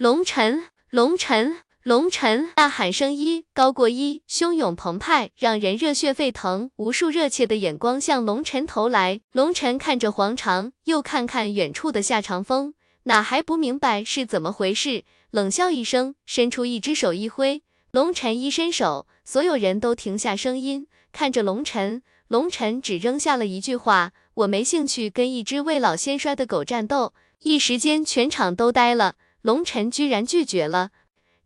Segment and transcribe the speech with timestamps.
[0.00, 2.48] 龙晨，龙晨，龙晨！
[2.56, 6.70] 呐喊声一高过一，汹涌澎湃，让人热血沸腾。
[6.76, 9.20] 无数热切的眼光向龙晨投来。
[9.32, 15.04] 龙晨看着黄长，又看看远处的夏长风，哪还不明白是怎么回事？
[15.32, 17.62] 冷笑一声，伸出一只手一挥。
[17.90, 22.02] 龙晨一伸手，所有人都停下声音，看着龙晨。
[22.28, 27.12] 龙晨只扔下了一句话：“我没兴趣跟一只未老先衰的狗战斗。”
[27.44, 29.16] 一时间，全场都呆了。
[29.42, 30.90] 龙晨居然拒绝了，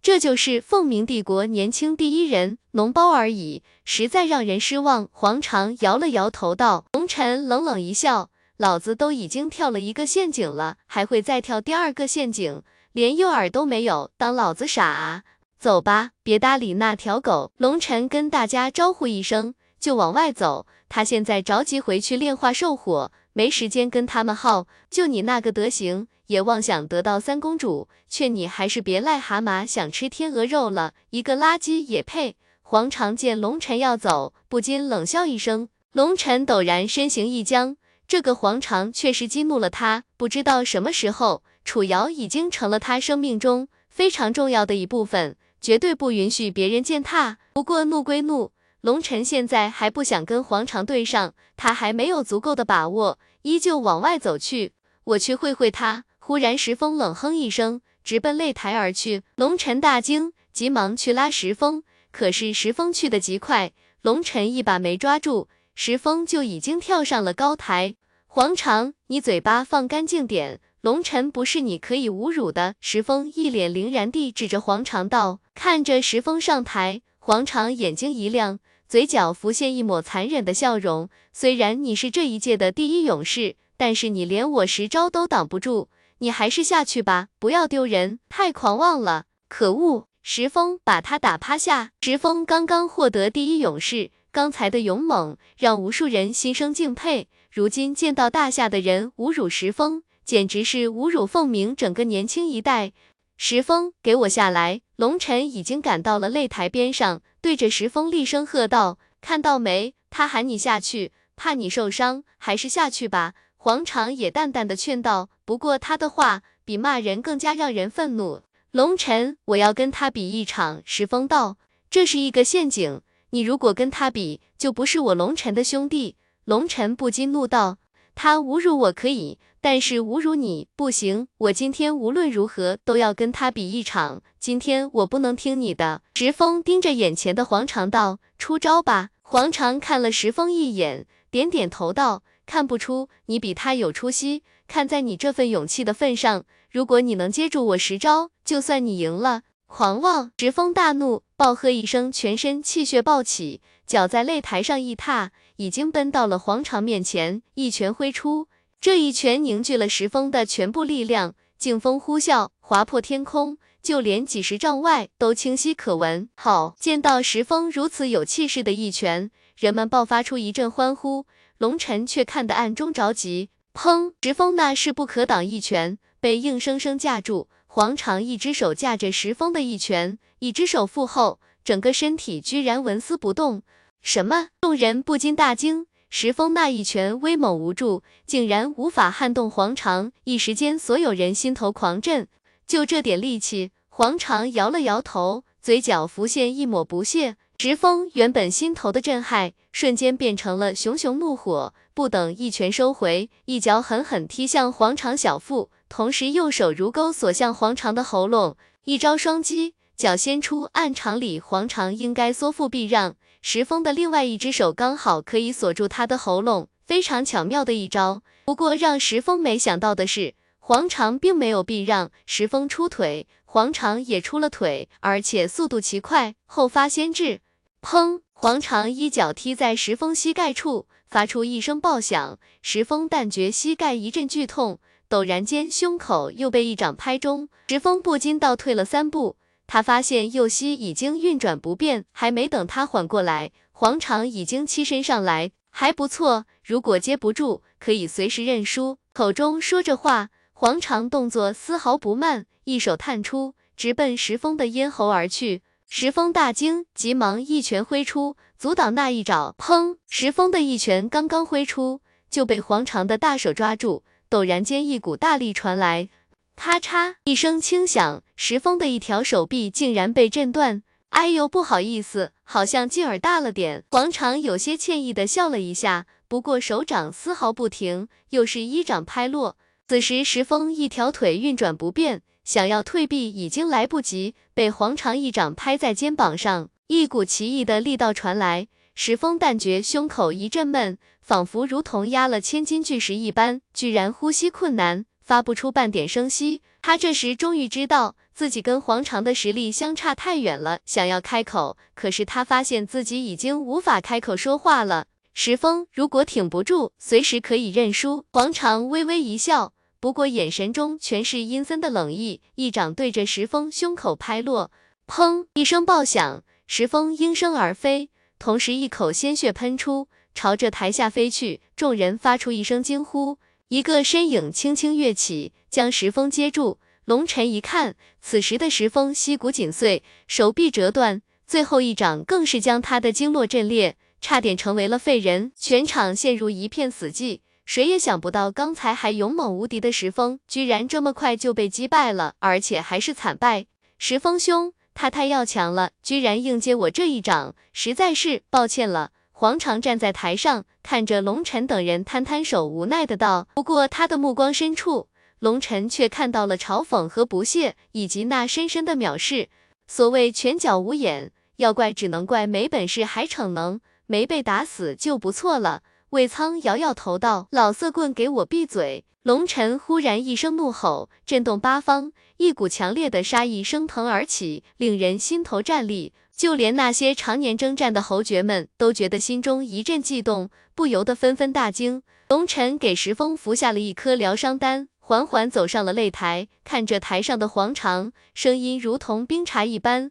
[0.02, 5.08] 这就是凤鸣帝国年轻第一人，脓包而已，实在让人失望。
[5.12, 12.62] 黄长摇了摇头道：“龙晨冷冷一笑，老子都已经跳了一个陷阱了，还会再跳第二个陷阱？
[12.92, 15.22] 连诱饵都没有，当老子傻啊？
[15.58, 19.54] 走吧，别搭理那条狗。”龙晨跟大家招呼一声。
[19.80, 24.66] 就往外走，他现在着急回去炼化兽火，没时间跟他们耗。
[24.90, 32.36] 就你那个德行，也妄想得到三公主，劝你还是别癞蛤蟆想吃天鹅肉了，一个垃圾也配。
[32.62, 35.68] 黄长见龙晨要走，不禁冷笑一声。
[35.92, 37.76] 龙晨陡然身形一僵，
[38.08, 40.04] 这个黄长确实激怒了他。
[40.16, 47.38] 不知道什么时候，楚瑶已经成了他生命中非常重要的一部分，绝对不允许别人践踏。
[47.52, 48.52] 不过怒归怒。
[48.84, 54.74] 龙晨现在还不想跟黄长对上，他还没有足够的把握，依旧往外走去。
[55.04, 56.04] 我去会会他。
[56.18, 59.22] 忽然，石峰冷哼一声，直奔擂台而去。
[59.36, 67.94] 龙晨大惊，急忙去拉石峰，可是石峰去的极快，龙晨一把没抓住，石峰就已经跳上了高台。
[68.26, 72.74] 黄长，你嘴巴放干净点，龙晨不是你可以侮辱的。
[72.82, 78.58] 石峰一脸凛然地指着黄长道，看着石峰上台，黄长眼睛一亮。
[78.94, 81.08] 嘴角浮现一抹残忍的笑容。
[81.32, 89.24] 虽然你是这一届的第一勇士，但是你连我十招都挡不住，你还是下去吧，不要丢人，太狂妄了。
[89.48, 90.06] 可恶！
[90.22, 91.90] 石峰把他打趴下。
[92.02, 97.26] 石峰刚刚获得第一勇士，刚才的勇猛让无数人心生敬佩。
[97.50, 102.92] 如今见到大夏的人侮辱石峰，简直是侮辱凤鸣整个年轻一代。
[103.36, 104.82] 石峰，给我下来！
[104.96, 109.94] 龙晨已经赶到了擂台边上，对着石峰厉声喝道：“看到没？
[110.08, 118.42] 他喊你下去，怕你受伤，还是下去吧。”黄长也淡淡的劝道，不过他的话比骂人更加让人愤怒。
[118.70, 120.82] 龙晨，我要跟他比一场。
[120.84, 121.56] 石峰道
[121.90, 123.00] ：“这是一个陷阱，
[123.30, 127.78] 你如果跟他比，就不是我龙晨的兄弟。”龙晨不禁怒道
[128.14, 136.02] ：“他侮辱我可以。”但是侮辱你不行，我今天无论如何都要跟他比一场，今天我不能听你的。
[136.16, 139.08] 石峰盯着眼前的黄长道，出招吧。
[139.22, 149.44] 黄长看了石峰一眼，点点头道，看不出你比他有出息，看在你这份勇气的份上，如果你能接住我十招，就算你赢了。
[149.66, 150.30] 狂妄！
[150.36, 158.48] 石峰大怒，暴喝一声，全身气血暴起，脚在擂台上一踏，已经奔到了黄长面前，一拳挥出。
[158.84, 166.28] 这一拳凝聚了石峰的全部力量，劲风呼啸，划破天空，就连几十丈外都清晰可闻。
[166.36, 171.24] 好，见到石峰如此有气势的一拳，人们爆发出一阵欢呼。
[171.56, 173.48] 龙晨却看得暗中着急。
[173.72, 174.12] 砰！
[174.20, 183.62] 石峰那势不可挡一拳被硬生生架住，黄长一只手架着石峰的一拳，一只手负后，整个身体居然纹丝不动。
[184.02, 184.48] 什么？
[184.60, 185.86] 众人不禁大惊。
[186.16, 192.28] 石峰那一拳威猛无助，竟然无法撼动黄长，一时间所有人心头狂震。
[192.68, 197.34] 就这点力气，黄长摇了摇头，嘴角浮现一抹不屑。
[197.58, 213.16] 石峰原本心头的震撼，瞬间变成了熊熊怒火，不等一拳收回，一脚狠狠踢向黄长小腹，同时右手如钩锁向黄长的喉咙，一招双击，脚先出，按常理黄长应该缩腹避让。
[213.46, 218.22] 石峰的另外一只手刚好可以锁住他的喉咙，非常巧妙的一招。
[218.46, 227.40] 不过让石峰没想到的是，黄长并没有避让，石峰出腿，黄长也出了腿，而且速度奇快，后发先至。
[227.82, 228.22] 砰！
[228.32, 234.80] 黄长一脚踢在石峰膝盖处，发出一声爆响，石峰但觉膝盖一阵剧痛，
[235.10, 239.36] 陡然间胸口又被一掌拍中，石峰不禁倒退了三步。
[239.66, 248.98] 他发现右膝已经运转不便，还没等他缓过来，黄长已经欺身上来，还不错，如果接不住，可以随时认输。
[249.12, 255.62] 口中说着话，黄长动作丝毫不慢，一手探出，直奔石峰的咽喉而去。
[255.88, 259.54] 石峰大惊，急忙一拳挥出，阻挡那一爪。
[259.58, 259.96] 砰！
[260.08, 262.00] 石峰的一拳刚刚挥出，
[262.30, 266.08] 就被黄长的大手抓住，陡然间一股大力传来。
[266.56, 270.82] 咔嚓一声轻响，石峰的一条手臂竟然被震断。
[271.10, 273.84] 哎呦，不好意思，好像劲儿大了点。
[273.90, 279.56] 黄长有些歉意的笑了一下，不过手掌丝毫不停，又是一掌拍落。
[279.86, 296.62] 此时石峰一条腿运转不便，想要退避已经来不及，被黄长一掌拍在肩膀上，一股奇异的力道传来，石峰但觉胸口一阵闷，仿佛如同压了千斤巨石一般，居然呼吸困难，发不出半点声息。
[296.82, 298.14] 他这时终于知道。
[298.34, 305.06] 自己跟黄长的实力相差太远了，想要开口，可是他发现自己已经无法开口说话了。
[305.34, 308.24] 石峰如果挺不住，随时可以认输。
[308.32, 314.72] 黄长微微一笑，不过眼神中全是阴森的冷意，一掌对着石峰胸口拍落，
[315.06, 318.10] 砰一声爆响，石峰应声而飞，
[318.40, 321.60] 同时一口鲜血喷出，朝着台下飞去。
[321.76, 323.38] 众人发出一声惊呼，
[323.74, 326.78] 一个身影轻轻跃起，将石峰接住。
[327.06, 335.50] 龙晨一看，此时的石峰膝骨紧碎，手臂折断，最后一掌更是将他的经络震裂，差点成为了废人。
[335.56, 343.66] 全场陷入一片死寂，谁也想不到，刚才还勇猛无敌的石峰，居然这么快就被击败了，而且还是惨败。
[343.98, 349.10] 石峰兄，他太要强了，居然硬接我这一掌，实在是抱歉了。
[349.44, 353.46] 黄长站在台上，看着龙晨等人摊摊手，无奈的道。
[353.54, 355.08] 不过他的目光深处。
[355.40, 359.50] 龙晨却看到了嘲讽和不屑，以及那深深的藐视。
[359.86, 365.82] 所谓拳脚无眼，要怪只能怪没本事还逞能，没被打死就不错了。
[366.08, 376.14] 魏苍摇摇头道：“老色棍，给我闭嘴！”龙晨忽然一声怒吼，震动八方，一股强烈的杀意升腾而起，令人心头战栗。
[376.36, 382.02] 就连那些常年征战的侯爵们都觉得心中一阵悸动，不由得纷纷大惊。
[382.28, 384.88] 龙晨给石峰服下了一颗疗伤丹。
[384.98, 390.10] 缓缓走上了擂台，看着台上的黄长，声音如同冰茶一般：“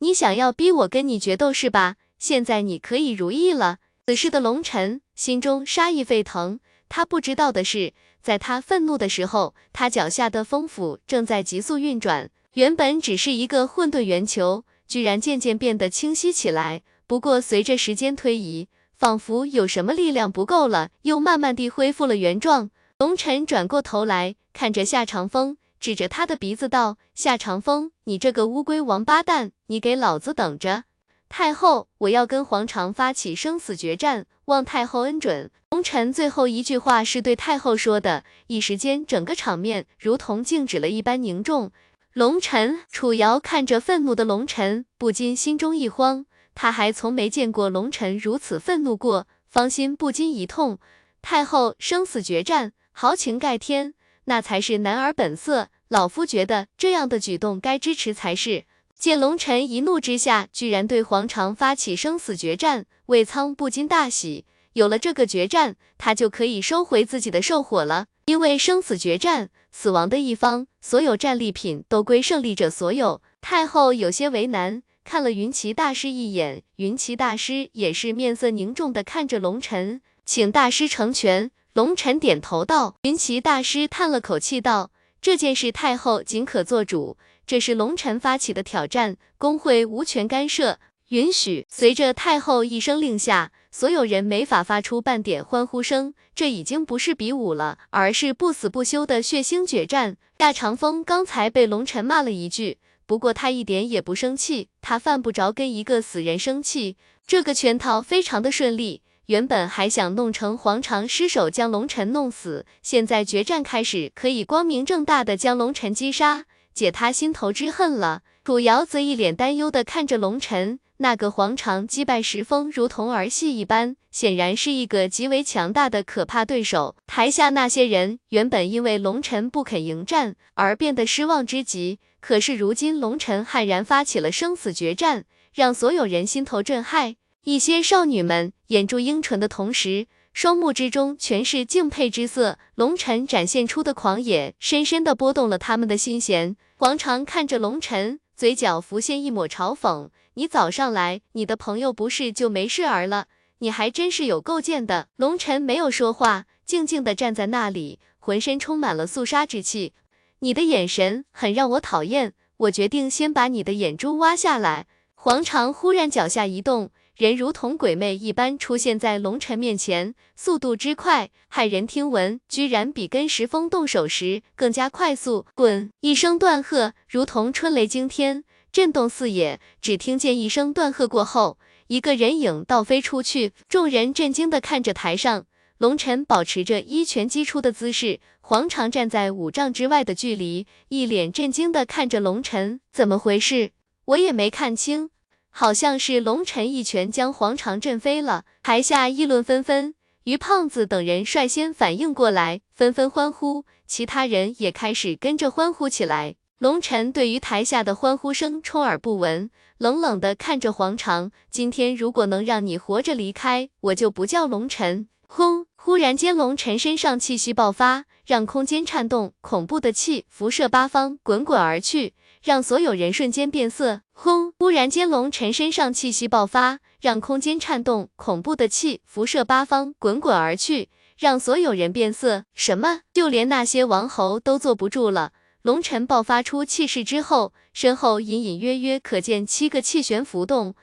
[0.00, 1.96] 你想要逼我跟你决斗是吧？
[2.18, 12.30] 现在你可以如意了。”此时的龙尘心中杀意沸腾，他不知道的是，在他愤怒的时候，他脚下的风斧正在急速运转。
[12.52, 16.82] 原本只是一个混沌圆球，居然渐渐变得清晰起来。
[17.06, 22.70] 不过随着时间推移，仿佛有什么力量不够了，又慢慢地恢复了原状。
[22.98, 30.84] 龙晨转过头来，看着夏长风，指着他的鼻子道：“夏长风，你这个乌龟王八蛋，你给老子等着！
[31.28, 41.70] 太后，我要跟皇长发起生死决战，望太后恩准。”龙晨最后一句话是对太后说的，一时间整个场面如同静止了一般凝重。
[42.16, 46.24] 龙晨，楚瑶看着愤怒的龙晨，不禁心中一慌，
[46.54, 50.78] 他还从没见过龙晨如此愤怒过，芳心不禁一痛。
[51.20, 52.72] 太后，生死决战！
[52.92, 53.92] 豪情盖天，
[54.24, 55.68] 那才是男儿本色。
[55.88, 58.64] 老夫觉得这样的举动该支持才是。
[58.98, 64.46] 见龙尘一怒之下，居然对黄长发起生死决战，魏苍不禁大喜。
[64.72, 68.06] 有了这个决战，他就可以收回自己的兽火了。
[68.24, 73.20] 因为生死决战，死亡的一方，所有战利品都归胜利者所有。
[73.42, 81.50] 太后有些为难，看了云奇大师一眼，云奇大师也是面色凝重的看着龙尘，请大师成全。
[81.74, 90.78] 龙晨点头道：“云奇大师叹了口气道，这件事太后仅可做主，这是龙晨发起的挑战，工会无权干涉。
[91.08, 96.14] 允许。”随着太后一声令下，所有人没法发出半点欢呼声。
[96.34, 100.16] 这已经不是比武了，而是不死不休的血腥决战。
[100.38, 106.96] 大长风刚才被龙晨骂了一句，不过他一点也不生气，他犯不着跟一个死人生气。
[107.26, 109.02] 这个圈套非常的顺利。
[109.26, 118.22] 原本还想弄成黄长失手将龙尘弄死，现在决战开始，可以光明正大的将龙尘击杀，解他心头之恨了。
[118.42, 126.96] 楚瑶则一脸担忧的看着龙尘，那个黄长击败石峰如同儿戏一般，显然是一个极为强大的可怕对手。
[127.06, 135.24] 台下那些人原本因为龙尘不肯迎战而变得失望之极，可是如今龙尘悍然发起了生死决战，
[135.54, 137.16] 让所有人心头震撼。
[137.44, 142.58] 一些少女们掩住樱唇的同时，双目之中全是敬佩之色。
[142.74, 146.56] 龙尘展现出的狂野，深深的拨动了他们的心弦。
[146.76, 150.08] 黄长看着龙尘，嘴角浮现一抹嘲讽
[150.38, 153.26] ：“你早上来，你的朋友不是就没事儿了？
[153.60, 159.94] 你还真是有够贱的。”龙尘没有说话，静静地站在那里，浑身充满了肃杀之气。
[160.40, 164.86] 你的眼神很让我讨厌，我决定先把你的眼珠挖下来。
[165.14, 166.90] 黄长忽然脚下一动。
[167.16, 175.46] 人如同鬼魅一般出现在龙晨面前，速度之快，骇人听闻，居然比跟石峰动手时更加快速。
[175.54, 175.90] 滚！
[176.00, 178.44] 一声断喝，如同春雷惊天，
[178.76, 179.58] 震动四野。
[179.80, 181.56] 只听见一声断喝过后，
[181.86, 185.46] 一个人影倒飞出去，众人震惊的看着台上。
[185.78, 193.70] 龙晨保持着一拳击出的姿势，黄长站在五丈之外的距离，一脸震惊的看着龙晨，怎么回事？
[194.04, 195.08] 我也没看清，
[195.48, 198.44] 好像是龙晨一拳将黄长震飞了。
[198.62, 206.34] 台下议论纷纷，于胖子等人率先反应过来，纷纷欢呼，其他人也开始跟着欢呼起来。
[206.58, 215.06] 龙晨对于台下的欢呼声充耳不闻，冷冷的看着黄长，今天如果能让你活着离开，我就不叫龙晨。
[215.28, 215.66] 轰！
[215.76, 224.00] 忽然间，龙晨身上气息爆发，让空间颤动，恐怖的气辐射八方，滚滚而去，让所有人瞬间变色。
[224.14, 224.54] 轰！
[224.58, 232.44] 忽然间，龙晨身上气息爆发，让空间颤动，恐怖的气辐射八方，滚滚而去，让所有人变色。
[232.54, 233.00] 什么？
[233.12, 235.32] 就连那些王侯都坐不住了。
[235.66, 240.76] 龙晨爆发出气势之后，身后隐隐约约可见七个气旋浮动，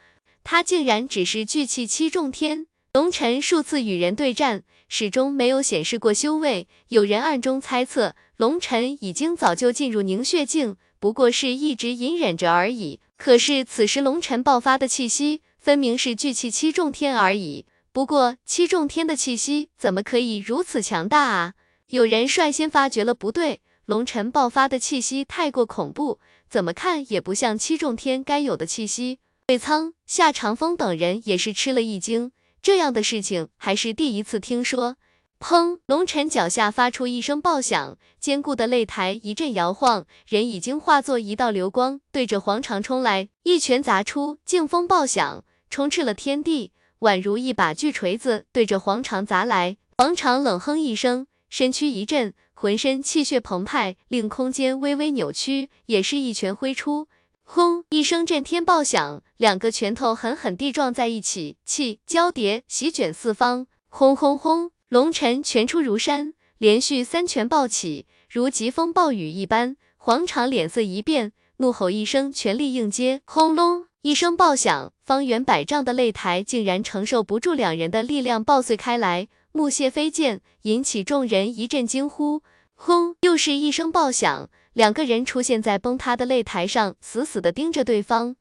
[0.44, 2.68] 他竟然只是聚气七重天。
[2.92, 6.68] 龙晨数次与人对战，始终没有显示过修为。
[6.90, 13.00] 有人暗中猜测，龙晨已经早就进入凝血境，不过是一直隐忍着而已。
[13.16, 17.66] 可是此时龙晨爆发的气息，分明是聚气七重天而已。
[17.94, 21.54] 不过七重天的气息怎么可以如此强大啊？
[21.88, 29.20] 有人率先发觉了不对，龙晨爆发的气息太过恐怖，怎么看也不像七重天该有的气息。
[29.50, 32.32] 魏苍、夏长风等人也是吃了一惊。
[32.62, 34.96] 这样的事情还是第一次听说。
[35.38, 35.80] 砰！
[35.88, 49.76] 龙晨脚下发出一声爆响，坚固的擂台一阵摇晃，人已经化作一道流光，对着黄长冲来，一拳砸出，劲风爆响，充斥了天地，宛如一把巨锤子对着黄长砸来。
[49.98, 57.10] 黄长冷哼一声，身躯一震，浑身气血澎湃，令空间微微扭曲，也是一拳挥出。
[57.44, 57.84] 轰！
[57.90, 63.68] 一声震天爆响，两个拳头狠狠地撞在一起，气交叠，席卷四方。
[63.90, 64.72] 轰轰轰！
[64.88, 69.76] 龙晨拳出如山，连续三拳暴起，如疾风暴雨一般。
[69.98, 73.20] 黄长脸色一变，怒吼一声，全力应接。
[73.26, 73.88] 轰隆！
[74.04, 82.42] 一声爆响，方圆百丈的擂台竟然承受不住两人的力量，爆碎开来，木屑飞溅，引起众人一阵惊呼。
[82.86, 83.16] 轰！
[83.22, 84.50] 又是一声爆响。
[84.74, 88.36] 两个人出现在崩塌的擂台上，死死的盯着对方。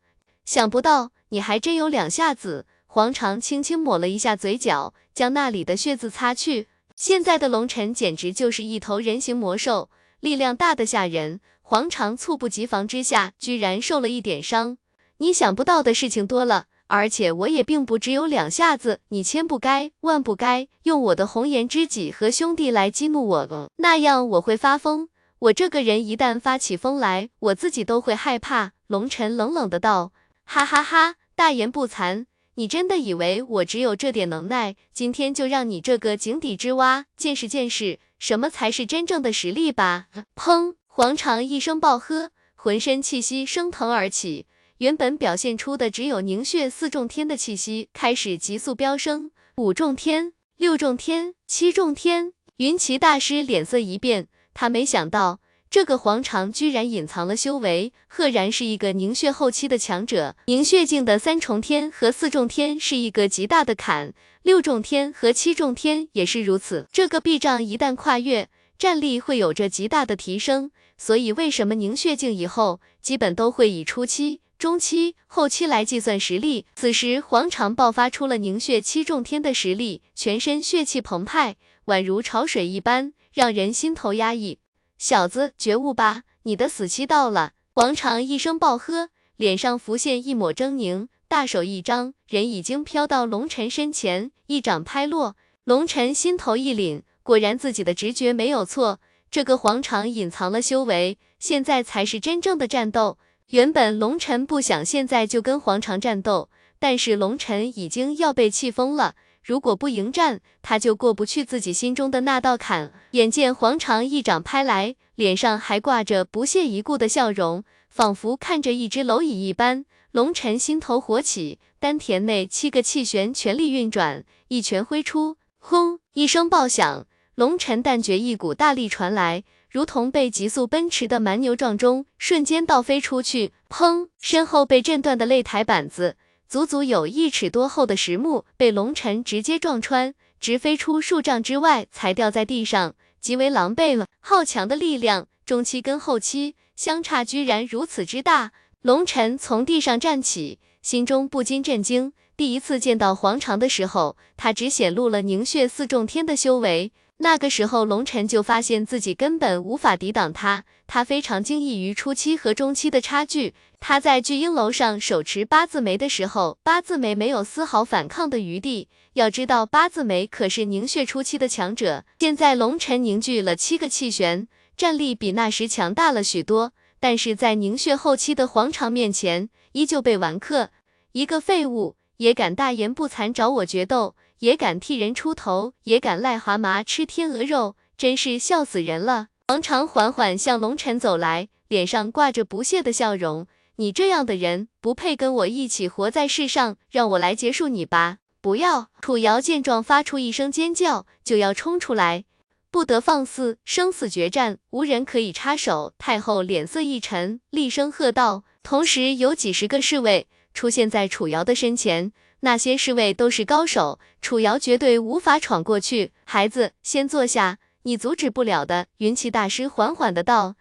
[0.44, 2.66] 想不到你还真有两下子。
[2.88, 6.66] 黄长轻轻抹了一下嘴角，将那里的血渍擦去。
[6.96, 11.38] 现在的龙尘简直就是一头人形魔兽，力量大的吓人。
[11.60, 14.76] 黄长猝不及防之下，居然受了一点伤。
[15.18, 19.00] 你想不到的事情多了，而且我也并不只有两下子。
[19.08, 25.08] 你千不该万不该用我的红颜知己和兄弟来激怒我，那样我会发疯。
[25.38, 28.72] 我这个人一旦发起疯来，我自己都会害怕。
[28.88, 30.12] 龙尘冷冷的道
[30.44, 34.76] ：“哈哈哈，大言不惭，你真的以为我只有这点能耐？
[34.92, 40.74] 今天就让你这个井底之蛙见识见识，什么才是真正的实力吧！” 砰！
[40.86, 44.44] 黄长一声暴喝，浑身气息升腾而起，
[44.82, 52.32] 原本表现出的只有凝血四重天的气息开始急速飙升，五重天、六重天、七重天。
[52.56, 54.26] 云奇大师脸色一变。
[54.52, 55.38] 他没想到
[55.70, 60.34] 这个黄长居然隐藏了修为，赫然是一个凝血后期的强者。
[60.46, 64.12] 凝血境的三重天和四重天是一个极大的坎，
[64.42, 66.88] 六重天和七重天也是如此。
[66.92, 70.72] 这个壁障一旦跨越，战力会有着极大的提升。
[70.98, 76.66] 所以为什么凝血境以后基本都会以初期、中期、后期来计算实力？
[76.76, 83.12] 此时黄长爆发出了凝血七重天的实力，全身血气澎湃，宛如潮水一般。
[83.32, 84.60] 让人心头压抑，
[84.96, 87.54] 小子觉悟吧，你的死期到了！
[87.74, 95.34] 黄长一声暴喝，脸上浮现一抹狰狞，大手一张，人已经飘到龙尘身前，一掌拍落。
[95.64, 103.18] 龙尘心头一凛，果然自己的直觉没有错，这个黄长隐藏了修为，现在才是真正的战斗。
[103.48, 109.14] 原本龙尘不想现在就跟黄长战斗，但是龙尘已经要被气疯了。
[109.44, 112.92] 如果不迎战，他就过不去自己心中的那道坎。
[113.10, 119.84] 眼见黄长一掌拍来，脸上还挂着不屑一顾的笑容，仿佛看着一只蝼蚁一般。
[120.12, 125.98] 龙尘心头火起，丹田内七个气旋全力运转，一拳挥出，轰！
[126.12, 133.52] 一声爆响，龙尘但觉一股大力传来，如同被急速奔驰的蛮牛撞中，瞬间倒飞出去。
[133.70, 134.08] 砰！
[134.20, 136.16] 身后被震断的擂台板子。
[136.46, 144.06] 足足有一尺多厚的石木被龙尘直接撞穿，直飞出数丈之外，才掉在地上，极为狼狈了。
[144.20, 148.52] 好强的力量，中期跟后期相差居然如此之大。
[148.82, 152.12] 龙尘从地上站起，心中不禁震惊。
[152.36, 156.92] 第一次见到黄长的时候，他只显露了凝血四重天的修为。
[157.22, 160.64] 那个时候，龙尘就发现自己根本无法抵挡他。
[160.88, 163.54] 他非常惊异于初期和中期的差距。
[163.78, 168.88] 他在巨婴楼上手持八字眉的时候，八字眉没有丝毫反抗的余地。
[169.12, 172.04] 要知道，八字眉可是凝血初期的强者。
[172.18, 176.72] 现在龙尘凝聚了七个气旋，战力比那时强大了许多。
[176.98, 180.70] 但是在凝血后期的黄长面前，依旧被完克。
[181.12, 184.16] 一个废物也敢大言不惭找我决斗！
[184.42, 189.28] 也敢替人出头，也敢癞蛤蟆吃天鹅肉，真是笑死人了。
[189.46, 193.46] 王长缓缓向龙尘走来，脸上挂着不屑的笑容。
[193.76, 198.18] 你这样的人不配跟我一起活在世上，让我来结束你吧！
[198.40, 198.88] 不要！
[199.00, 202.24] 楚瑶见状，发出一声尖叫，就要冲出来。
[202.72, 203.58] 不得放肆！
[203.64, 205.94] 生死决战，无人可以插手。
[205.98, 212.12] 太后脸色一沉，厉声喝道，同时有几十个侍卫出现在楚瑶的身前。
[212.44, 216.10] 那些侍卫都是高手，楚瑶绝对无法闯过去。
[216.24, 218.88] 孩子，先坐下，你阻止不了的。
[218.96, 220.56] 云奇大师缓缓的道：“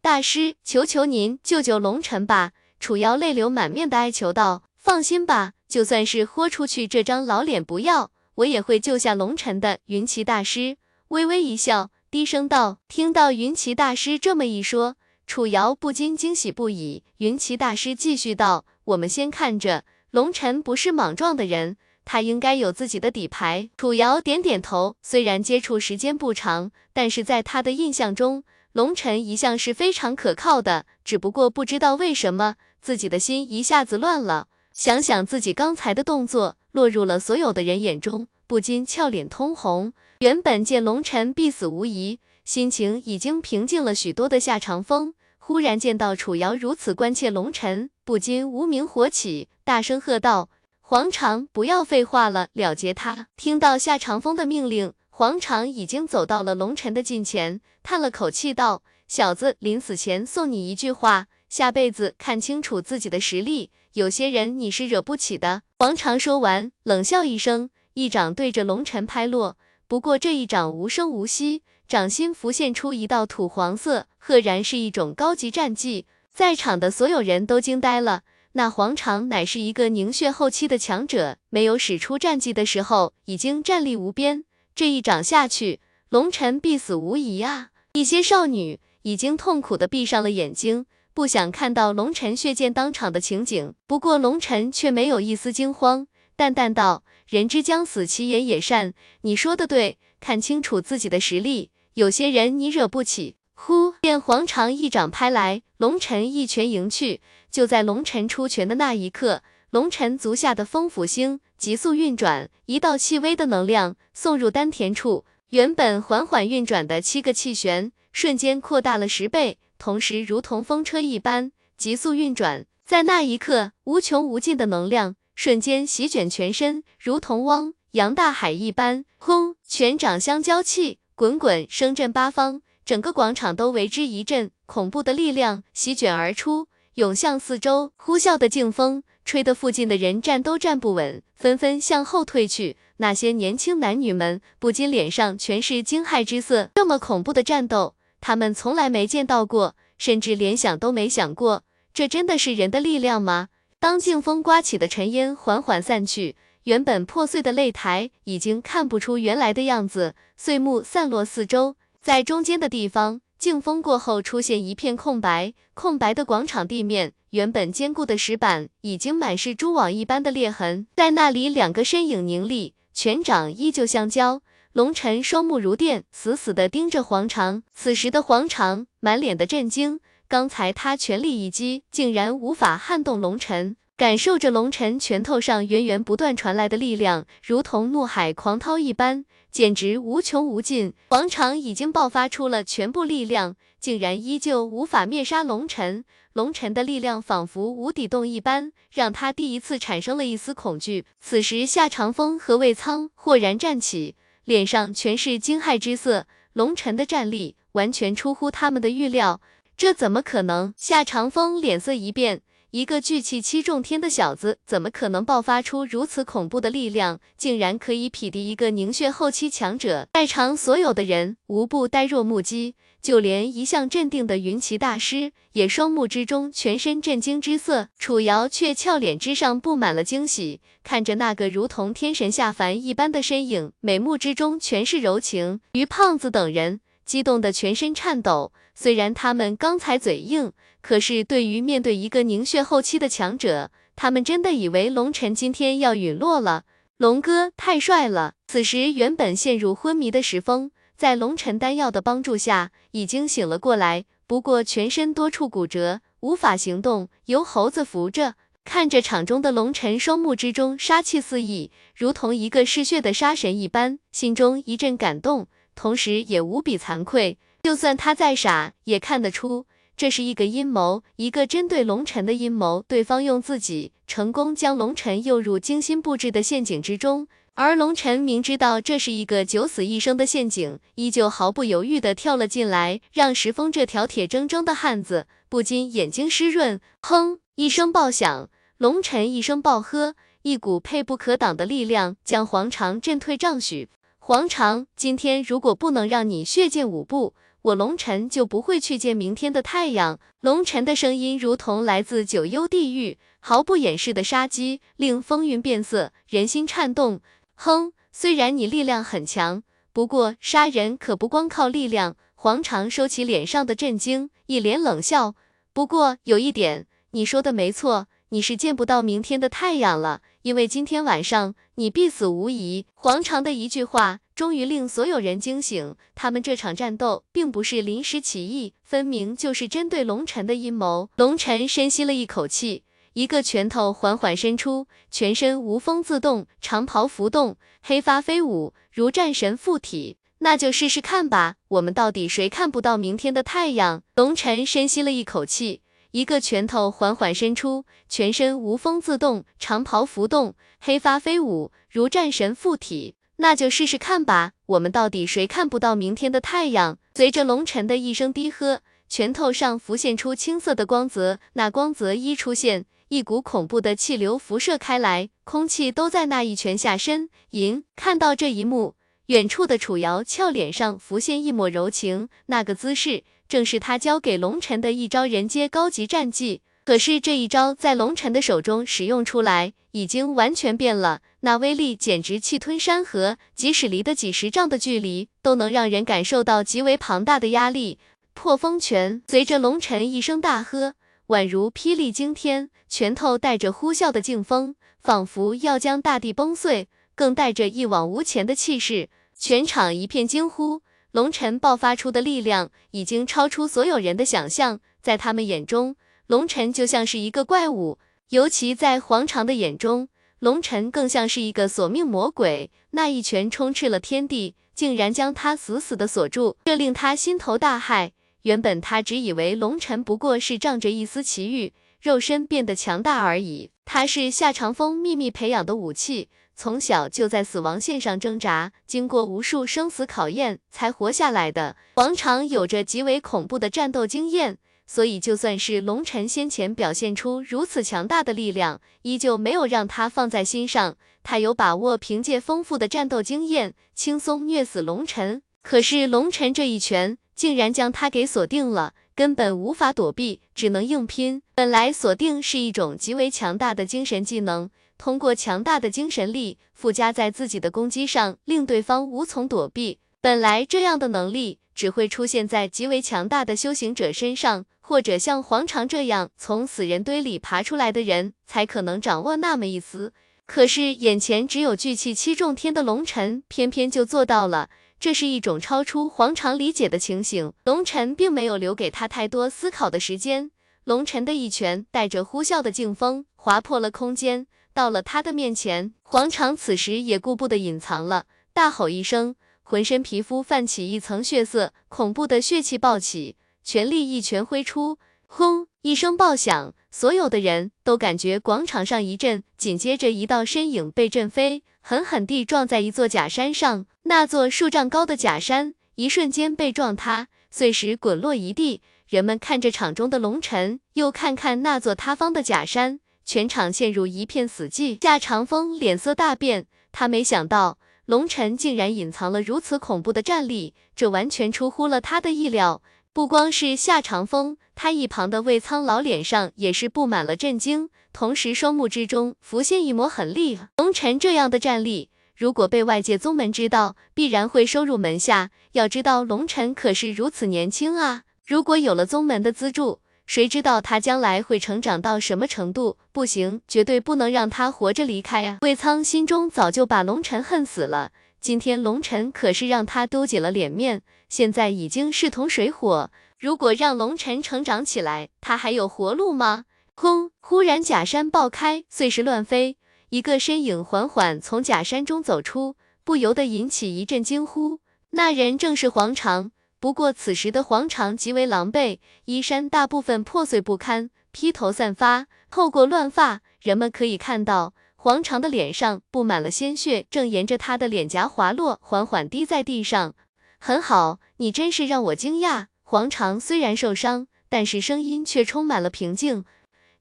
[0.00, 10.78] 大师，求求您救救龙尘吧！”楚瑶泪流满面的哀求道：“放心吧，就算是豁出去这张老脸不要，我也会救下龙尘的。”云奇大师
[11.08, 23.68] 微微一笑，低声道：“听到云奇大师这么一说，楚瑶不禁惊喜不已。”云奇大师继续道：“我们先看着。”龙尘不是莽撞的人，他应该有自己的底牌。
[23.76, 30.86] 楚瑶点点头，虽然接触时间不长，但是在他的印象中，龙尘一向是非常可靠的。
[31.04, 34.48] 只不过不知道为什么，自己的心一下子乱了。
[34.72, 39.92] 想想自己刚才的动作，落入了所有的人眼中，不禁俏脸通红。
[40.20, 49.48] 原本见龙尘必死无疑，心情已经平静了许多的夏长风，忽然见到楚瑶如此关切龙尘，不禁无名火起。
[49.66, 50.48] 大声喝道
[50.80, 69.56] ：“黄长，不要废话了，了结他！”听到夏长风的命令，黄长已经走到了龙尘的近前，叹了口气道：“小子，临死前送你一句话，下辈子看清楚自己的实力，有些人你是惹不起的。”黄长说完，冷笑一声，一掌对着龙尘拍落。
[69.88, 78.22] 不过这一掌无声无息，掌心浮现出一道土黄色，赫然是一种高级战技，在场的所有人都惊呆了。
[78.56, 84.44] 那黄长乃是一个凝血后期的强者，没有使出战绩的时候，已经战力无边。
[84.74, 87.68] 这一掌下去，龙尘必死无疑啊！
[87.92, 93.74] 一些少女已经痛苦的闭上了眼睛，不想看到龙尘血溅当场的情景。
[93.86, 98.94] 不过龙尘却没有一丝惊慌，淡淡道：“人之将死，其言也善。
[99.20, 103.94] 你说的对，看清楚自己的实力，有些人你惹不起。”呼！
[104.02, 107.22] 见黄长一掌拍来，龙尘一拳迎去。
[107.56, 122.66] 就在龙尘出拳的那一刻，龙尘足下的风府星急速运转，一道细微的能量送入丹田处，原本缓缓运转的七个气旋瞬间扩大了十倍，同时如同风车一般急速运转。
[122.84, 129.06] 在那一刻，无穷无尽的能量瞬间席卷全身，如同汪洋大海一般。
[129.16, 129.56] 轰！
[129.66, 136.68] 拳掌相交，气滚滚，声震八方，整个广场都为之一震，恐怖的力量席卷而出。
[136.96, 142.78] 涌向四周，呼啸的劲风吹得附近的人站都站不稳，纷纷向后退去。
[142.96, 146.70] 那些年轻男女们不禁脸上全是惊骇之色。
[146.74, 151.64] 这么恐怖的战斗，他们从来没见到过，甚至连想都没想过。
[151.92, 153.48] 这真的是人的力量吗？
[153.78, 163.20] 当劲风刮起的尘烟缓缓散去，原本破碎的擂台已经看不出原来的样子，碎木散落四周，在中间的地方。
[163.38, 170.86] 劲风过后，出现一片空白，空白的广场地面，原本坚固的石板已经满是蛛网一般的裂痕。
[170.96, 174.42] 在那里，两个身影凝立，拳掌依旧相交。
[174.72, 177.62] 龙尘双目如电，死死地盯着黄长。
[177.74, 183.76] 此时的黄长满脸的震惊，刚才他全力一击，竟然无法撼动龙尘。
[183.96, 189.24] 感受着龙尘拳头上源源不断传来的力量，如同怒海狂涛一般。
[189.50, 196.04] 简直无穷无尽，王长已经爆发出了全部力量，竟然依旧无法灭杀龙尘。
[196.34, 201.06] 龙尘的力量仿佛无底洞一般，让他第一次产生了一丝恐惧。
[201.18, 206.26] 此时，夏长风和魏苍豁然站起，脸上全是惊骇之色。
[206.52, 209.40] 龙尘的战力完全出乎他们的预料，
[209.78, 210.74] 这怎么可能？
[210.76, 217.20] 夏长风脸色一变，一个聚气七重天的小子，怎么可能爆发出如此恐怖的力量？
[217.36, 220.08] 竟然可以匹敌一个凝血后期强者！
[220.12, 227.88] 在场所有的人无不呆若木鸡，就连一向镇定的云奇大师也双目之中全身震惊之色。
[227.98, 235.60] 楚瑶却俏脸之上布满了惊喜，看着那个如同天神下凡一般的身影，美目之中全是柔情。
[235.72, 238.52] 于胖子等人激动的全身颤抖。
[238.78, 240.52] 虽然他们刚才嘴硬，
[240.86, 246.62] 可是对于面对一个凝血后期的强者，他们真的以为龙尘今天要陨落了。
[246.96, 248.34] 龙哥太帅了！
[248.46, 258.34] 此时原本陷入昏迷的石峰，在龙尘丹药的帮助下，已经醒了过来，不过全身多处骨折，无法行动，由猴子扶着。
[258.64, 267.38] 看着场中的龙尘，双目之中杀气四溢，如同一个嗜血的杀神一般，心中一阵感动，同时也无比惭愧。
[267.64, 272.84] 就算他再傻，也看得出这是一个阴谋，一个针对龙尘的阴谋。
[272.86, 286.78] 对方用自己成功将龙尘诱入精心布置的陷阱之中，而龙尘明知道这是一个九死一生的陷阱，依旧毫不犹豫的跳了进来，让石峰这条铁铮铮的汉子不禁眼睛湿润。
[287.00, 287.38] 哼！
[287.54, 293.88] 一声爆响，龙尘一声暴喝，一股沛不可挡的力量将黄长震退丈许。
[294.18, 297.32] 黄长，今天如果不能让你血溅五步，
[297.66, 300.20] 我龙尘就不会去见明天的太阳。
[300.40, 307.20] 龙尘的声音如同来自九幽地狱，毫不掩饰的杀机令风云变色，人心颤动。
[307.56, 312.16] 哼，虽然你力量很强，不过杀人可不光靠力量。
[312.36, 315.34] 黄长收起脸上的震惊，一脸冷笑。
[315.72, 322.86] 不过有一点，你说的没错，你是见不到明天的太阳了，因为今天晚上你必死无疑。
[322.94, 324.20] 黄长的一句话。
[324.36, 331.08] 终于令所有人惊醒，他们这场战斗并不是临时起意，分明就是针对龙尘的阴谋。
[331.16, 332.84] 龙尘深吸了一口气，
[333.14, 340.18] 一个拳头缓缓伸出，全身无风自动，长袍浮动，黑发飞舞，如战神附体。
[340.40, 344.02] 那就试试看吧，我们到底谁看不到明天的太阳？
[344.16, 345.80] 龙尘深吸了一口气，
[346.16, 353.16] 一个拳头缓缓伸出，全身无风自动，长袍浮动，黑发飞舞，如战神附体。
[353.36, 356.96] 那就试试看吧，我们到底谁看不到明天的太阳？
[357.14, 367.84] 随着龙尘的一声低喝，拳头上浮现出青色的光泽，那光泽一出现，一股恐怖的气流辐射开来，空气都在那一拳下呻吟。
[367.94, 368.94] 看到这一幕，
[369.26, 376.62] 远处的楚瑶俏脸上浮现一抹柔情，那个姿势正是他教给龙尘的一招人阶高级战技。
[376.84, 387.98] 可是这一招在龙尘的手中使用出来，已经完全变了，那威力简直气吞山河，即使离得几十丈的距离，都能让人感受到极为庞大的压力。
[388.34, 390.94] 破风拳，随着龙尘一声大喝，
[391.28, 399.08] 宛如霹雳惊天，拳头带着呼啸的劲风，仿佛要将大地崩碎，更带着一往无前的气势。
[399.36, 400.82] 全场一片惊呼，
[401.16, 405.96] 龙尘爆发出的力量已经超出所有人的想象，在他们眼中。
[406.26, 407.98] 龙尘就像是一个怪物，
[408.28, 412.70] 尤其在黄长的眼中，龙尘更像是一个索命魔鬼。
[412.90, 418.10] 那一拳充斥了天地，竟然将他死死的锁住，这令他心头大骇。
[418.42, 423.70] 原本他只以为龙尘不过是仗着一丝奇遇，肉身变得强大而已。
[423.86, 431.76] 他是夏长风秘密培养的武器，从小就在死亡线上挣扎，经过无数生死考验才活下来的。
[431.96, 434.58] 王长有着极为恐怖的战斗经验。
[434.88, 440.96] 所以，就算是龙尘先前表现出如此强大的力量，依旧没有让他放在心上。
[441.24, 445.42] 他有把握凭借丰富的战斗经验，轻松虐死龙尘。
[445.62, 451.42] 可是龙尘这一拳，竟然将他给锁定了，根本无法躲避，只能硬拼。
[451.56, 459.98] 本来锁定是一种极为强大的精神技能，通过强大的精神力附加在自己的攻击上，令对方无从躲避。
[460.20, 464.66] 本来这样的能力只会出现在极为强大的修行者身上。
[464.88, 470.12] 或者像黄长这样从死人堆里爬出来的人，才可能掌握那么一丝。
[470.46, 474.70] 可是眼前只有聚气七重天的龙尘，偏偏就做到了。
[475.00, 477.52] 这是一种超出黄长理解的情形。
[477.64, 480.52] 龙尘并没有留给他太多思考的时间。
[480.84, 484.46] 龙尘的一拳带着呼啸的劲风，划破了空间，
[484.76, 485.94] 到了他的面前。
[486.02, 493.36] 黄长此时也顾不得隐藏了，大吼一声，浑身皮肤泛起一层血色，恐怖的血气暴起。
[493.64, 495.66] 全力一拳挥出，轰！
[495.80, 503.86] 一声爆响，所有的人都感觉广场上一震，紧接着一道身影被震飞，狠狠地撞在一座假山上。
[504.02, 514.96] 那座数丈高的假山，一瞬间被撞塌，碎石滚落一地，人们看着场中的龙尘，又看看那座塌方的假山，全场陷入一片死寂。
[515.02, 522.80] 夏长风脸色大变，他没想到龙尘竟然隐藏了如此恐怖的战力，这完全出乎了他的意料。
[523.12, 530.58] 不光是夏长风，他一旁的魏苍老脸上也是布满了震惊，同时双目之中浮现一抹狠厉。
[530.76, 532.10] 龙尘这样的战力。
[532.36, 535.50] 如果被外界宗门知道，必然会收入门下。
[535.72, 538.24] 要知道，龙尘可是如此年轻啊！
[538.46, 542.98] 如果有了宗门的资助，谁知道他将来会成长到什么程度？
[543.12, 545.58] 不行，绝对不能让他活着离开啊！
[545.62, 548.10] 魏苍心中早就把龙尘恨死了，
[548.40, 553.10] 今天龙尘可是让他丢尽了脸面，现在已经势同水火。
[553.38, 556.64] 如果让龙尘成长起来，他还有活路吗？
[556.94, 557.30] 轰！
[557.40, 559.76] 忽然假山爆开，碎石乱飞。
[560.08, 564.80] 一个身影缓缓从假山中走出，不由得引起一阵惊呼。
[565.10, 566.50] 那人正是黄长，
[566.86, 580.14] 不过此时的黄长极为狼狈，衣衫大部分破碎不堪，披头散发，透过乱发，人们可以看到黄长的脸上布满了鲜血，正沿着他的脸颊滑落，缓缓滴在地上。
[580.60, 582.66] 很好，你真是让我惊讶。
[582.84, 586.44] 黄长虽然受伤，但是声音却充满了平静。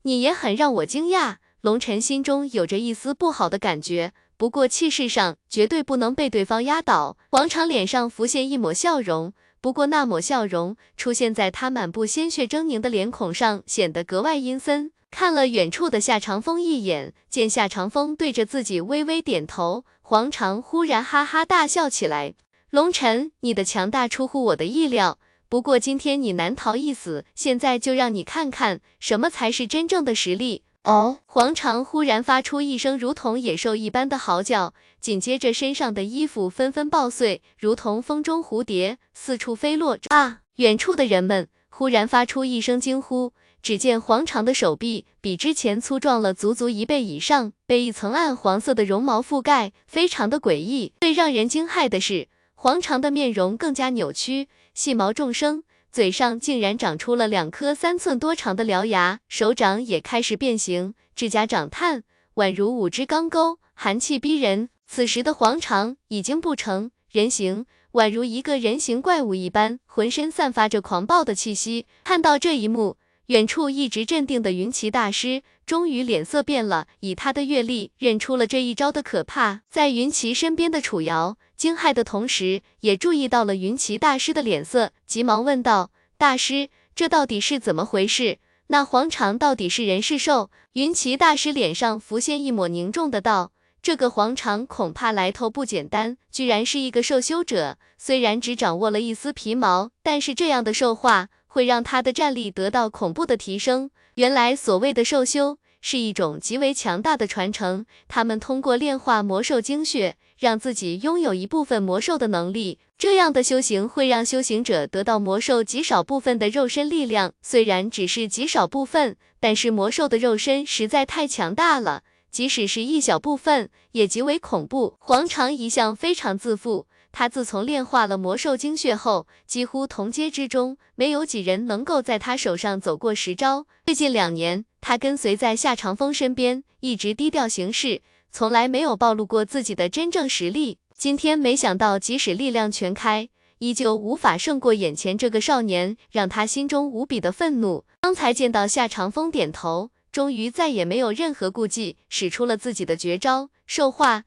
[0.02, 1.36] 你也很让我惊讶。
[1.62, 7.18] 龙尘心中有着一丝不好的感觉，不过气势上绝对不能被对方压倒。
[7.30, 9.34] 黄长脸上浮现一抹笑容，
[9.66, 14.92] 不过那抹笑容出现在他满布鲜血狰狞的脸孔上，显得格外阴森。
[15.10, 22.36] 看了远处的夏长风一眼，见夏长风对着自己微微点头，黄长忽然哈哈大笑起来。
[22.70, 25.18] 龙尘，你的强大出乎我的意料，
[25.50, 30.62] 不过今天你难逃一死，现在就让你看看什么才是真正的实力。
[30.84, 34.76] 哦，黄长忽然发出一声如同野兽一般的嚎叫，
[35.06, 40.00] 紧接着身上的衣服纷纷爆碎，如同风中蝴蝶四处飞落。
[40.08, 40.40] 啊！
[40.56, 50.94] 远处的人们忽然发出一声惊呼，只见黄长的手臂比之前粗壮了足足一倍以上，被一层暗黄色的绒毛覆盖，非常的诡异。
[51.02, 55.64] 最让人惊骇的是，黄长的面容更加扭曲，细毛众生。
[55.92, 62.02] 嘴上竟然长出了两颗三寸多长的獠牙，手掌也开始变形，指甲长炭，
[62.38, 64.70] 宛如五只钢钩，寒气逼人。
[64.88, 71.86] 此时的黄长已经不成人形，宛如一个人形怪物一般，浑身散发着狂暴的气息。
[72.04, 79.62] 看到这一幕，远处一直镇定的云奇大师终于脸色变了，以他的阅历认出了这一招的可怕。
[79.70, 81.38] 在云奇身边的楚瑶。
[81.58, 88.40] 惊骇的同时，也注意到了云奇大师的脸色，急忙问道：“大师，这到底是怎么回事？
[88.68, 93.54] 那黄长到底是人是兽？”云奇大师脸上浮现一抹凝重的道
[93.86, 97.78] ：“这个黄长恐怕来头不简单，居然是一个兽修者。
[98.00, 103.92] 虽然只掌握了一丝皮毛，但是这样的兽化会让他的战力得到恐怖的提升。
[104.16, 112.80] 原来所谓的兽修。”是一种极为强大的传承，他们通过炼化魔兽精血，让自己拥有一部分魔兽的能力。
[112.98, 122.02] 这样的修行会让修行者得到魔兽极少部分的肉身力量，虽然只是极少部分，但是魔兽的肉身实在太强大了，
[122.36, 124.98] 即使是一小部分，也极为恐怖。
[125.00, 126.86] 黄长一向非常自负。
[127.14, 133.66] 他自从炼化了魔兽精血后，几乎同阶之中没有几人能够在他手上走过十招。
[133.86, 138.02] 最近两年，他跟随在夏长风身边，一直低调行事，
[138.34, 140.80] 从来没有暴露过自己的真正实力。
[140.94, 147.86] 今天没想到，即使力量全开，依旧无法胜过眼前这个少年，让他心中无比的愤怒。
[148.02, 154.24] 刚才见到夏长风点头，终于再也没有任何顾忌，使出了自己的绝招兽化。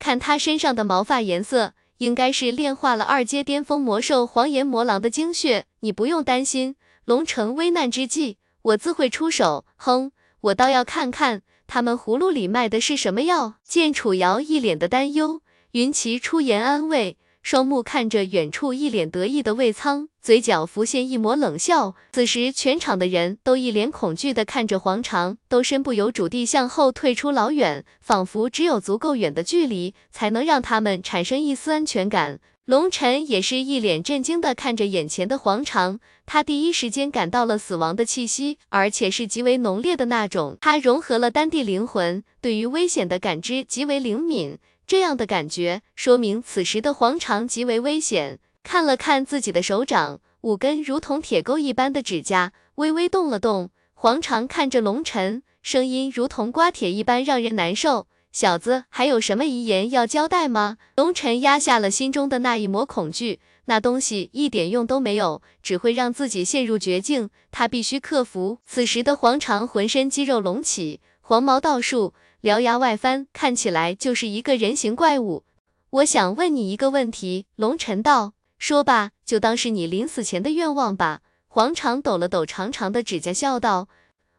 [0.00, 1.74] 看他身上的毛发颜色。
[1.98, 6.74] 应该是炼化了二阶巅峰魔兽黄炎魔狼的精血，你不用担心。
[7.04, 9.64] 龙城危难之际，我自会出手。
[9.76, 13.54] 哼，我倒要看看他们葫芦里卖的是什么药。
[13.62, 17.16] 见楚瑶一脸的担忧，云奇出言安慰。
[17.42, 21.94] 双目看着远处一脸得意的魏苍，嘴角浮现一抹冷笑。
[22.12, 32.40] 此时，全场的人都一脸恐惧的看着黄长，都身不由主地向后退出老远，仿佛只有足够远的距离，才能让他们产生一丝安全感。
[32.66, 40.58] 龙尘也是一脸震惊的看着眼前的黄长，他第一时间感到了死亡的气息，而且是极为浓烈的那种。
[40.60, 44.58] 他融合了丹地灵魂，对于危险的感知极为灵敏。
[44.88, 48.38] 这样的感觉说明此时的黄长极为危险。
[48.62, 53.68] 看了看自己的手掌，五根如同铁钩一般的指甲微微动了动。
[53.92, 58.06] 黄长看着龙尘，声音如同刮铁一般让人难受。
[58.32, 60.78] 小子，还有什么遗言要交代吗？
[60.96, 67.28] 龙尘压下了心中的那一抹恐惧，那东西一点用都没有，只会让自己陷入绝境。
[67.50, 68.60] 他必须克服。
[68.64, 75.42] 此时的黄长浑身肌肉隆起，黄毛倒竖，獠牙外翻，看起来就是一个人形怪物。
[75.90, 78.34] 我想问你一个问题，龙尘道。
[78.58, 81.20] 说吧，就当是你临死前的愿望吧。
[81.48, 83.88] 黄长抖了抖长长的指甲，笑道：“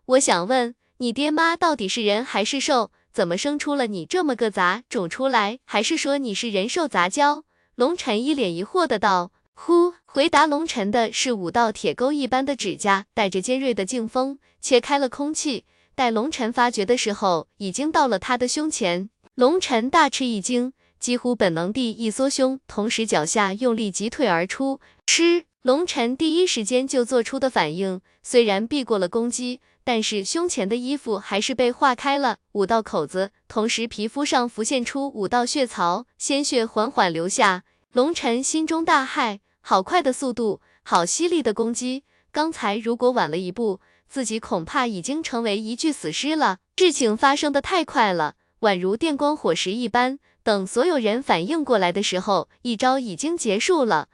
[0.07, 2.91] 我想问你爹妈到底是人还是兽？
[3.12, 5.59] 怎么生出了你这么个杂种出来？
[5.65, 7.43] 还是说你是人兽杂交？”
[7.75, 15.65] 龙晨一脸疑惑的道：“呼！”回答龙晨的是五道铁钩一般的指甲，带着尖锐的劲风，切开了空气。
[15.99, 19.09] 待龙晨发觉的时候，已经到了他的胸前。
[19.35, 24.79] 龙晨大吃一惊，几乎本能地一缩胸，同时脚下用力急退而出。
[25.05, 25.43] 吃！
[25.62, 29.59] 龙晨第一时间就做出的反应，虽然避过了攻击。
[29.83, 37.65] 但是胸前的衣服还是被划开了五道口子，同时皮肤上浮现出五道血槽，鲜血缓缓流下。
[37.91, 42.05] 龙晨心中大骇，好快的速度，好犀利的攻击！
[42.31, 46.58] 刚才如果晚了一步，自己恐怕已经成为一具死尸了。
[46.78, 50.19] 事情发生的太快了，宛如电光火石一般。
[50.41, 54.08] 等所有人反应过来的时候，一招已经结束了。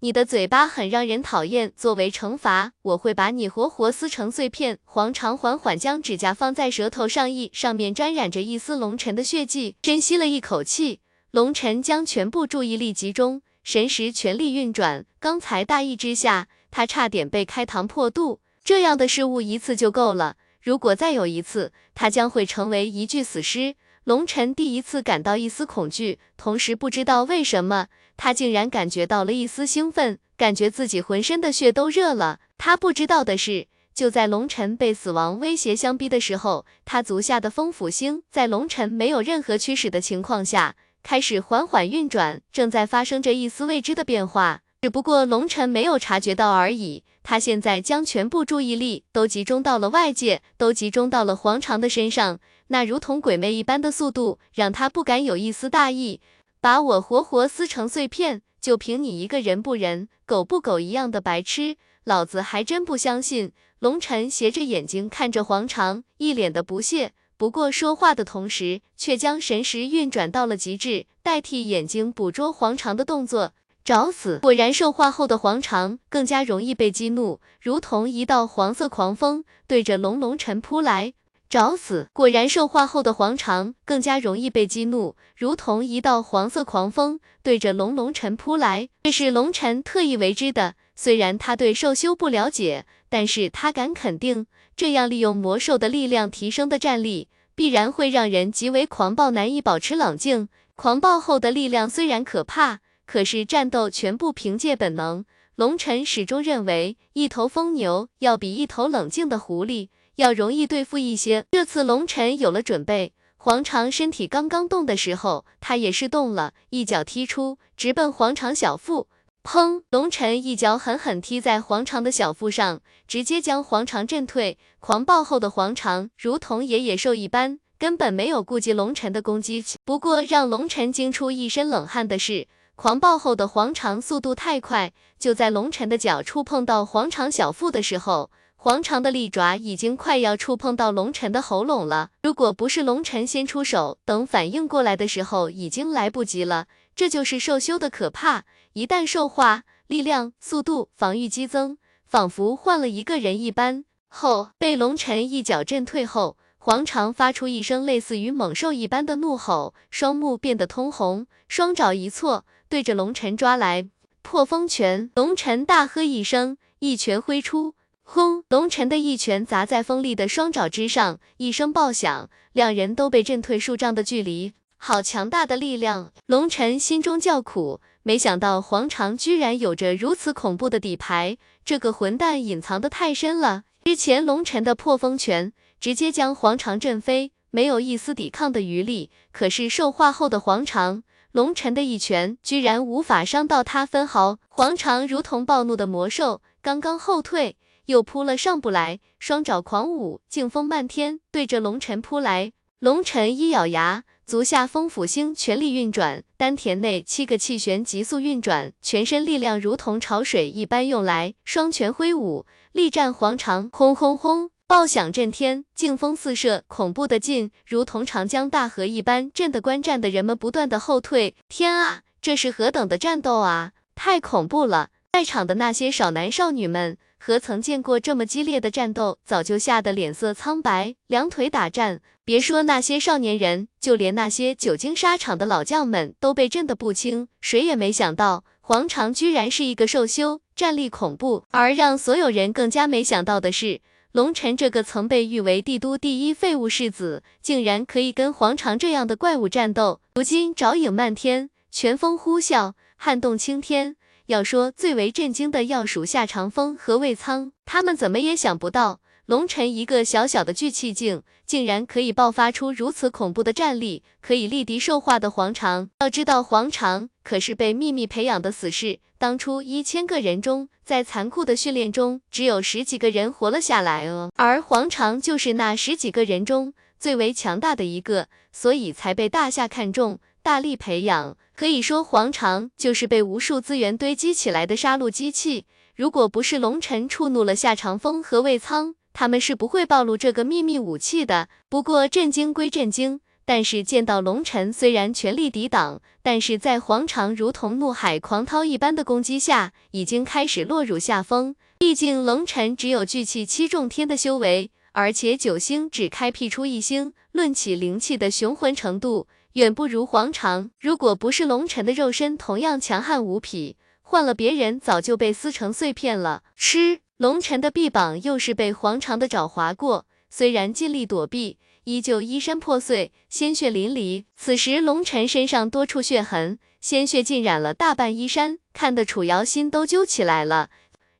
[0.00, 4.78] 你的嘴巴很让人讨厌，作为惩罚，我会把你活活撕成碎片。
[4.84, 11.00] 黄长缓缓将指甲放在舌头上，意上面沾染着一丝龙尘的血迹，深吸了一口气。
[11.30, 15.06] 龙尘将全部注意力集中，神识全力运转。
[15.18, 18.40] 刚才大意之下，他差点被开膛破肚。
[18.64, 23.74] 这样的失误一次就够了，如果再有一次，他将会成为一具死尸。
[24.04, 27.88] 龙尘第一次感到一丝恐惧，同时不知道为什么。
[28.16, 32.40] 他竟然感觉到了一丝兴奋，感觉自己浑身的血都热了。
[32.56, 47.04] 他不知道的是，就在龙尘被死亡威胁相逼的时候，他足下的风府星在龙尘没有任何驱使的情况下，开始缓缓运转，正在发生着一丝未知的变化，只不过龙尘没有察觉到而已。
[47.24, 56.20] 他现在将全部注意力都集中到了外界，都集中到了黄长的身上，那如同鬼魅一般的速度，让他不敢有一丝大意。
[56.60, 63.52] 把我活活撕成碎片，就凭你一个人不人、狗不狗一样的白痴，老子还真不相信。
[63.78, 67.12] 龙晨斜着眼睛看着黄长，一脸的不屑。
[67.36, 73.52] 不过说话的同时，却将神识运转到了极致，代替眼睛捕捉黄长的动作。
[73.84, 74.38] 找死！
[74.38, 81.12] 果然，兽化后的黄长更加容易被激怒，如同一道黄色狂风，对着龙龙尘扑来。
[81.50, 82.08] 找死！
[82.14, 88.88] 果然，兽化后的黄长更加容易被激怒，如同一道黄色狂风，对着龙龙尘扑来。
[89.02, 90.76] 这是龙尘特意为之的。
[90.96, 100.48] 虽然他对兽修不了解，但是他敢肯定，这样利用魔兽的力量提升的战力，必然会让人极为狂暴，难以保持冷静。
[100.74, 105.24] 狂暴后的力量虽然可怕，可是战斗全部凭借本能。
[105.56, 109.88] 龙尘始终认为，一头疯牛要比一头冷静的狐狸。
[110.16, 111.44] 要容易对付一些。
[111.50, 119.08] 这次龙尘有了准备，黄长身体刚刚动的时候，他也是动了，一脚踢出，直奔黄长小腹。
[119.42, 119.82] 砰！
[119.90, 124.56] 龙尘一脚狠狠踢在黄长的小腹上，直接将黄长震退。
[124.78, 129.62] 狂暴后的黄长如同野野兽一般，根本没有顾及龙尘的攻击。
[129.84, 138.30] 不过让龙尘惊出一身冷汗的是，狂暴后的黄长速度太快，就在龙尘的脚触碰到黄长小腹的时候。
[138.56, 146.66] 黄长的利爪已经快要触碰到龙尘的喉咙了，如果不是龙尘先出手，等反应过来的时候，已经来不及了。
[146.96, 153.84] 这就是兽修的可怕，一旦兽化，力量、速度、防御激增，仿佛换了一个人一般。
[154.08, 163.88] 后被龙尘一脚震退后，黄长发出一声类似于猛兽一般的怒吼，双目变得通红，双爪一错，对着龙尘抓来。
[164.22, 167.76] 破风拳，龙尘大喝一声，一拳挥出。
[168.02, 168.42] 轰！
[168.48, 174.54] 龙尘的一拳砸在锋利的双爪之上，一声爆响，两人都被震退数丈的距离。
[174.76, 176.10] 好强大的力量！
[176.26, 183.62] 龙尘心中叫苦，没想到黄长居然有着如此恐怖的底牌，这个混蛋隐藏的太深了。
[183.84, 189.12] 之前龙尘的破风拳直接将黄长震飞，没有一丝抵抗的余力。
[189.30, 194.38] 可是兽化后的黄长，龙尘的一拳居然无法伤到他分毫。
[194.48, 197.56] 黄长如同暴怒的魔兽，刚刚后退。
[197.86, 202.52] 又扑了上不来，双爪狂舞，劲风漫天，对着龙尘扑来。
[202.78, 213.68] 龙尘一咬牙，足下风府星全力运转，丹田内七个气旋急速运转，全身力量如同潮水一般涌来，双拳挥舞，力战黄长。
[213.72, 221.34] 轰轰轰，爆响震天，劲风四射，恐怖的劲如同长江大河一般，震得观战的人们不断的后退。
[221.50, 223.72] 天啊，这是何等的战斗啊！
[223.94, 224.88] 太恐怖了！
[225.12, 232.00] 在场的那些少男少女们，何曾见过这么激烈的战斗，早就吓得脸色苍白，两腿打颤。
[232.24, 237.28] 别说那些少年人，就连那些久经沙场的老将们都被震得不轻。
[237.42, 241.44] 谁也没想到，黄长居然是一个兽修，战力恐怖。
[241.50, 243.82] 而让所有人更加没想到的是，
[244.14, 250.00] 龙尘这个曾被誉为帝都第一废物世子，竟然可以跟黄长这样的怪物战斗。
[250.14, 253.96] 如今爪影漫天，拳风呼啸，撼动青天。
[254.26, 259.00] 要说最为震惊的，要属夏长风和魏苍，他们怎么也想不到。
[259.26, 265.88] 龙尘一个小小的聚气境，竟然可以爆发出如此恐怖的战力，可以力敌兽化的黄长。
[266.00, 274.30] 要知道，黄长可是被秘密培养的死士，当初一千个人中，在残酷的训练中，只有十几个人活了下来哦。
[274.36, 281.34] 而黄长就是那十几个人中最为强大的一个，所以才被大夏看中，大力培养。
[281.56, 285.64] 可以说，黄长就是被无数资源堆积起来的杀戮机器。
[285.96, 291.48] 如果不是龙尘触怒了夏长风和魏苍，他们是不会暴露这个秘密武器的。
[291.70, 301.54] 不过震惊归震惊，但是见到龙尘虽然全力抵挡，但是在黄长如同怒海狂涛一般的攻击下，已经开始落入下风。
[301.78, 310.70] 毕竟龙尘只有聚气七重天的修为，而且九星只开辟出一星，论起灵气的雄浑程度，远不如黄长。
[310.80, 316.42] 如果不是龙尘的肉身同样强悍无匹，换了别人早就被撕成碎片了。
[316.56, 317.03] 吃。
[317.24, 324.26] 龙尘的臂膀又是被黄长的爪划过，虽然尽力躲避，依旧衣衫破碎，鲜血淋漓。
[324.36, 330.68] 此时龙尘身上多处血痕，鲜血浸染了大半衣衫，看得楚瑶心都揪起来了。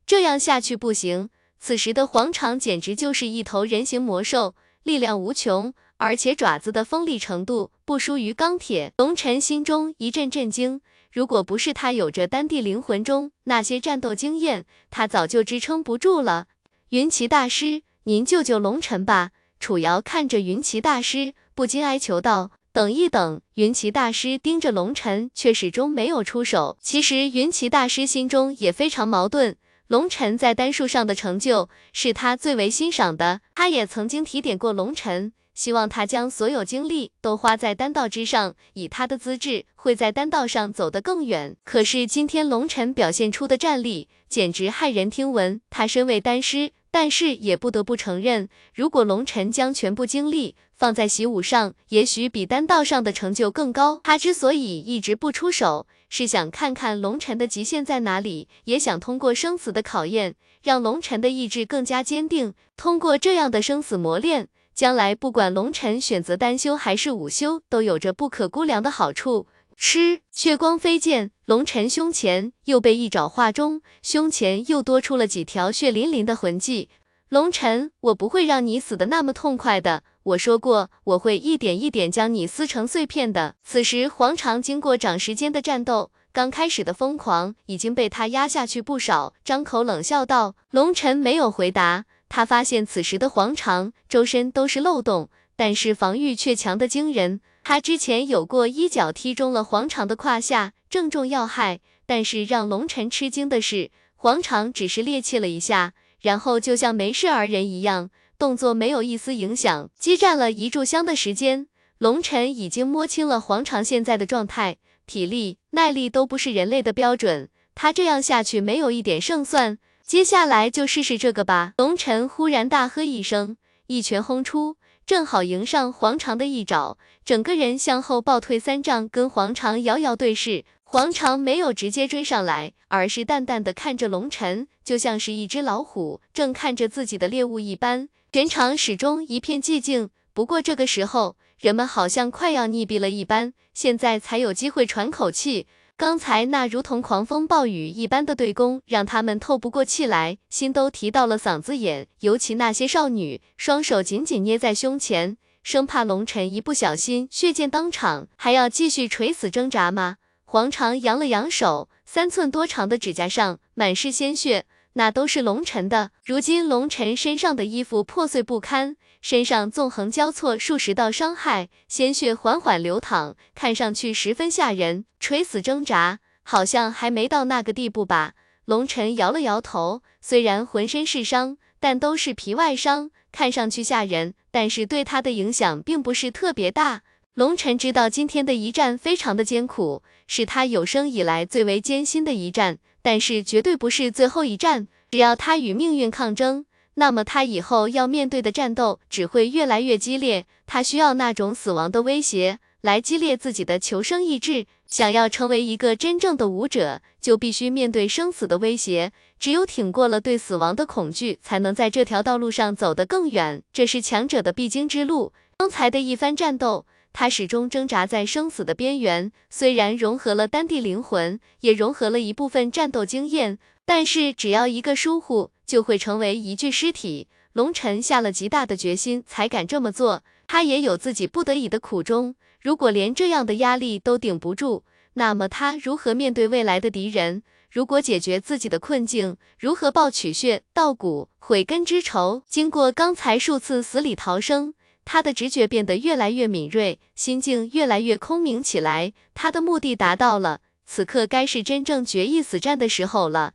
[0.05, 1.31] 这样下去不行。
[1.59, 8.93] 此时的黄长简直就是一头人形魔兽，力量无穷，而且爪子的锋利程度不输于钢铁。
[8.99, 10.83] 龙尘心中一阵震惊。
[11.15, 16.49] 如果不是他有着丹帝灵魂中那些战斗经验，他早就支撑不住了。
[16.89, 19.31] 云奇大师，您救救龙尘吧！
[19.61, 26.77] 楚瑶看着云奇大师，不禁哀求道：“等一等！”云奇大师盯着龙尘，却始终没有出手。
[26.81, 29.55] 其实云奇大师心中也非常矛盾，
[29.87, 35.33] 龙尘在丹术上的成就是他最为欣赏的，他也曾经提点过龙尘。
[35.55, 41.57] 希望他将所有精力都花在丹道之上，以他的资质会在丹道上走得更远。
[41.65, 45.61] 可是今天龙尘表现出的战力简直骇人听闻。
[45.71, 54.01] 他身为丹师，但是也不得不承认，如果龙尘将全部精力放在习武上，也许比丹道上的成就更高。
[54.03, 62.55] 他之所以一直不出手，是想看看龙尘的极限在哪里，也想通过生死的考验，让龙尘的意志更加坚定。
[62.77, 64.49] 通过这样的生死磨练。
[64.75, 69.47] 将来不管龙尘选择单修还是午休，都有着不可估量的好处。
[69.77, 76.89] 吃血光飞溅，龙尘胸前又被一爪划中，胸前又多出了几条血淋淋的痕迹。
[77.29, 80.03] 龙尘，我不会让你死的那么痛快的。
[80.23, 83.57] 我说过，我会一点一点将你撕成碎片的。
[83.65, 92.05] 此时，黄长经过长时间的战斗，刚开始的疯狂已经被他压下去不少，张口冷笑道：“龙尘没有回答。”
[92.35, 97.41] 他发现此时的黄长周身都是漏洞，但是防御却强得惊人。
[97.63, 101.79] 他之前有过一脚踢中了黄长的胯下，正中要害。
[102.07, 109.89] 但是让龙尘吃惊的是，黄长只是趔趄了一下，然后就像没事而人一样，动作没有一丝影响。
[109.97, 111.69] 激战了一炷香的时间，
[111.99, 117.49] 龙尘已经摸清了黄长现在的状态，体力、耐力都不是人类的标准。
[117.77, 119.79] 他这样下去没有一点胜算。
[120.07, 121.73] 接下来就试试这个吧！
[121.79, 124.77] 龙尘忽然大喝一声，一拳轰出，
[125.07, 130.67] 正好迎上黄长的一爪，整个人向后暴退三丈，跟黄长遥遥对视。
[130.83, 138.11] 黄长没有直接追上来，而是淡淡的看着龙尘，就像是一只老虎正看着自己的猎物一般。
[138.31, 145.67] 全场始终一片寂静，不过这个时候，人们好像快要溺毙了一般，现在才有机会喘口气。
[145.97, 152.09] 刚才那如同狂风暴雨一般的对攻，让他们透不过气来，心都提到了嗓子眼。
[152.19, 160.17] 尤其那些少女，双手紧紧捏在胸前，生怕龙尘一不小心血溅当场，还要继续垂死挣扎吗？
[160.45, 166.11] 黄长扬了扬手，三寸多长的指甲上满是鲜血，那都是龙尘的。
[166.25, 168.97] 如今龙尘身上的衣服破碎不堪。
[169.25, 175.07] 身上纵横交错数十道伤害，鲜血缓缓流淌，看上去十分吓人。
[175.19, 178.35] 垂死挣扎，好像还没到那个地步吧？
[178.67, 187.01] 龙尘摇了摇头，虽然浑身是伤，但都是皮外伤，看上去吓人，但是对他的影响并不是特别大。
[187.33, 194.87] 龙晨知道今天的一战非常的艰苦，是他有生以来最为艰辛的一战，但是绝对不是最后一战。
[195.11, 200.47] 只要他与命运抗争，那么他以后要面对的战斗只会越来越激烈。
[200.67, 204.67] 他需要那种死亡的威胁来激烈自己的求生意志。
[204.87, 209.11] 想要成为一个真正的武者，就必须面对生死的威胁。
[209.41, 213.63] 只有挺过了对死亡的恐惧，才能在这条道路上走得更远。
[213.73, 215.33] 这是强者的必经之路。
[215.57, 219.33] 刚才的一番战斗，他始终挣扎在生死的边缘。
[219.51, 227.29] 虽然融合了丹地灵魂，也融合了一部分战斗经验，但是只要一个疏忽，就会成为一具尸体。
[227.53, 230.25] 龙尘下了极大的决心，才敢这么做。
[230.47, 232.35] 他也有自己不得已的苦衷。
[232.61, 234.83] 如果连这样的压力都顶不住，
[235.15, 237.43] 那么他如何面对未来的敌人？
[237.71, 242.43] 如果解决自己的困境，如何报取血稻谷悔根之仇？
[242.49, 249.13] 经过刚才数次死里逃生，他的直觉变得越来越敏锐，心境越来越空明起来。
[249.35, 253.55] 他的目的达到了，此刻该是真正决一死战的时候了。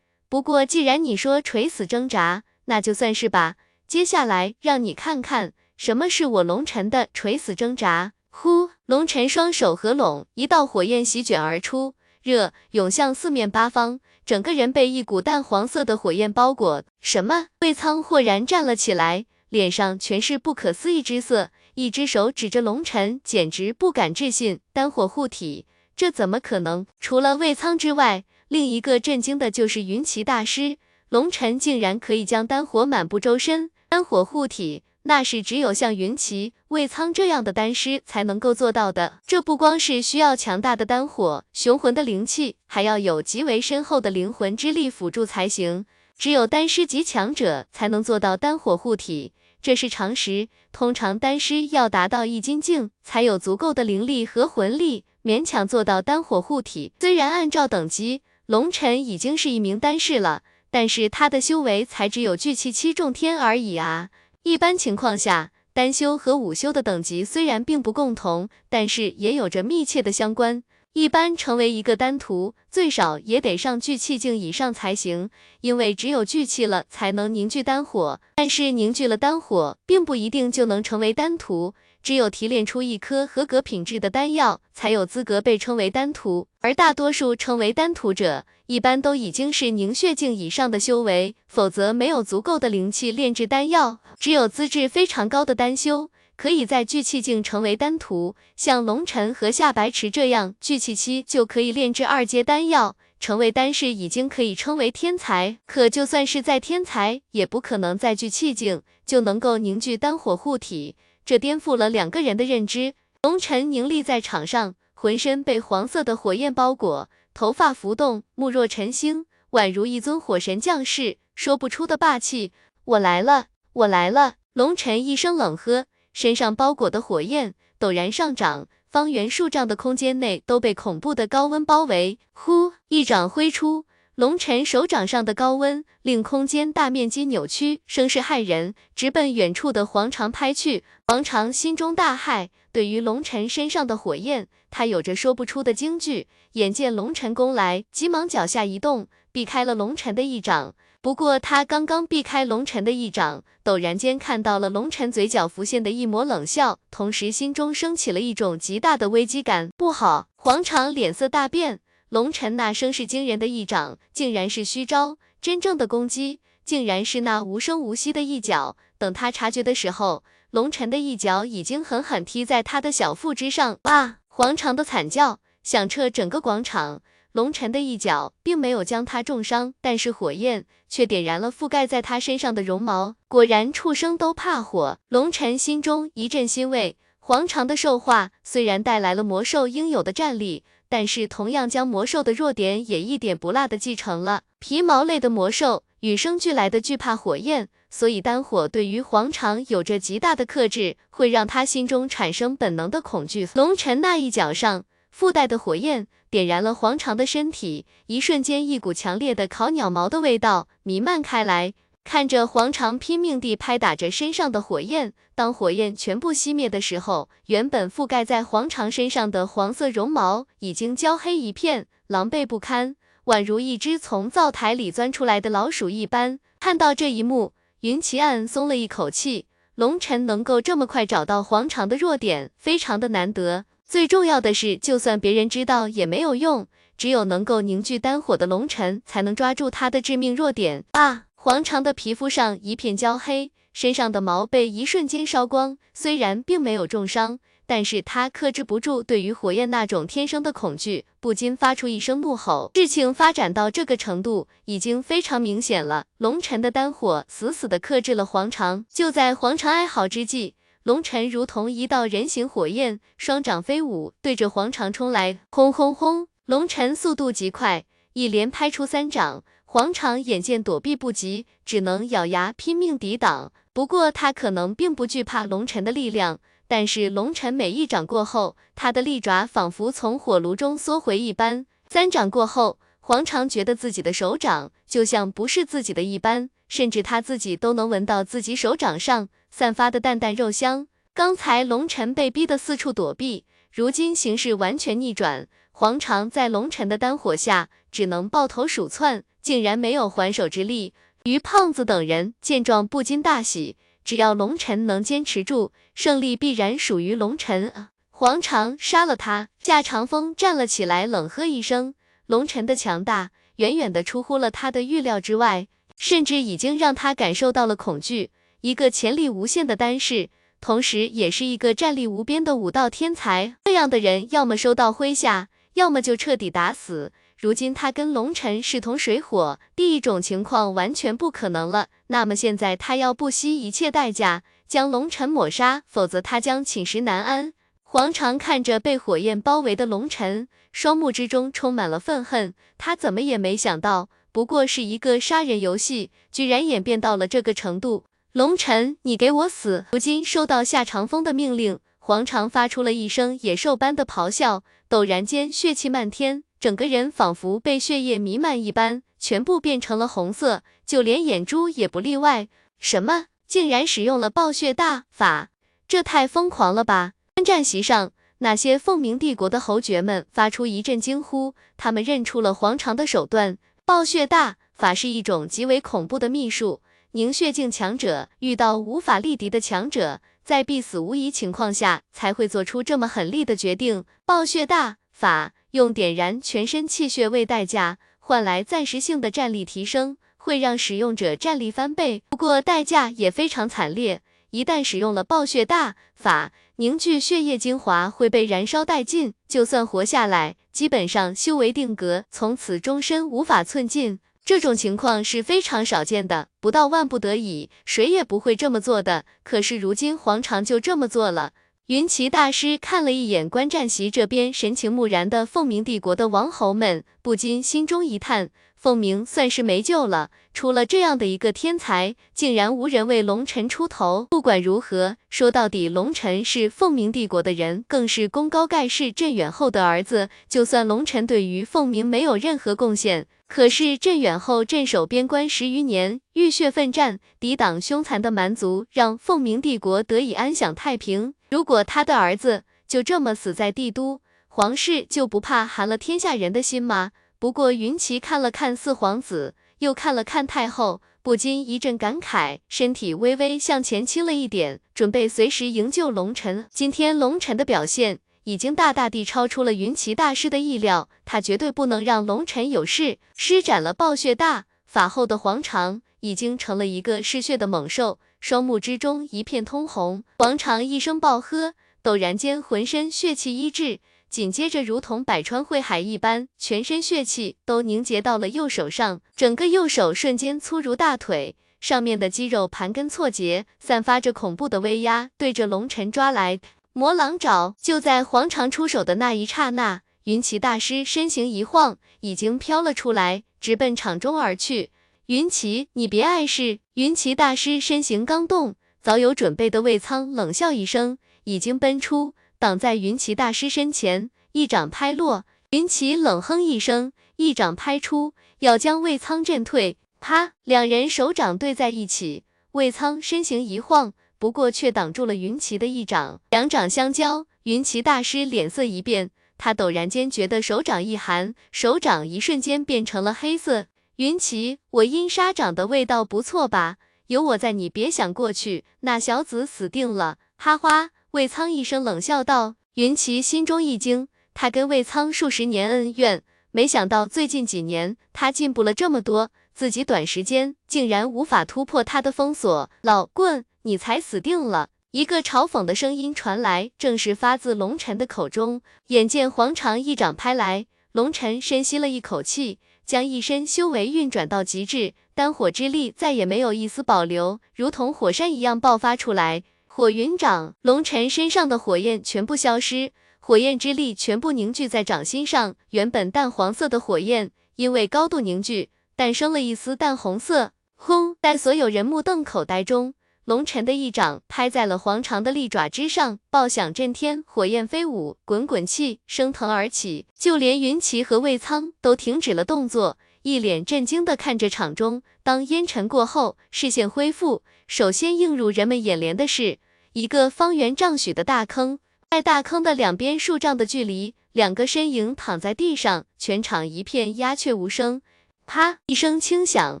[0.32, 3.56] 不过既然你说垂死挣扎，那就算是吧。
[3.86, 8.14] 接下来让你看看什么是我龙尘的垂死挣扎。
[8.30, 8.70] 呼！
[8.86, 16.82] 龙尘双手合拢，一道火焰席卷而出，热涌向四面八方，整个人被一股淡黄色的火焰包裹。
[17.02, 17.48] 什么？
[17.60, 24.60] 魏苍豁然站了起来，脸上全是不可思议之色，一只手指着龙尘，简直不敢置信。
[24.72, 26.86] 丹火护体，这怎么可能？
[26.98, 30.76] 除了魏苍之外，另一个震惊的就是云奇大师，
[31.08, 34.82] 龙尘竟然可以将丹火满布周身，丹火护体。
[35.04, 39.20] 那是只有像云奇、魏苍这样的丹师才能够做到的。
[39.26, 45.86] 这不光是需要强大的丹火、雄浑的灵气，还要有极为深厚的灵魂之力辅助才行。
[46.18, 49.32] 只有丹师级强者才能做到丹火护体，
[49.62, 50.48] 这是常识。
[50.72, 56.92] 通常丹师要达到易筋境，才有足够的灵力和魂力，勉强做到丹火护体。
[57.00, 58.20] 虽然按照等级，
[58.52, 64.10] 龙尘已经是一名丹士了，但是他的修为才只有聚气七重天而已啊。
[64.42, 70.62] 一般情况下，单修和武修的等级虽然并不共同，但是也有着密切的相关。
[70.92, 75.30] 一般成为一个丹徒，最少也得上聚气境以上才行，
[75.62, 78.20] 因为只有聚气了，才能凝聚丹火。
[78.34, 81.72] 但是凝聚了丹火，并不一定就能成为丹徒。
[82.02, 86.48] 只有提炼出一颗合格品质的丹药，才有资格被称为丹徒。
[86.60, 94.00] 而大多数称为丹徒者，一般都已经是凝血境以上的修为，否则没有足够的灵气炼制丹药。
[94.18, 98.34] 只有资质非常高的丹修，可以在聚气境成为丹徒。
[98.56, 105.58] 像龙尘和夏白池这样，聚气期就可以炼制二阶丹药，成为丹士已经可以称为天才。
[105.66, 110.96] 可就算是再天才，也不可能在聚气境就能够凝聚丹火护体。
[111.24, 112.94] 这颠覆了两个人的认知。
[113.22, 122.52] 龙尘凝立在场上，浑身被黄色的火焰包裹，头发浮动，目若晨星，宛如一尊火神降世，说不出的霸气。
[122.84, 124.34] 我来了，我来了！
[124.54, 132.18] 龙尘一声冷喝，身上包裹的火焰陡然上涨，方圆数丈的空间内都被恐怖的高温包围。
[132.32, 133.86] 呼，一掌挥出。
[134.16, 140.84] 龙尘手掌上的高温令空间大面积扭曲，声势骇人，直奔远处的黄长拍去。
[141.06, 146.28] 黄长心中大骇，对于龙尘身上的火焰，他有着说不出的惊惧。
[146.52, 150.74] 眼见龙尘攻来，急忙脚下一动，避开了龙尘的一掌。
[151.00, 159.70] 不过他刚刚避开龙尘的一掌，陡然间看到了龙尘嘴角浮现的一抹冷笑，同时心中升起了一种极大的危机感。
[159.78, 160.28] 不好！
[160.36, 161.80] 黄长脸色大变。
[162.12, 168.76] 龙尘那声势惊人的一掌，竟然是虚招，真正的攻击竟然是那无声无息的一脚。
[168.98, 173.78] 等他察觉的时候，龙尘的一脚已经狠狠踢在他的小腹之上。
[173.84, 174.18] 啊！
[174.28, 177.00] 黄长的惨叫响彻整个广场。
[177.32, 183.16] 龙尘的一脚并没有将他重伤，但是火焰却点燃了覆盖在他身上的绒毛。
[183.26, 184.98] 果然，畜生都怕火。
[185.08, 190.62] 龙尘心中一阵欣慰，黄长的兽化虽然带来了魔兽应有的战力。
[190.92, 194.42] 但是同样将魔兽的弱点也一点不落的继承了。
[194.58, 203.48] 皮毛类的魔兽与生俱来的惧怕火焰，所以丹火对于黄长有着极大的克制，会让他心中产生本能的恐惧。
[203.54, 211.72] 龙尘那一脚上附带的火焰点燃了黄长的身体，一瞬间，一股强烈的烤鸟毛的味道弥漫开来。
[212.04, 222.96] 看着黄长拼命地拍打着身上的火焰，当火焰全部熄灭的时候，原本覆盖在黄长身上的黄色绒毛已经焦黑一片，狼狈不堪，
[223.26, 226.38] 宛如一只从灶台里钻出来的老鼠一般。
[226.60, 229.46] 看到这一幕，云奇暗松了一口气。
[229.74, 233.64] 龙晨能够这么快找到黄长的弱点，非常的难得。
[233.86, 236.66] 最重要的是，就算别人知道也没有用，
[236.98, 240.84] 只有能够凝聚丹火的龙晨才能抓住他的致命弱点。
[240.92, 241.24] 啊！
[241.44, 247.40] 黄长的皮肤上一片焦黑，身上的毛被一瞬间烧光，虽然并没有重伤。
[247.66, 252.70] 但是他克制不住对于火焰那种天生的恐惧，不禁发出一声怒吼。
[252.74, 256.04] 事情发展到这个程度，已经非常明显了。
[256.18, 258.84] 龙尘的丹火死死的克制了黄长。
[258.88, 265.40] 就在黄长哀嚎之际，龙尘如同一道人形火焰，双掌飞舞，对着黄长冲来。
[265.50, 266.28] 轰轰轰！
[266.46, 269.42] 龙尘速度极快，一连拍出三掌。
[269.74, 273.50] 黄长眼见躲避不及，只能咬牙拼命抵挡。
[273.72, 276.40] 不过他可能并不惧怕龙尘的力量。
[276.68, 281.64] 但是龙尘每一掌过后，他的利爪仿佛从火炉中缩回一般。
[281.88, 290.86] 三掌过后，黄长觉得自己的手掌就像不是自己的一般，甚至他自己都能闻到自己手掌上散发的淡淡肉香。
[291.14, 300.94] 刚才龙尘被逼得四处躲避，如今形势完全逆转，黄长在龙尘的丹火下只能抱头鼠窜，竟然没有还手之力。
[301.24, 303.76] 于胖子等人见状不禁大喜。
[304.04, 307.72] 只要龙尘能坚持住，胜利必然属于龙尘。
[308.10, 309.48] 黄长杀了他。
[309.62, 311.94] 夏长风站了起来，冷喝一声
[312.26, 318.30] ：“龙尘的强大远远的出乎了他的预料之外，甚至已经让他感受到了恐惧。
[318.62, 320.30] 一个潜力无限的丹士，
[320.60, 327.12] 同时也是一个战力无边的武道天才，这样的人要么收到麾下，要么就彻底打死。”
[327.42, 331.88] 如今他跟龙尘势同水火，第一种情况完全不可能了。
[332.06, 337.52] 那么现在他要不惜一切代价将龙尘抹杀，否则他将寝食难安。
[337.82, 342.54] 黄长看着被火焰包围的龙尘，双目之中充满了愤恨。
[342.78, 348.04] 他怎么也没想到，不过是一个杀人游戏，居然演变到了这个程度。
[348.30, 349.86] 龙尘，你给我死！
[349.90, 354.62] 如今收到夏长风的命令，黄长发出了一声野兽般的咆哮，
[354.92, 356.44] 陡然间血气漫天。
[356.60, 362.48] 整个人仿佛被血液弥漫一般，全部变成了红色，就连眼珠也不例外。
[362.78, 363.28] 什么？
[363.46, 365.48] 竟然使用了暴血大法？
[365.88, 367.12] 这太疯狂了吧！
[367.36, 373.56] 观战席上，那些凤鸣帝国的侯爵们发出一阵惊呼，他们认出了黄长的手段。
[373.86, 376.82] 暴血大法是一种极为恐怖的秘术，
[377.12, 384.04] 凝血境强者遇到无法力敌的强者，在必死无疑情况下才会做出这么狠厉的决定。
[384.24, 385.52] 暴血大法。
[385.72, 392.22] 用点燃全身气血为代价，换来暂时性的战力提升，会让使用者战力翻倍。
[392.28, 394.20] 不过代价也非常惨烈，
[394.50, 404.20] 一旦使用了暴血大法，凝聚血液精华会被燃烧殆尽，就算活下来，基本上修为定格，从此终身无法寸进。
[404.44, 409.24] 这种情况是非常少见的，不到万不得已，谁也不会这么做的。
[409.44, 411.52] 可是如今黄长就这么做了。
[411.86, 420.30] 云奇大师看了一眼观战席这边神情木然的凤鸣帝国的王侯们，不禁心中一叹：凤鸣算是没救了。
[420.52, 424.26] 出了这样的一个天才，竟然无人为龙尘出头。
[424.28, 430.28] 不管如何，说到底，龙尘是凤鸣帝国的人，更是功高盖世镇远后的儿子。
[430.48, 441.34] 就算龙尘对于凤鸣没有任何贡献，可是镇远后镇守边关十余年，浴血奋战，抵挡凶残的蛮族，让凤鸣帝国得以安享太平。
[441.50, 447.10] 如果他的儿子就这么死在帝都，皇室就不怕寒了天下人的心吗？
[447.38, 456.64] 不过云奇看了看四皇子，又看了看太后，不禁一阵感慨，身体微微向前倾了一点，准备随时营救龙尘。
[456.70, 463.18] 今天龙尘的表现已经大大地超出了云奇大师的意料，他绝对不能让龙尘有事。
[463.36, 468.18] 施展了暴血大法后的黄长，已经成了一个嗜血的猛兽。
[468.40, 486.58] 双目之中一片通红，黄长一声暴喝，陡然间浑身血气一滞，紧接着如同百川汇海一般，全身血气都凝结到了右手上，整个右手瞬间粗如大腿，上面的肌肉盘根错节，散发着恐怖的威压，对着龙尘抓来。
[486.94, 494.90] 魔狼爪就在黄长出手的那一刹那，云奇大师身形一晃，已经飘了出来，直奔场中而去。
[495.26, 496.80] 云奇，你别碍事。
[496.94, 505.46] 云奇大师身形刚动，早有准备的魏苍冷笑一声，已经奔出，挡在云奇大师身前，一掌拍落。
[505.70, 509.96] 云奇冷哼一声，一掌拍出，要将魏苍震退。
[510.20, 514.12] 啪，两人手掌对在一起，魏苍身形一晃，
[514.42, 516.40] 不过却挡住了云奇的一掌。
[516.50, 523.86] 两掌相交，云奇大师脸色一变，他陡然间觉得手掌一寒，手掌一瞬间变成了黑色。
[524.16, 526.96] 云奇，我阴杀掌的味道不错吧？
[527.28, 530.38] 有我在，你别想过去，那小子死定了。
[530.56, 532.74] 哈哈，魏苍一声冷笑道。
[532.94, 542.90] 云奇心中一惊，他跟魏苍数十年恩怨，没想到最近几年他进步了这么多，自己短时间竟然无法突破他的封锁。
[543.02, 544.90] 老棍，你才死定了！
[545.10, 548.80] 一个嘲讽的声音传来，正是发自龙尘的口中。
[549.08, 559.64] 眼见黄长一掌拍来，龙尘深吸了一口气，将一身修为运转到极致，丹火之力再也没有一丝保留，如同火山一样爆发出来。
[559.86, 565.74] 火云掌，龙尘身上的火焰全部消失，火焰之力全部凝聚在掌心上。
[565.90, 570.72] 原本淡黄色的火焰，因为高度凝聚，诞生了一丝淡红色。
[570.96, 571.36] 轰！
[571.42, 573.12] 在所有人目瞪口呆中，
[573.44, 580.26] 龙尘的一掌拍在了黄长的利爪之上，爆响震天，火焰飞舞，滚滚气升腾而起。
[580.38, 585.24] 就连云奇和魏苍都停止了动作，一脸震惊的看着场中。
[585.42, 587.64] 当烟尘过后，视线恢复。
[587.88, 589.78] 首先映入人们眼帘的是
[590.12, 591.98] 一个方圆丈许的大坑，
[592.30, 598.22] 在大坑的两边数丈的距离，两个身影躺在地上，全场一片鸦雀无声。
[598.66, 600.00] 啪一声轻响，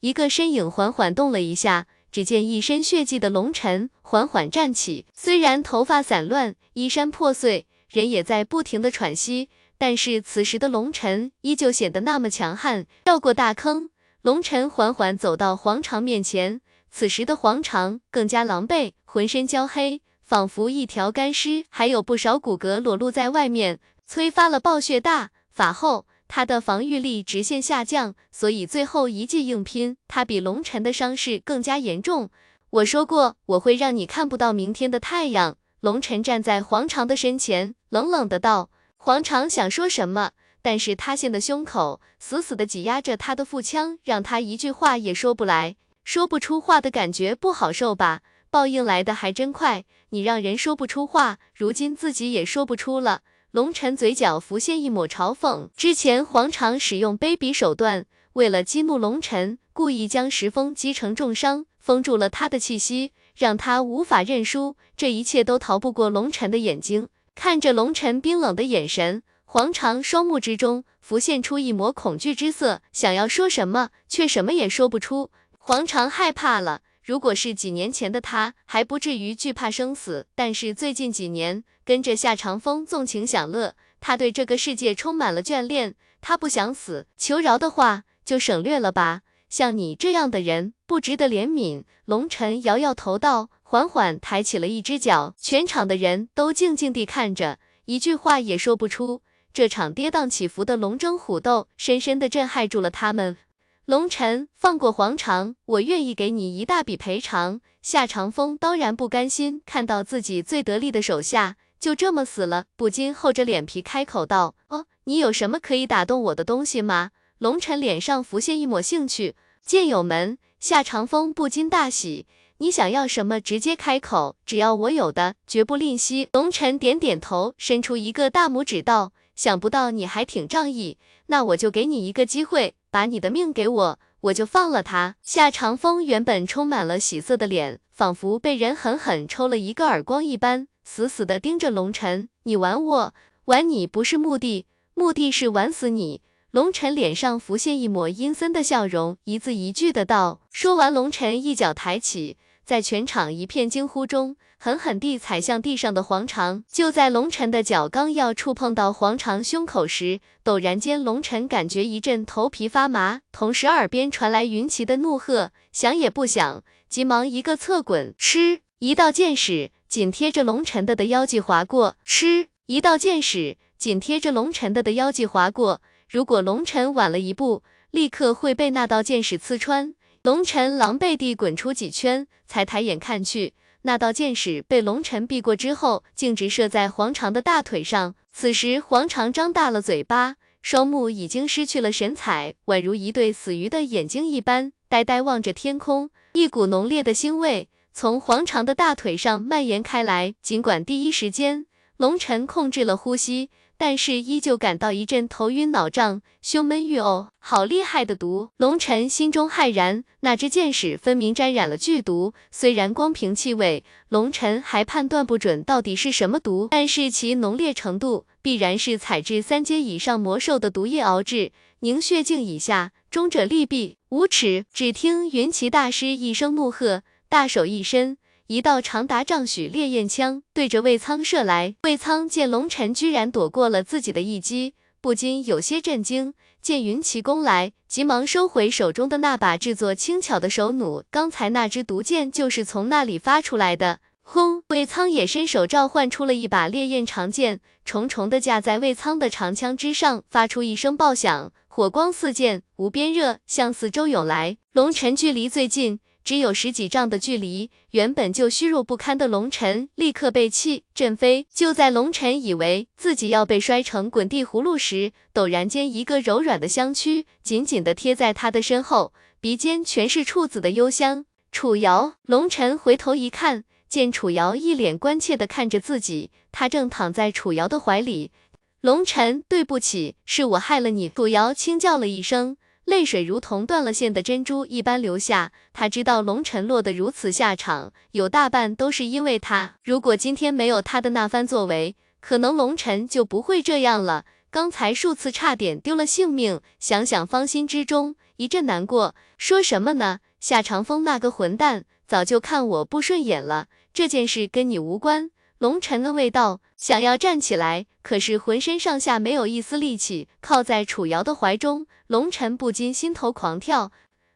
[0.00, 1.86] 一个身影缓缓动了一下，
[2.16, 12.86] 只见一身血迹的龙尘缓缓站起，虽然头发散乱，衣衫破碎，人也在不停的喘息，但是此时的龙尘依旧显得那么强悍。
[13.04, 13.90] 绕过大坑，
[14.22, 16.62] 龙尘缓缓走到黄长面前。
[16.90, 23.78] 此时的黄长更加狼狈，浑身焦黑，仿佛一条干尸，还有不少骨骼裸露在外面。
[24.06, 32.30] 催发了暴血大法后，他的防御力直线下降，所以最后一记硬拼，他比龙尘的伤势更加严重。
[32.70, 35.56] 我说过，我会让你看不到明天的太阳。
[35.80, 38.70] 龙尘站在黄长的身前，冷冷的道。
[38.96, 45.76] 黄长想说什么，但是塌陷的胸口死死的挤压着他的腹腔，让他一句话也说不来。
[46.02, 48.22] 说不出话的感觉不好受吧？
[48.50, 53.22] 报应来的还真快，你让人说不出话，如今自己也说不出了。
[53.56, 58.04] 龙尘嘴角浮现一抹嘲讽，之前黄长使用卑鄙手段，
[58.34, 64.76] 为了激怒龙尘，故意将石峰击成重伤，封住了他的气息，让他无法认输。
[64.94, 67.08] 这一切都逃不过龙尘的眼睛。
[67.34, 75.30] 看着龙尘冰冷的眼神，黄长双目之中浮现出一抹恐惧之色，想要说什么，却什么也说不出。
[75.56, 76.82] 黄长害怕了。
[77.02, 80.26] 如果是几年前的他，还不至于惧怕生死。
[80.34, 85.94] 但是最近几年，跟着夏长风纵情享乐，他对这个世界充满了眷恋。
[86.20, 89.20] 他不想死，求饶的话就省略了吧。
[89.48, 91.84] 像你这样的人，不值得怜悯。
[92.04, 95.36] 龙尘摇摇头道，缓缓抬起了一只脚。
[95.38, 99.22] 全场的人都静静地看着，一句话也说不出。
[99.52, 103.36] 这场跌宕起伏的龙争虎斗，深深地震撼住了他们。
[103.84, 107.60] 龙尘，放过黄长，我愿意给你一大笔赔偿。
[107.80, 119.34] 夏长风当然不甘心看到自己最得力的手下就这么死了，不禁厚着脸皮开口道：“哦，你有什么可以打动我的东西吗？”龙尘脸上浮现一抹兴趣。
[119.64, 122.26] 剑友们，夏长风不禁大喜
[122.58, 135.16] ：“你想要什么，直接开口，只要我有的，绝不吝惜。”龙尘点点头，伸出一个大拇指道：“想不到你还挺仗义，那我就给你一个机会。”把你的命给我，我就放了他。
[135.20, 142.28] 夏长风原本充满了喜色的脸，仿佛被人狠狠抽了一个耳光一般，死死地盯着龙尘。
[142.44, 143.14] 你玩我，
[143.46, 146.22] 玩你不是目的，目的是玩死你。
[146.52, 150.40] 龙尘脸上浮现一抹阴森的笑容，一字一句的道。
[150.52, 154.36] 说完，龙尘一脚抬起，在全场一片惊呼中。
[154.58, 179.94] 狠狠地踩向地上的黄长，就在龙尘的脚刚要触碰到黄长胸口时，陡然间，龙尘感觉一阵头皮发麻，同时耳边传来云奇的怒喝，想也不想，急忙一个侧滚，吃一道剑矢紧贴着龙尘的的腰际划过，吃一道箭矢紧贴着龙尘的的腰际划过，如果龙尘晚了一步，立刻会被那道箭矢刺穿。
[180.22, 183.54] 龙尘狼狈地滚出几圈，才抬眼看去。
[183.82, 188.16] 那道箭矢被龙尘避过之后，径直射在黄长的大腿上。
[188.32, 196.10] 此时，黄长张大了嘴巴，双目已经失去了神采，宛如一对死鱼的眼睛一般，呆呆望着天空。
[196.32, 197.68] 一股浓烈的腥味
[197.98, 200.34] 从黄长的大腿上蔓延开来。
[200.42, 201.64] 尽管第一时间，
[201.96, 203.48] 龙尘控制了呼吸。
[203.78, 208.50] 但是依旧感到一阵头晕脑胀、胸闷欲呕，好厉害的毒！
[208.58, 212.34] 龙尘心中骇然，那支箭矢分明沾染了剧毒。
[212.50, 221.52] 虽然光凭气味，龙尘还判断不准到底是什么毒，但是其浓烈程度必然是采至三阶以上魔兽的毒液熬制。
[221.80, 223.96] 凝血境以下，终者利弊。
[224.10, 224.64] 无耻！
[224.72, 228.16] 只听云奇大师一声怒喝，大手一伸，
[228.46, 231.74] 一道长达丈许烈焰枪对着魏苍射来。
[231.82, 236.34] 魏苍见龙尘居然躲过了自己的一击，不禁有些震惊。
[236.62, 244.00] 见云奇攻来，急忙收回手中的那把制作轻巧的手弩，刚才那支毒箭就是从那里发出来的。
[244.22, 244.64] 轰！
[244.70, 254.56] 魏苍也伸手召唤出了一把烈焰长剑，重重的架在魏苍的长枪之上，发出一声爆响，火光四溅，无边热向四周涌来。
[254.72, 256.00] 龙尘距离最近。
[256.26, 261.46] 只有十几丈的距离，原本就虚弱不堪的龙尘立刻被气震飞。
[261.54, 271.26] 就在龙尘以为自己要被摔成滚地葫芦时，陡然间一个柔软的香躯紧紧的贴在他的身后，鼻尖全是处子的幽香。
[271.52, 278.32] 楚瑶，龙尘回头一看，见楚瑶一脸关切的看着自己，他正躺在楚瑶的怀里。
[278.80, 281.08] 龙尘，对不起，是我害了你。
[281.08, 282.56] 楚瑶轻叫了一声。
[282.86, 289.74] 泪水如同断了线的珍珠一般流下，他知道龙尘落得如此下场，有大半都是因为他。
[289.82, 294.24] 如果今天没有他的那番作为，可能龙尘就不会这样了。
[294.50, 299.16] 刚才数次差点丢了性命，想想芳心之中一阵难过。
[299.36, 300.20] 说什么呢？
[300.38, 303.66] 夏长风那个混蛋，早就看我不顺眼了。
[303.92, 305.30] 这件事跟你无关。
[305.58, 313.90] 龙尘的味道，想要站起来，可是浑身上下没有一丝力气，靠在楚瑶的怀中，龙尘不禁心头狂跳。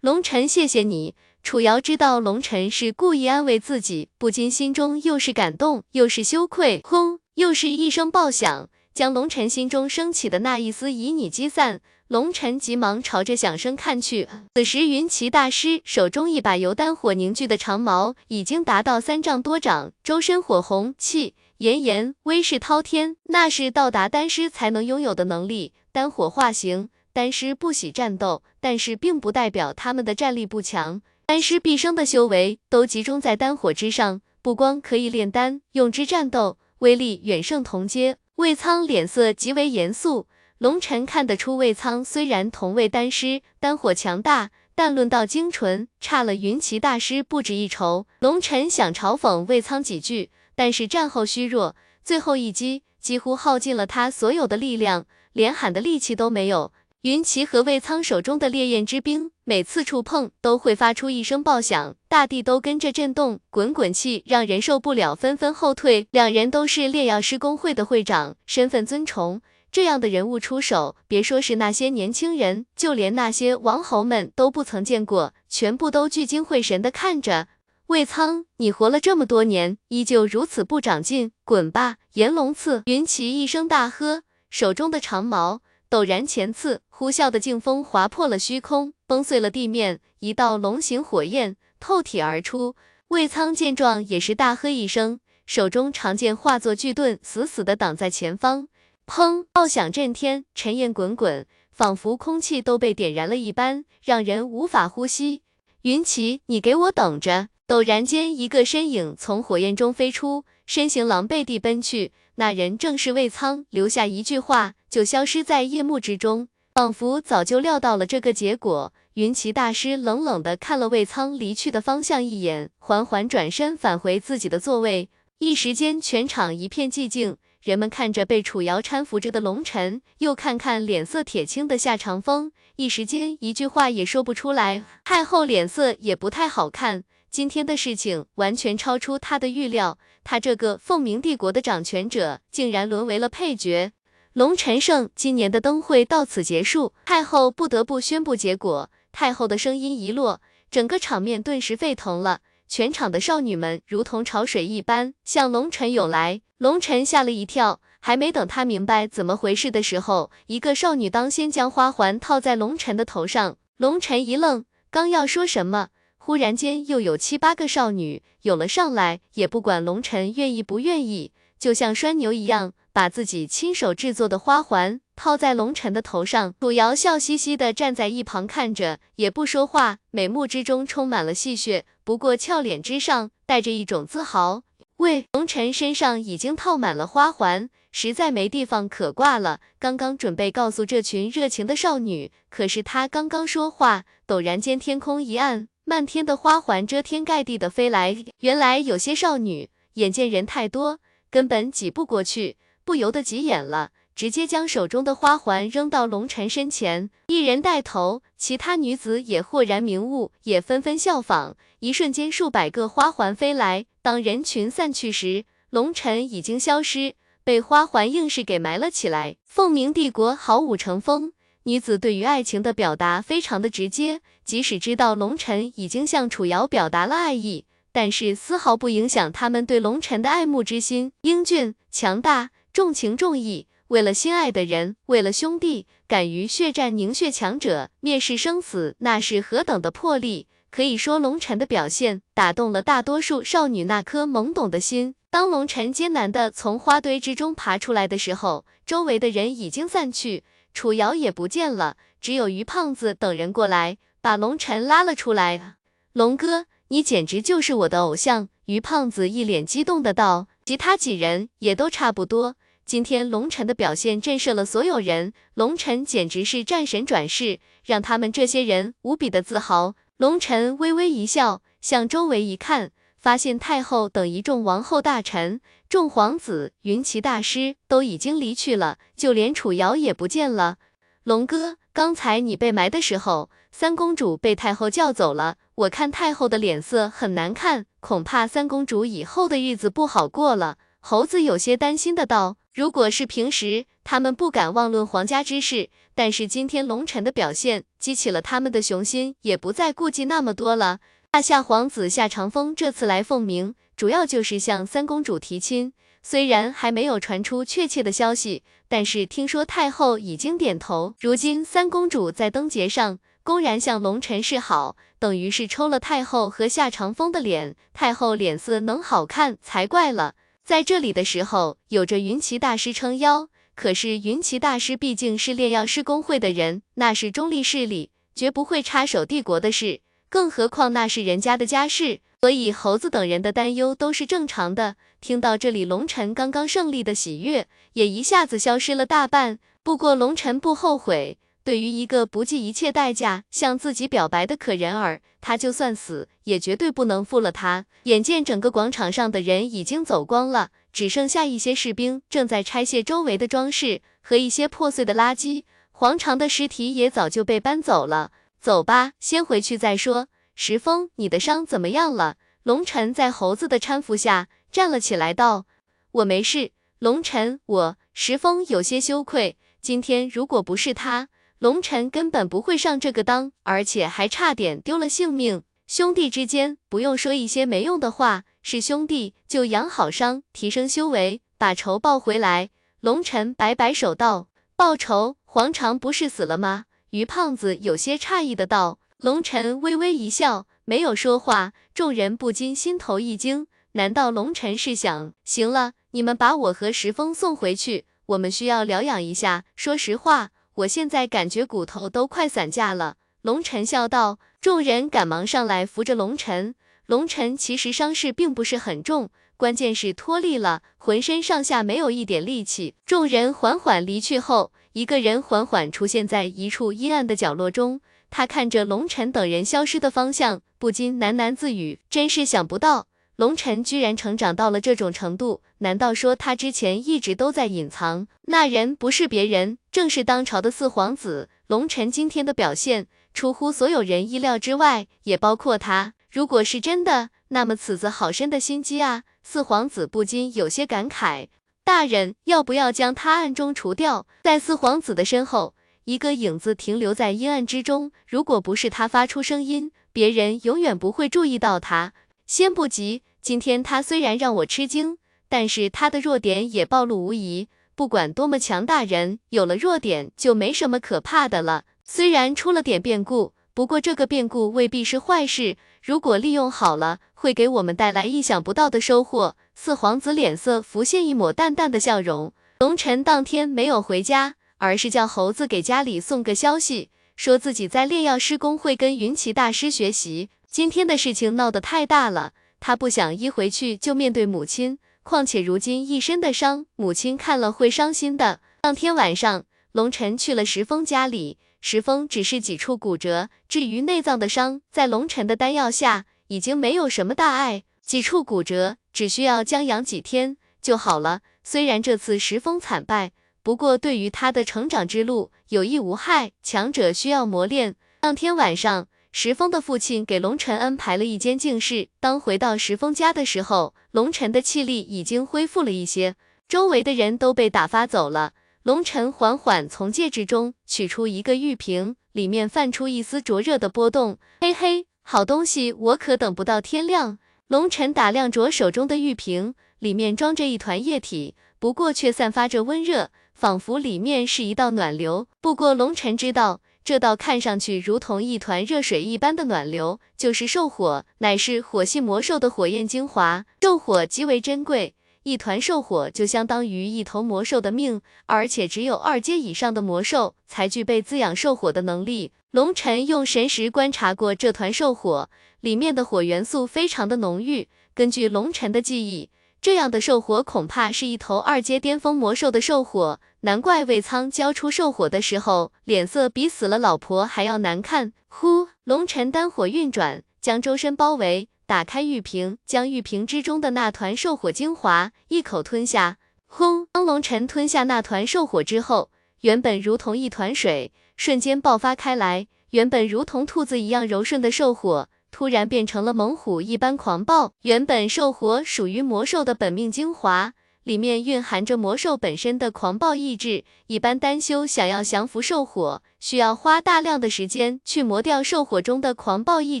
[0.00, 1.14] 龙尘，谢谢你。
[1.42, 6.80] 楚瑶知道龙尘是故意安慰自己，不禁心中又是感动又是羞愧。
[6.82, 11.80] 轰，又是一声爆响，将龙尘心中升起的那一丝旖旎击散。
[12.08, 25.72] 龙尘急忙朝着响声看去，此时云奇大师手中一把由丹火凝聚的长矛已经达到三丈多长，周身火红气炎炎，威势滔天，那是到达丹师才能拥有的能力。
[25.92, 31.00] 丹火化形，丹师不喜战斗，但是并不代表他们的战力不强。
[31.24, 38.18] 丹师毕生的修为都集中在丹火之上，不光可以炼丹，用之战斗，威力远胜同阶。
[38.36, 40.26] 魏苍脸色极为严肃。
[40.64, 48.06] 龙尘看得出，魏苍虽然同为丹师，丹火强大，但论到精纯，差了云奇大师不止一筹。
[48.20, 55.04] 龙尘想嘲讽魏苍几句，但是战后虚弱，最后一击几乎耗尽了他所有的力量，
[55.34, 56.72] 连喊的力气都没有。
[57.02, 66.06] 云奇和魏苍手中的烈焰之冰，每次触碰都会发出一声爆响，大地都跟着震动，滚滚气让人受不了，纷纷后退。
[66.10, 69.42] 两人都是烈药师公会的会长，身份尊崇。
[69.74, 77.48] 这样的人物出手，别说是那些年轻人，就连那些王侯们都不曾见过，全部都聚精会神的看着。
[77.86, 81.96] 魏苍，你活了这么多年，依旧如此不长进，滚吧！
[82.12, 82.84] 炎龙刺！
[82.86, 85.60] 云奇一声大喝，手中的长矛
[85.90, 92.76] 陡然前刺，呼啸的劲风划破了虚空，崩碎了地面，一道龙形火焰透体而出。
[93.08, 98.68] 魏苍见状，也是大喝一声，手中长剑化作巨盾，死死的挡在前方。
[99.06, 99.44] 砰！
[99.52, 105.42] 爆响震天，尘烟滚滚，仿佛空气都被点燃了一般，让人无法呼吸。
[105.82, 107.48] 云奇，你给我等着！
[107.68, 112.12] 陡然间，一个身影从火焰中飞出，身形狼狈地奔去。
[112.36, 118.92] 那人正是魏苍，留下一句话就消失在夜幕之中，仿佛早就料到了这个结果。
[119.14, 125.08] 云奇大师冷冷地看了魏苍离去的方向一眼，缓缓转身返回自己的座位。
[125.38, 127.36] 一时间，全场一片寂静。
[127.64, 134.84] 人们看着被楚瑶搀扶着的龙尘，又看看脸色铁青的夏长风，一时间一句话也说不出来。
[135.02, 143.92] 太后脸色也不太好看，今天的事情完全超出她的预料，她这个凤鸣帝国的掌权者，竟然沦为了配角。
[144.34, 148.90] 龙尘胜，今年的灯会到此结束，太后不得不宣布结果。
[149.10, 152.40] 太后的声音一落，整个场面顿时沸腾了。
[152.76, 163.56] 全场的少女们如同潮水一般向龙尘涌来，龙尘吓了一跳，还没等他明白怎么回事的时候，一个少女当先将花环套在龙尘的头上。
[163.76, 175.00] 龙尘一愣，刚要说什么，忽然间又有七八个少女涌了上来，也不管龙尘愿意不愿意，就像拴牛一样，把自己亲手制作的花环。
[175.16, 184.62] 套在龙尘的头上，楚瑶笑嘻嘻的站在一旁看着，也不说话，美目之中充满了戏谑，不过俏脸之上带着一种自豪。
[184.98, 189.58] 喂，龙尘身上已经套满了花环，实在没地方可挂了。
[189.80, 198.24] 刚刚准备告诉这群热情的少女，可是他刚刚说话，陡然间天空一暗，漫天的花环遮天盖地的飞来。
[198.38, 203.90] 原来有些少女眼见人太多，根本挤不过去，不由得急眼了。
[204.14, 211.56] 直接将手中的花环扔到龙晨身前，一人带头，其他女子也豁然明悟，也纷纷效仿。
[211.80, 219.36] 一瞬间，数百个花环飞来，当人群散去时，龙晨已经消失，被花环硬是给埋了起来。
[219.44, 221.32] 凤鸣帝国好武成风，
[221.64, 227.64] 女子对于爱情的表达非常的直接，即使知道龙晨已经向楚瑶表达了爱意。
[227.90, 231.12] 但是丝毫不影响他们对龙晨的爱慕之心。
[231.22, 240.48] 英俊、强大、重情重义，为了心爱的人，为了兄弟，敢于血战凝血强者，蔑视生死，那是何等的魄力！
[240.72, 245.14] 可以说，龙晨的表现打动了大多数少女那颗懵懂的心。
[245.30, 255.76] 当龙晨艰难的从花堆之中爬出来的时候，周围的人已经散去，楚瑶也不见了，只有于胖子等人过来，把龙晨拉了出来。
[256.12, 256.66] 龙哥。
[256.88, 258.48] 你简直就是我的偶像！
[258.66, 262.56] 于胖子一脸激动的道，其他几人也都差不多。
[262.84, 269.94] 今天龙晨的表现震慑了所有人，龙晨简直是战神转世，让他们这些人无比的自豪。
[270.18, 280.76] 龙晨微微一笑，向周围一看，发现太后等一众王后大臣、众皇子、云奇大师都已经离去了，就连楚瑶也不见了。
[281.22, 285.56] 龙哥，刚才你被埋的时候，三公主被太后叫走了。
[285.76, 290.76] 我看太后的脸色很难看，恐怕三公主以后的日子不好过了。
[291.00, 300.98] 猴子有些担心的道：“如果是平时，他们不敢妄论皇家之事，但是今天龙晨的表现激起了他们的雄心，也不再顾忌那么多了。”
[301.30, 305.92] 大夏皇子夏长风这次来凤鸣，主要就是向三公主提亲。
[306.20, 311.14] 虽然还没有传出确切的消息，但是听说太后已经点头。
[311.20, 313.20] 如今三公主在灯节上。
[313.44, 320.34] 公然向龙晨示好，等于是抽了太后和夏长风的脸，太后脸色能好看才怪了。
[320.64, 330.00] 在这里的时候，有着云奇大师撑腰，可是云奇大师毕竟是炼药师公会的人，那是中立势力，绝不会插手帝国的事，
[330.30, 334.96] 更何况那是人家的家事，所以猴子等人的担忧都是正常的。
[335.20, 339.58] 听到这里，龙晨刚刚胜利的喜悦也一下子消失了大半。
[339.82, 341.36] 不过龙晨不后悔。
[341.62, 347.84] 对于一个不计一切代价向自己表白的可人儿，他就算死也绝对不能负了他。
[348.04, 358.32] 眼见整个广场上的人已经走光了，只剩下一些士兵正在拆卸周围的装饰和一些破碎的垃圾，黄长的尸体也早就被搬走了。
[358.58, 360.28] 走吧，先回去再说。
[360.54, 362.36] 石峰，你的伤怎么样了？
[362.62, 365.66] 龙晨在猴子的搀扶下站了起来，道
[366.12, 371.28] ：“我没事。”龙晨，我石峰有些羞愧，今天如果不是他。
[371.64, 375.62] 龙晨根本不会上这个当，而且还差点丢了性命。
[375.86, 382.68] 兄弟之间不用说一些没用的话，是兄弟就养好伤，提升修为，把仇报回来。
[383.00, 385.36] 龙晨摆摆手道：“报仇？
[385.46, 388.98] 黄长不是死了吗？”于胖子有些诧异的道。
[389.16, 391.72] 龙晨微微一笑，没有说话。
[391.94, 395.32] 众人不禁心头一惊，难道龙晨是想……
[395.46, 399.64] 行了，你们把我和石峰送回去，我们需要疗养一下。
[399.74, 400.50] 说实话。
[400.74, 403.16] 我现在感觉骨头都快散架了。
[403.42, 406.74] 龙晨笑道，众人赶忙上来扶着龙晨。
[407.06, 412.94] 龙晨其实伤势并不是很重，关键是脱力了，浑身上下没有一点力气。
[413.06, 418.00] 众人缓缓离去后，一个人缓缓出现在一处阴暗的角落中。
[418.30, 423.06] 他看着龙晨等人消失的方向，不禁喃喃自语：真是想不到。
[423.36, 428.26] 龙晨居然成长到了这种程度，难道说他之前一直都在隐藏？
[428.46, 431.48] 那人不是别人，正是当朝的四皇子。
[431.68, 436.14] 龙晨今天的表现出乎所有人意料之外，也包括他。
[436.32, 439.22] 如果是真的，那么此子好深的心机啊！
[439.44, 441.46] 四皇子不禁有些感慨：
[441.84, 444.26] 大人要不要将他暗中除掉？
[444.42, 445.76] 在四皇子的身后，
[446.06, 448.10] 一个影子停留在阴暗之中。
[448.26, 452.12] 如果不是他发出声音，别人永远不会注意到他。
[452.48, 455.18] 先不急，今天他虽然让我吃惊，
[455.48, 457.68] 但是他的弱点也暴露无遗。
[457.94, 461.84] 不管多么强大人，有了弱点就没什么可怕的了。
[462.04, 465.76] 虽然出了点变故，不过这个变故未必是坏事。
[466.02, 469.56] 如果利用好了，会给我们带来意想不到的收获。
[469.74, 472.52] 四皇子脸色浮现一抹淡淡的笑容。
[472.80, 480.50] 龙晨当天没有回家，而是叫猴子给家里送个消息，说自己在炼药师工会跟云奇大师学习。
[480.68, 488.60] 今天的事情闹得太大了，他不想一回去就面对母亲，况且如今一身的伤，母亲看了会伤心的。
[488.82, 501.40] 当天晚上，龙晨去了石峰家里，石峰只是几处骨折，至于内脏的伤，在龙晨的丹药下已经没有什么大碍，几处骨折只需要将养几天就好了。
[501.62, 507.96] 虽然这次石峰惨败，不过对于他的成长之路有益无害，强者需要磨练。
[508.20, 512.06] 当天晚上，石峰的父亲给龙晨安排了一间静室。
[512.20, 516.36] 当回到石峰家的时候，龙晨的气力已经恢复了一些，
[516.68, 518.52] 周围的人都被打发走了。
[518.84, 524.38] 龙晨缓缓从戒指中取出一个玉瓶，里面泛出一丝灼热的波动。
[524.60, 527.38] 嘿嘿，好东西，我可等不到天亮。
[527.66, 535.48] 龙晨打量着手中的玉瓶，里面装着一团液体，不过却散发着温热，仿佛里面是一道暖流。
[535.60, 543.66] 不过龙晨知道，这道看上去如同一团热水一般的暖流，就是兽火，乃是火系魔兽的火焰精华。
[543.82, 545.14] 兽火极为珍贵。
[545.42, 552.52] 一团兽火就相当于一头魔兽的命，而且只有二阶以上的魔兽才具备滋养兽火的能力。
[552.70, 555.50] 龙尘用神识观察过这团兽火，
[555.82, 557.88] 里面的火元素非常的浓郁。
[558.14, 559.50] 根据龙尘的记忆，
[559.82, 568.34] 这样的兽火恐怕是一头二阶巅峰魔兽的兽火，难怪魏苍交出兽火的时候，脸色比死了老婆还要难看。
[568.46, 571.70] 呼，龙尘丹火运转，将周身包围。
[571.86, 576.36] 打开玉瓶，将玉瓶之中的那团兽火精华一口吞下。
[576.66, 577.06] 轰！
[577.10, 579.30] 当龙尘吞下那团兽火之后，
[579.62, 582.66] 原本如同一团水，瞬间爆发开来。
[582.90, 587.72] 原本如同兔子一样柔顺的兽火，突然变成了猛虎一般狂暴。
[587.80, 590.74] 原本兽火属于魔兽的本命精华，
[591.04, 593.84] 里面蕴含着魔兽本身的狂暴意志。
[594.08, 600.00] 一般单修想要降服兽火，需要花大量的时间去磨掉兽火中的狂暴意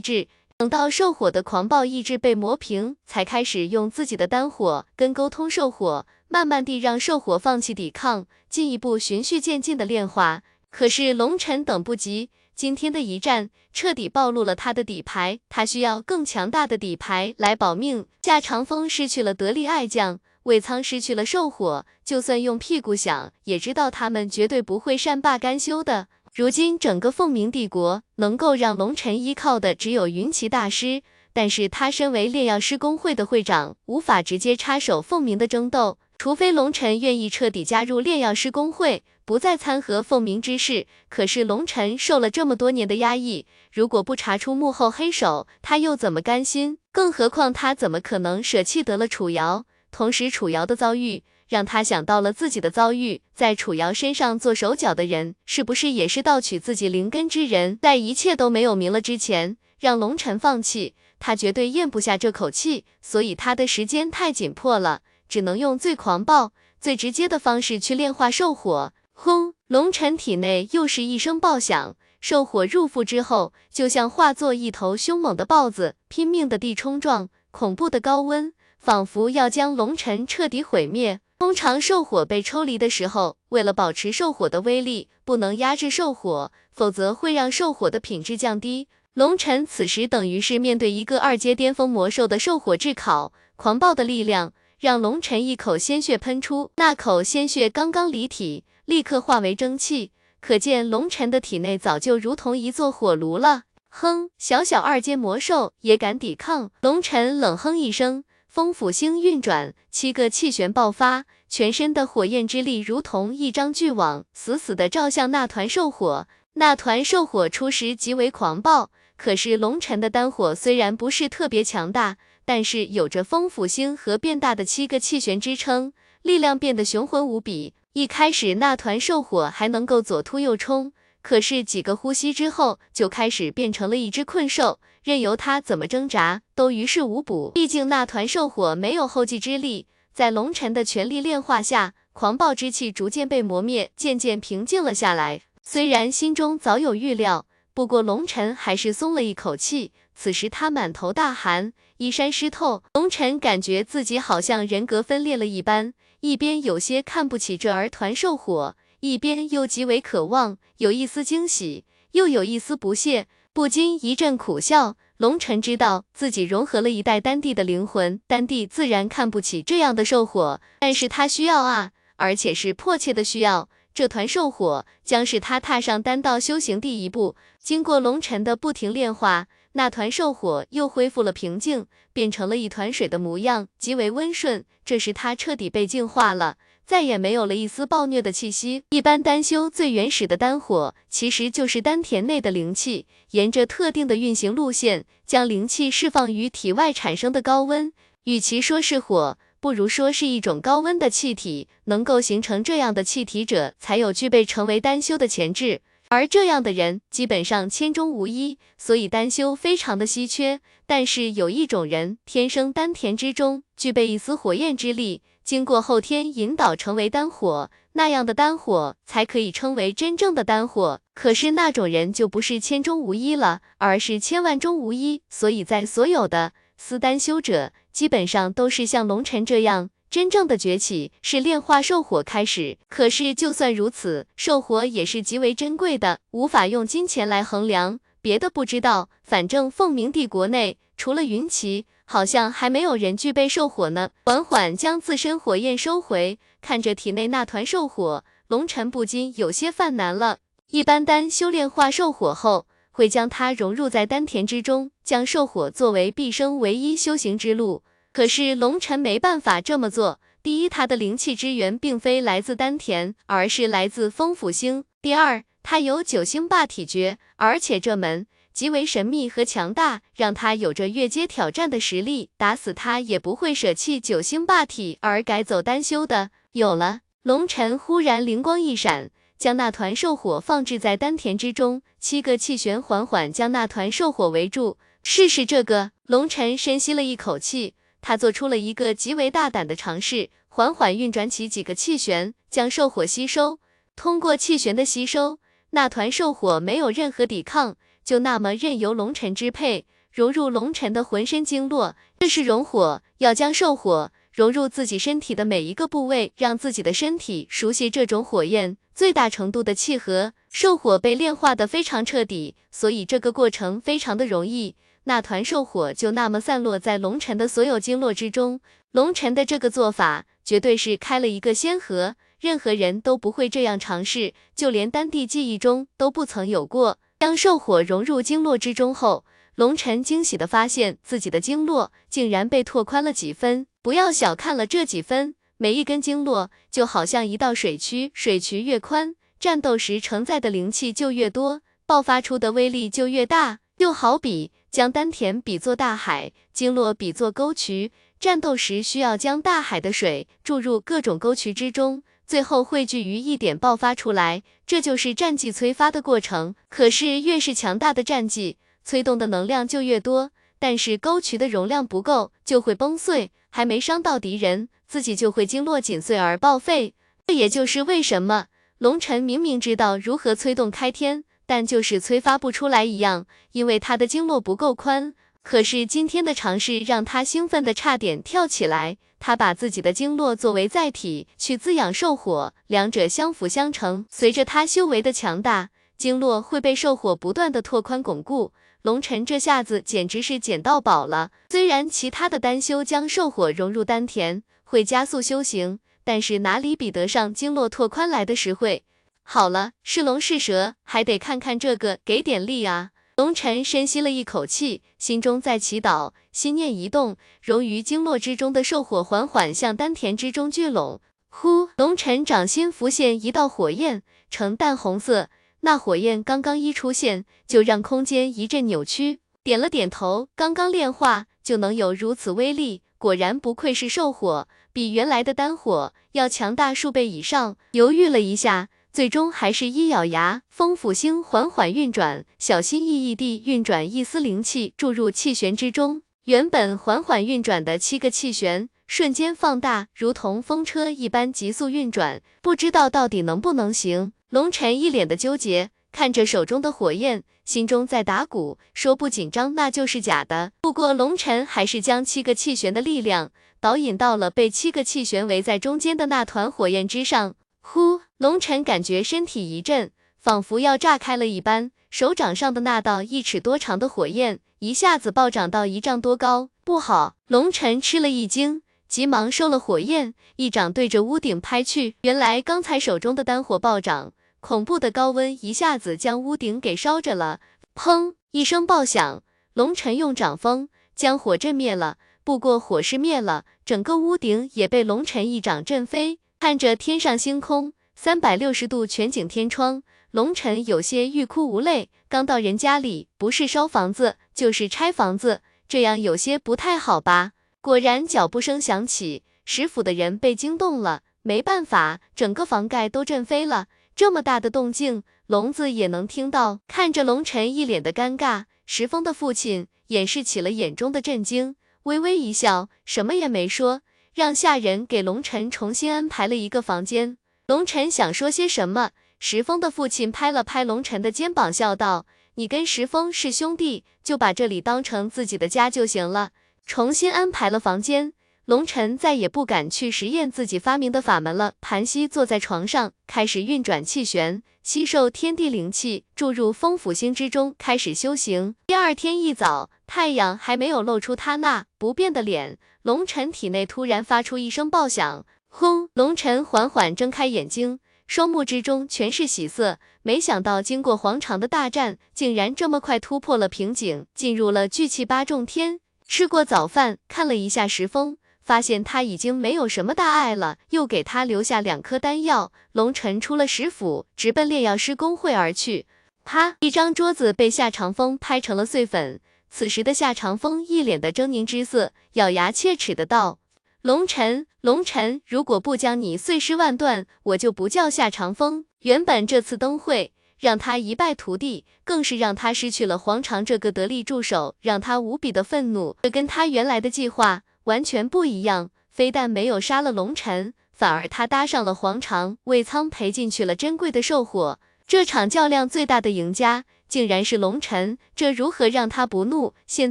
[0.00, 0.28] 志。
[0.56, 10.42] 等到兽火的狂暴意志被磨平，才开始用自己的丹火跟沟通兽火，慢慢地让兽火放弃抵抗，进一步循序渐进的炼化。
[10.70, 18.06] 可是龙尘等不及，今天的一战彻底暴露了他的底牌，他需要更强大的底牌来保命。
[18.22, 26.08] 夏长风失去了得力爱将，魏苍失去了兽火，就算用屁股想，也知道他们绝对不会善罢甘休的。
[26.34, 31.00] 如今整个凤鸣帝国能够让龙尘依靠的只有云奇大师，
[31.32, 40.86] 但是他身为炼药师工会的会长，无法直接插手凤鸣的争斗，除非龙尘愿意彻底加入炼药师工会，不再参和凤鸣之事。
[41.08, 46.76] 可是龙尘受了这么多年的压抑，如果不查出幕后黑手，他又怎么甘心？
[46.92, 49.64] 更何况他怎么可能舍弃得了楚瑶？
[49.94, 51.22] 同时楚瑶的遭遇。
[51.46, 57.78] 让他想到了自己的遭遇，在楚瑶身上做手脚的人，是不是也是盗取自己灵根之人？
[57.80, 62.84] 在一切都没有明了之前，让龙尘放弃，他绝对咽不下这口气。
[63.00, 68.92] 所以他的时间太紧迫了，只能用最狂暴、最直接的方式去炼化兽火。
[69.12, 69.54] 轰！
[69.68, 78.52] 龙尘体内又是一声爆响，兽火入腹之后，就像化作一头凶猛的豹子，拼命的地冲撞，恐怖的高温，
[78.84, 81.18] 仿佛要将龙尘彻底毁灭。
[81.38, 88.88] 通常兽火被抽离的时候，为了保持兽火的威力，不能压制兽火，否则会让兽火的品质降低。
[89.14, 100.12] 龙尘此时等于是面对一个二阶巅峰魔兽的兽火炙烤，狂暴的力量让龙尘一口鲜血喷出，那口鲜血刚刚离体，立刻化为蒸汽，
[100.42, 103.62] 可见龙尘的体内早就如同一座火炉了。
[103.88, 106.70] 哼，小小二阶魔兽也敢抵抗？
[106.82, 108.24] 龙尘冷哼一声。
[108.54, 116.28] 风府星运转，七个气旋爆发，全身的火焰之力如同一张巨网，死死的照向那团兽火。
[116.52, 125.92] 那团兽火初时极为狂暴，可是龙尘的丹火虽然不是特别强大，但是有着风府星和变大的七个气旋支撑，
[126.22, 127.74] 力量变得雄浑无比。
[127.94, 130.92] 一开始那团兽火还能够左突右冲。
[131.24, 137.50] 可是几个呼吸之后，就开始变成了一只困兽，任由它怎么挣扎都于事无补。
[137.54, 145.40] 毕竟那团兽火没有后继之力，在龙尘的全力炼化下，狂暴之气逐渐被磨灭，渐渐平静了下来。
[145.62, 149.92] 虽然心中早有预料，不过龙尘还是松了一口气。
[150.14, 158.76] 此时他满头大汗，衣衫湿透，龙尘感觉自己好像人格分裂了一般，一边有些看不起这儿团兽火。
[159.04, 164.96] 一边又极为渴望，有一丝惊喜，又有一丝不屑，不禁一阵苦笑。
[165.18, 173.68] 龙尘知道自己融合了一代丹帝的灵魂，丹帝自然看不起这样的兽火，但是他需要啊，而且是迫切的需要。
[173.92, 177.36] 这团兽火将是他踏上丹道修行第一步。
[177.62, 184.64] 经过龙尘的不停炼化，那团兽火又恢复了平静，变成了一团水的模样，极为温顺。
[184.82, 186.56] 这时他彻底被净化了。
[186.86, 188.82] 再也没有了一丝暴虐的气息。
[188.90, 197.92] 一般丹修最原始的丹火，其实就是丹田内的灵气，沿着特定的运行路线，将灵气释放于体外产生的高温。
[198.24, 205.80] 与其说是火，不如说是一种高温的气体，能够形成这样的气体者，才有具备成为丹修的潜质。
[206.10, 210.60] 而这样的人基本上千中无一，所以丹修非常的稀缺。
[210.86, 221.00] 但是有一种人，天生丹田之中具备一丝火焰之力，经过后天引导成为丹火，那样的丹火才可以称为真正的丹火。
[221.14, 225.20] 可是那种人就不是千中无一了，而是千万中无一。
[225.28, 229.90] 所以在所有的私丹修者，基本上都是像龙尘这样。
[230.10, 237.98] 真正的崛起是炼化兽火开始，可是就算如此，兽火也是极为珍贵的，无法用金钱来衡量。
[238.22, 244.10] 别的不知道，反正凤鸣帝国内除了云奇，好像还没有人具备兽火呢。
[244.26, 250.38] 缓缓将自身火焰收回，看着体内那团兽火，龙尘不禁有些犯难了。
[250.70, 257.82] 一般丹修炼化兽火后，会将它融入在丹田之中，将兽火作为毕生唯一修行之路。
[258.12, 260.20] 可是龙尘没办法这么做。
[260.42, 264.84] 第一，他的灵气之源并非来自丹田，而是来自风府星。
[265.00, 272.30] 第二，他有九星霸体诀，而且这门极为神秘和强大，让他有着越阶挑战的实力。
[272.36, 276.30] 打死他也不会舍弃九星霸体而改走单修的。
[276.52, 284.78] 有了，龙尘忽然灵光一闪，将那团兽火放置在丹田之中，七个气旋缓缓将那团兽火围住。
[285.02, 287.74] 试试这个，龙尘深吸了一口气。
[288.00, 293.58] 他做出了一个极为大胆的尝试，缓缓运转起几个气旋，将兽火吸收。
[293.96, 295.40] 通过气旋的吸收，
[295.70, 301.96] 那团兽火没有任何抵抗，就那么任由龙尘支配，融入龙尘的浑身经络。
[302.18, 310.32] 这是融火，要将兽火融入自己身体的每一个部位，让自己的身体熟悉这种火焰，最大程度的契合。
[310.50, 314.76] 兽火被炼化的非常彻底，所以这个过程非常的容易。
[315.04, 318.60] 那团兽火就那么散落在龙尘的所有经络之中，
[318.92, 326.98] 龙尘的这个做法绝对是开了一个先河，任何人都不会这样尝试，就连丹帝记忆中都不曾有过。
[327.18, 329.24] 当兽火融入经络之中后，
[329.54, 333.66] 龙尘惊喜的发现自己的经络竟然被拓宽了几分。
[333.82, 343.60] 不要小看了这几分，每一根经络就好像一道水渠，水渠越宽，战斗时承载的灵气就越多，爆发出的威力就越大。
[343.78, 344.52] 又好比。
[344.74, 356.54] 将丹田比作大海，经络比作沟渠，战斗时需要将大海的水注入各种沟渠之中，最后汇聚于一点爆发出来，这就是战技催发的过程。
[356.68, 366.94] 可是越是强大的战技，催动的能量就越多，但是沟渠的容量不够，就会崩碎，还没伤到敌人，自己就会经络紧碎而报废。
[367.26, 368.46] 这也就是为什么
[368.78, 371.24] 龙尘明明知道如何催动开天。
[371.46, 375.12] 但就是催发不出来一样，因为他的经络不够宽。
[375.44, 378.96] 可是今天的尝试让他兴奋的差点跳起来。
[379.20, 384.04] 他把自己的经络作为载体去滋养兽火，两者相辅相成。
[384.10, 388.52] 随着他修为的强大，经络会被兽火不断的拓宽巩固。
[388.82, 391.30] 龙尘这下子简直是捡到宝了。
[391.48, 398.84] 虽然其他的丹修将兽火融入丹田会加速修行，但是哪里比得上经络拓宽来的实惠？
[399.22, 402.90] 好了，是龙是蛇，还得看看这个，给点力啊！
[403.16, 411.00] 龙尘深吸了一口气，心中在祈祷，心念一动，融于经络之中的兽火缓缓向丹田之中聚拢。
[411.28, 415.30] 呼，龙尘掌心浮现一道火焰，呈淡红色。
[415.60, 419.20] 那火焰刚刚一出现，就让空间一阵扭曲。
[419.44, 427.56] 点了点头，刚刚炼化就能有如此威力，果然不愧是兽火，比原来的丹火要强大数倍以上。
[427.70, 428.70] 犹豫了一下。
[428.94, 436.02] 最终还是一咬牙，风府星缓缓运转，小心翼翼地运转一丝灵气注入气旋之中。
[436.26, 442.22] 原本缓缓运转的七个气旋瞬间放大，如同风车一般急速运转。
[442.40, 444.12] 不知道到底能不能行？
[444.28, 450.52] 龙尘一脸的纠结，看着手中的火焰，心中在打鼓，说不紧张那就是假的。
[450.60, 457.34] 不过龙尘还是将七个气旋的力量导引到了被七个气旋围在中间的那团火焰之上。
[457.66, 461.72] 呼，龙尘感觉身体一震，仿佛要炸开了一般。
[461.88, 466.50] 手掌上的那道一尺多长的火焰，一下子暴涨到一丈多高。
[466.62, 467.16] 不好！
[467.26, 471.96] 龙尘吃了一惊，急忙收了火焰，一掌对着屋顶拍去。
[472.02, 477.40] 原来刚才手中的丹火暴涨，恐怖的高温一下子将屋顶给烧着了。
[477.74, 478.14] 砰！
[478.32, 479.22] 一声爆响，
[479.54, 481.96] 龙尘用掌风将火震灭了。
[482.22, 486.18] 不过火势灭了，整个屋顶也被龙尘一掌震飞。
[486.44, 491.88] 看着天上星空，三百六十度全景天窗，龙尘有些欲哭无泪。
[492.06, 497.32] 刚到人家里，不是烧房子就是拆房子，这样有些不太好吧？
[497.62, 503.68] 果然，脚步声响起，石府的人被惊动了，没办法，整个房盖都震飞了。
[503.96, 506.60] 这么大的动静，聋子也能听到。
[506.68, 513.80] 看着龙晨一脸的尴尬，石峰的父亲掩饰起了眼中的震惊，微微一笑，什么也没说，
[514.14, 517.18] 让下人给龙晨重新安排了一个房间。
[517.48, 526.30] 龙晨想说些什么，石峰的父亲拍了拍龙晨的肩膀，笑道：“你跟石峰是兄弟，就把这里当成自己的家就行了。”
[526.64, 528.12] 重新安排了房间。
[528.44, 538.54] 龙晨再也不敢去实验自己发明的法门了，盘膝坐在床上，开始运转气旋，吸收天地灵气，注入风府星之中，开始修行。
[538.66, 545.88] 第二天一早，太阳还没有露出他那不变的脸，龙晨体内突然发出一声爆响，轰！
[545.94, 549.78] 龙晨缓缓睁开眼睛，双目之中全是喜色。
[550.02, 555.80] 没想到经过黄长的大战，竟然这么快突破了瓶颈，进入了聚气八重天。
[556.06, 558.18] 吃过早饭，看了一下石峰。
[558.42, 562.52] 发现他已经没有什么大碍了，又给他留下两颗丹药。
[562.72, 565.86] 龙晨出了石府，直奔炼药师公会而去。
[566.22, 566.56] 啪！
[566.60, 569.22] 一张桌子被夏长风拍成了碎粉。
[569.56, 573.38] 此时的夏长风一脸的狰狞之色，咬牙切齿的道
[573.82, 585.96] ：“龙晨，龙晨，如果不将你碎尸万段，我就不叫夏长风。”原本这次灯会让他一败涂地，更是让他失去了黄长这个得力助手，让他无比的愤怒。
[586.02, 587.42] 这跟他原来的计划。
[587.62, 594.58] 完全不一样，非但没有杀了龙尘，反而他搭上了黄长，为仓赔进去了珍贵的兽火。
[594.86, 599.54] 这场较量最大的赢家，竟然是龙尘，这如何让他不怒？
[599.66, 599.90] 现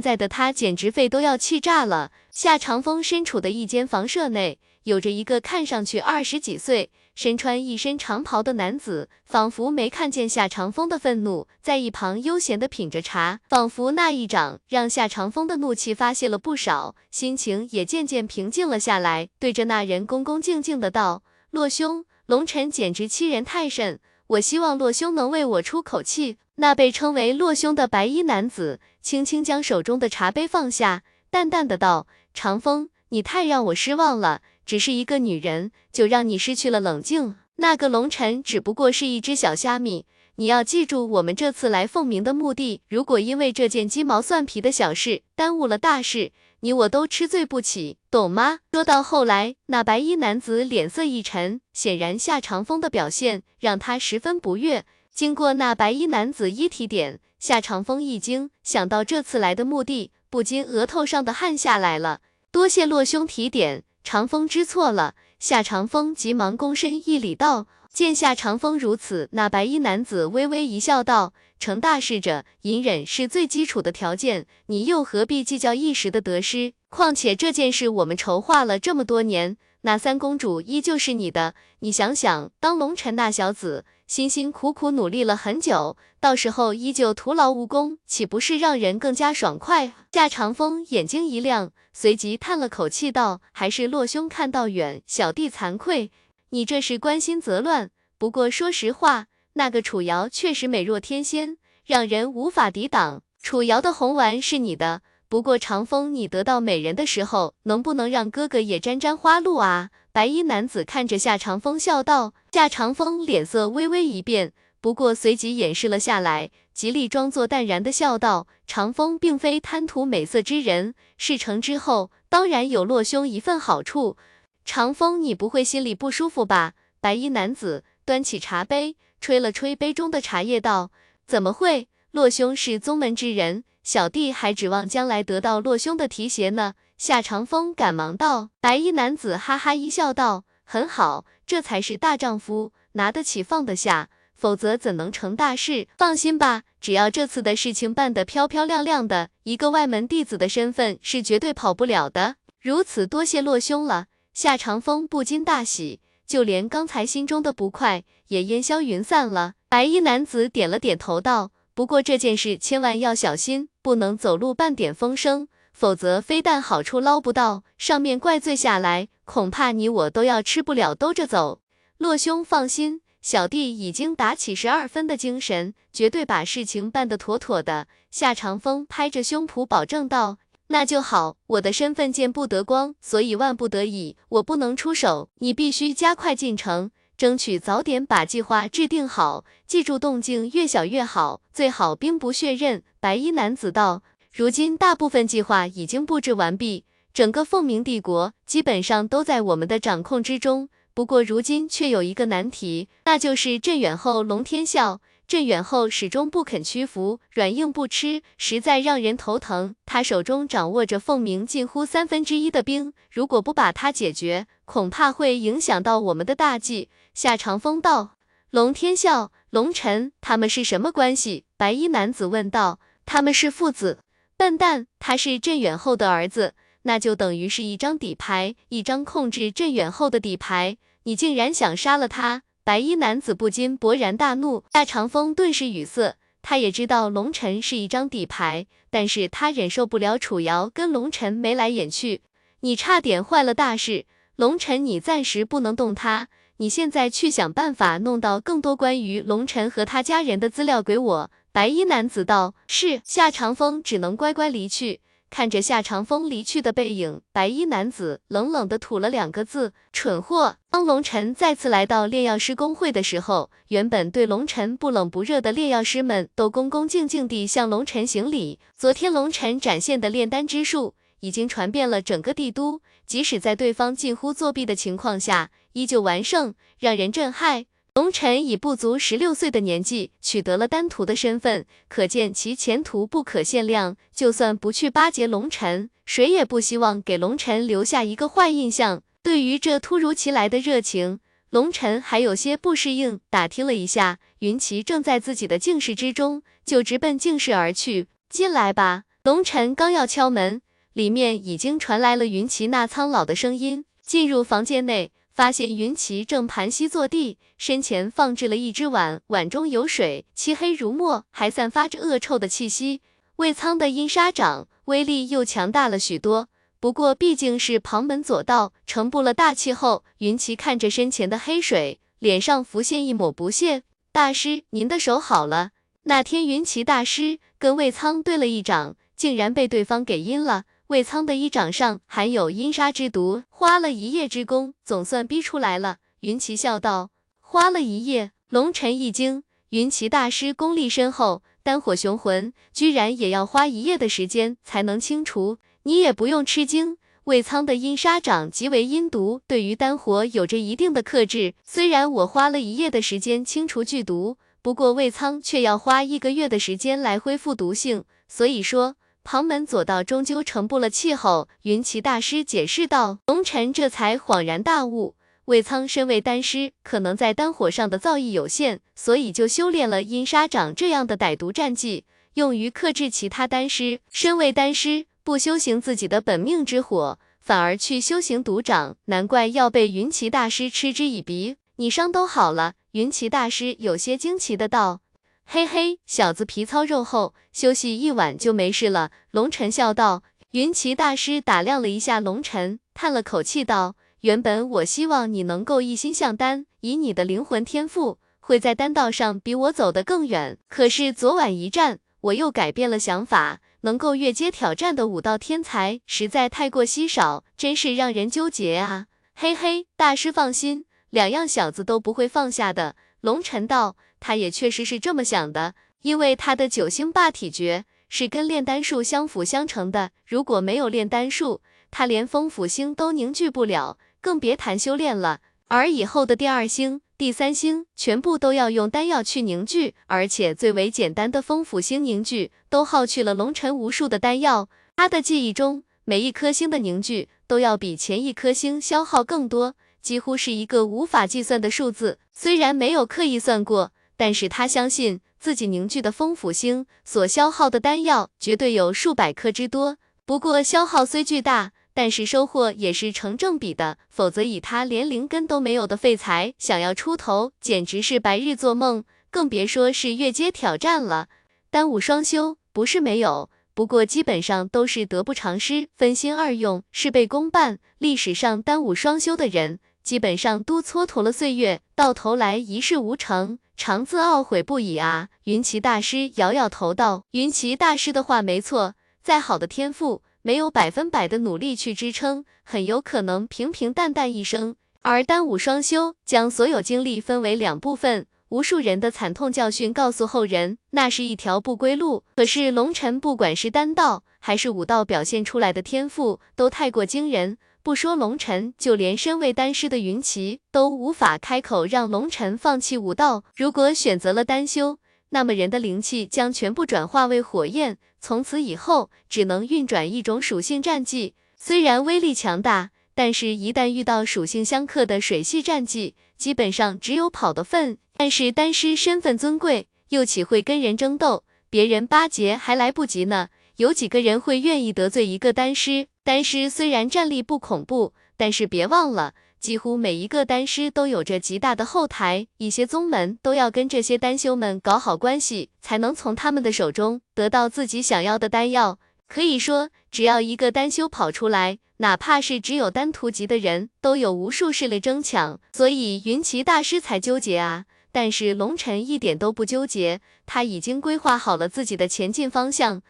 [0.00, 2.10] 在的他简直肺都要气炸了。
[2.30, 6.90] 夏长风身处的一间房舍内，有着一个看上去二十几岁。
[7.14, 21.22] 身穿一身长袍的男子，仿佛没看见夏长风的愤怒，在一旁悠闲的品着茶，仿佛那一掌让夏长风的怒气发泄了不少，心情也渐渐平静了下来，对着那人恭恭敬敬的道
[21.52, 37.34] ：“洛兄，龙尘简直欺人太甚，我希望洛兄能为我出口气。”那被称为洛兄的白衣男子，轻轻将手中的茶杯放下，淡淡的道：“长风，你太让我失望了。”只是一个女人，就让你失去了冷静。
[37.56, 40.06] 那个龙尘只不过是一只小虾米，
[40.36, 42.80] 你要记住我们这次来凤鸣的目的。
[42.88, 48.58] 如果因为这件鸡毛蒜皮的小事耽误了大事，你我都吃罪不起，懂吗？
[48.72, 54.84] 说到后来，那白衣男子脸色一沉，显然夏长风的表现让他十分不悦。
[55.12, 62.20] 经过那白衣男子一提点，夏长风一惊，想到这次来的目的，不禁额头上的汗下来了。
[62.50, 63.84] 多谢洛兄提点。
[64.02, 76.72] 长风知错了，夏长风急忙躬身一礼道：“见夏长风如此，那白衣男子微微一笑，道：成大事者，隐忍是最基础的条件，你又何必计较一时的得失？
[76.88, 81.54] 况且这件事我们筹划了这么多年，那三公主依旧是你的。
[81.78, 91.70] 你想想，当龙尘那小子辛辛苦苦努力了很久，到时候依旧徒劳无功，岂不是让人更加爽快？”夏长风眼睛一亮。
[91.92, 96.10] 随即叹了口气道：“还是洛兄看到远，小弟惭愧。
[96.54, 97.90] 你这是关心则乱。
[98.16, 103.24] 不过说实话，那个楚瑶确实美若天仙，让人无法抵挡。
[103.42, 112.34] 楚瑶的红丸是你的，不过长风，你得到美人的时候，能不能让哥哥也沾沾花露啊？”白衣男子看着夏长风笑道。
[112.52, 116.52] 夏长风脸色微微一变，不过随即掩饰了下来。
[116.72, 124.16] 极力装作淡然的笑道：“长风并非贪图美色之人，事成之后当然有洛兄一份好处。
[124.64, 130.90] 长风，你不会心里不舒服吧？”白衣男子端起茶杯，吹了吹杯中的茶叶，道
[131.26, 131.88] ：“怎么会？
[132.10, 138.50] 洛兄是宗门之人，小弟还指望将来得到洛兄的提携呢。”夏长风赶忙道。
[138.60, 145.86] 白衣男子哈哈一笑，道：“很好，这才是大丈夫，拿得起放得下。”否则怎能成大事？
[145.96, 152.36] 放心吧，只要这次的事情办得漂漂亮亮的，一个外门弟子的身份是绝对跑不了的。
[152.60, 154.06] 如此多谢洛兄了。
[154.34, 159.54] 夏长风不禁大喜，就连刚才心中的不快也烟消云散了。
[159.68, 171.60] 白衣男子点了点头道：“不过这件事千万要小心，不能走漏半点风声，否则非但好处捞不到，上面怪罪下来，恐怕你我都要吃不了兜着走。”
[171.98, 173.02] 洛兄放心。
[173.22, 177.86] 小弟已经打起十二分的精神，绝对把事情办得妥妥的。
[178.10, 180.36] 夏长风拍着胸脯保证道
[180.74, 185.30] ：“那就好，我的身份见不得光，所以万不得已，我不能出手。
[185.38, 189.44] 你必须加快进程，争取早点把计划制定好。
[189.68, 194.02] 记住，动静越小越好，最好兵不血刃。”白衣男子道
[194.34, 200.68] ：“如今大部分计划已经布置完毕，整个凤鸣帝国基本上都在我们的掌控之中。
[200.92, 204.98] 不过如今却有一个难题，那就是镇远后龙天啸。
[205.26, 209.74] 镇远后始终不肯屈服，软硬不吃，实在让人头疼。
[209.86, 216.90] 他手中掌握着凤鸣近乎三分之一的兵，如果不把他解决，恐怕会影响到我们的大计。
[217.14, 218.16] 夏长风道
[218.50, 224.00] ：“龙天啸、龙尘，他们是什么关系？”白衣男子问道：“他们是父子。”
[224.36, 230.76] 笨蛋，他是镇远后的儿子，那就等于是一张底牌，一张控制镇远后的底牌。
[231.04, 232.42] 你竟然想杀了他！
[232.64, 236.16] 白衣男子不禁勃然大怒，夏长风顿时语塞。
[236.40, 242.22] 他也知道龙尘是一张底牌，但是他忍受不了楚瑶跟龙尘眉来眼去。
[242.60, 251.30] 你差点坏了大事，龙尘，你暂时不能动他，你现在去想办法弄到更多关于龙尘和他家人的资料给我。
[251.52, 255.02] 白衣男子道：“是。”夏长风只能乖乖离去。
[255.30, 260.56] 看着夏长风离去的背影，白衣男子冷冷的吐了两个字：蠢货。
[260.70, 268.60] 当龙尘再次来到炼药师公会的时候，原本对龙尘不冷不热的炼药师们都恭恭敬敬地向龙尘行礼。
[268.76, 277.64] 昨天龙尘展现的炼丹之术已经传遍了整个帝都，即使在对方近乎作弊的情况下，依旧完胜，让人震撼。
[277.94, 283.96] 龙尘以不足十六岁的年纪取得了丹徒的身份，可见其前途不可限量。
[284.12, 289.04] 就算不去巴结龙尘，谁也不希望给龙尘留下一个坏印象。
[289.22, 293.20] 对于这突如其来的热情，龙尘还有些不适应。
[293.30, 298.08] 打听了一下，云奇正在自己的静室之中，就直奔静室而去。
[298.28, 299.04] 进来吧。
[299.22, 300.60] 龙尘刚要敲门，
[300.94, 303.84] 里面已经传来了云奇那苍老的声音。
[304.02, 305.12] 进入房间内。
[305.34, 313.02] 发现云奇正盘膝坐地，身前放置了一只碗，碗中有水，漆黑如墨，还散发着恶臭的气息。
[313.36, 316.48] 魏苍的阴杀掌威力又强大了许多，
[316.78, 323.82] 不过毕竟是旁门左道，承不了大气后，云奇看着身前的黑水，脸上浮现一抹不屑。
[324.12, 325.70] 大师，您的手好了。
[326.04, 330.62] 那天云奇大师跟魏苍对了一掌，竟然被对方给阴了。
[330.88, 335.96] 魏苍的一掌上含有阴杀之毒，花了一夜之功，总算逼出来了。
[336.20, 345.56] 云奇笑道：“花了一夜。”龙尘一惊，云奇大师功力深厚，丹火雄浑，居然也要花一夜的时间才能清除。
[345.84, 351.54] 你也不用吃惊，魏苍的阴杀掌极为阴毒，对于丹火有着一定的克制。
[351.64, 358.96] 虽然我花了一夜的时间清除剧毒，不过魏苍却要花一个月的时间来恢复毒性，所以说。
[359.24, 363.18] 旁门左道终究成不了气候，云奇大师解释道。
[363.26, 365.14] 龙尘这才恍然大悟，
[365.46, 374.00] 魏苍身为丹师，可能在丹火上的造诣有限，所以就修炼了阴杀掌这样的歹毒战技，用于克制其他丹师。
[374.12, 381.56] 身为丹师，不修行自己的本命之火，反而去修行毒掌，难怪要被云奇大师嗤之以鼻。
[381.76, 382.74] 你伤都好了？
[382.92, 385.00] 云奇大师有些惊奇的道。
[385.46, 389.10] 嘿嘿，小子皮糙肉厚，休息一晚就没事了。
[389.30, 390.22] 龙尘笑道。
[390.50, 400.56] 云奇大师打量了一下龙尘，叹了口气道：“原本我希望你能够一心向丹，以你的灵魂天赋，会在丹道上比我走得更远。
[400.68, 403.60] 可是昨晚一战，我又改变了想法。
[403.80, 412.94] 能够越阶挑战的武道天才实在太过稀少，真是让人纠结啊。”嘿嘿，大师放心，两样小子都不会放下的。
[413.20, 413.96] 龙尘道。
[414.26, 421.60] 他也确实是这么想的，因为他的九星霸体诀是跟炼丹术相辅相成的，如果没有炼丹术，
[421.90, 425.40] 他连风府星都凝聚不了，更别谈修炼了。
[425.68, 434.70] 而以后的第二星、第三星，全部都要用丹药去凝聚，而且最为简单的风府星凝聚，都耗去了龙尘无数的丹药。
[434.96, 442.18] 他的记忆中，每一颗星的凝聚都要比前一颗星消耗更多，几乎是一个无法计算的数字。
[442.32, 443.92] 虽然没有刻意算过。
[444.16, 449.98] 但是他相信自己凝聚的风府星所消耗的丹药绝对有数百颗之多。
[450.24, 453.98] 不过消耗虽巨大，但是收获也是成正比的。
[454.08, 461.28] 否则以他连灵根都没有的废材，想要出头简直是白日做梦，更别说是越阶挑战了。
[461.70, 467.78] 丹武双修不是没有，不过基本上都是得不偿失，分心二用，事倍功半。
[467.98, 473.58] 历史上丹武双修的人，基本上都蹉跎了岁月，到头来一事无成。
[473.76, 475.28] 常自懊悔不已啊！
[475.44, 484.76] 云奇大师摇摇头道：“云奇大师的话没错，再好的天赋，没有百分百的努力去支撑，很有可能平平淡淡一生。
[485.02, 492.24] 而单武双修，将所有精力分为两部分，无数人的惨痛教训告诉后人，那是一条不归路。
[492.36, 497.58] 可是龙尘不管是丹道，还是武道表现出来的天赋，都太过惊人。
[497.84, 503.44] 不说龙晨，就连身为丹师的云奇都无法开口让龙晨放弃武道。
[503.54, 504.98] 如果选择了丹修，
[505.28, 511.34] 那么人的灵气将全部转化为火焰，从此以后只能运转一种属性战技。
[511.58, 517.98] 虽然威力强大，但是一旦遇到属性相克的水系战技，基本上只有跑的份。
[518.16, 521.44] 但是丹师身份尊贵，又岂会跟人争斗？
[521.68, 526.06] 别人巴结还来不及呢，有几个人会愿意得罪一个丹师？
[526.22, 539.00] 丹师虽然战力不恐怖，但是别忘了，几乎每一个丹师都有着极大的后台，一些宗门都要跟这些丹修们搞好关系，才能从他们的手中得到自己想要的丹药。
[539.26, 547.86] 可以说，只要一个丹修跑出来，哪怕是只有丹徒级的人，都有无数势力争抢，所以云奇大师才纠结啊。
[548.12, 553.02] 但是龙尘一点都不纠结，他已经规划好了自己的前进方向。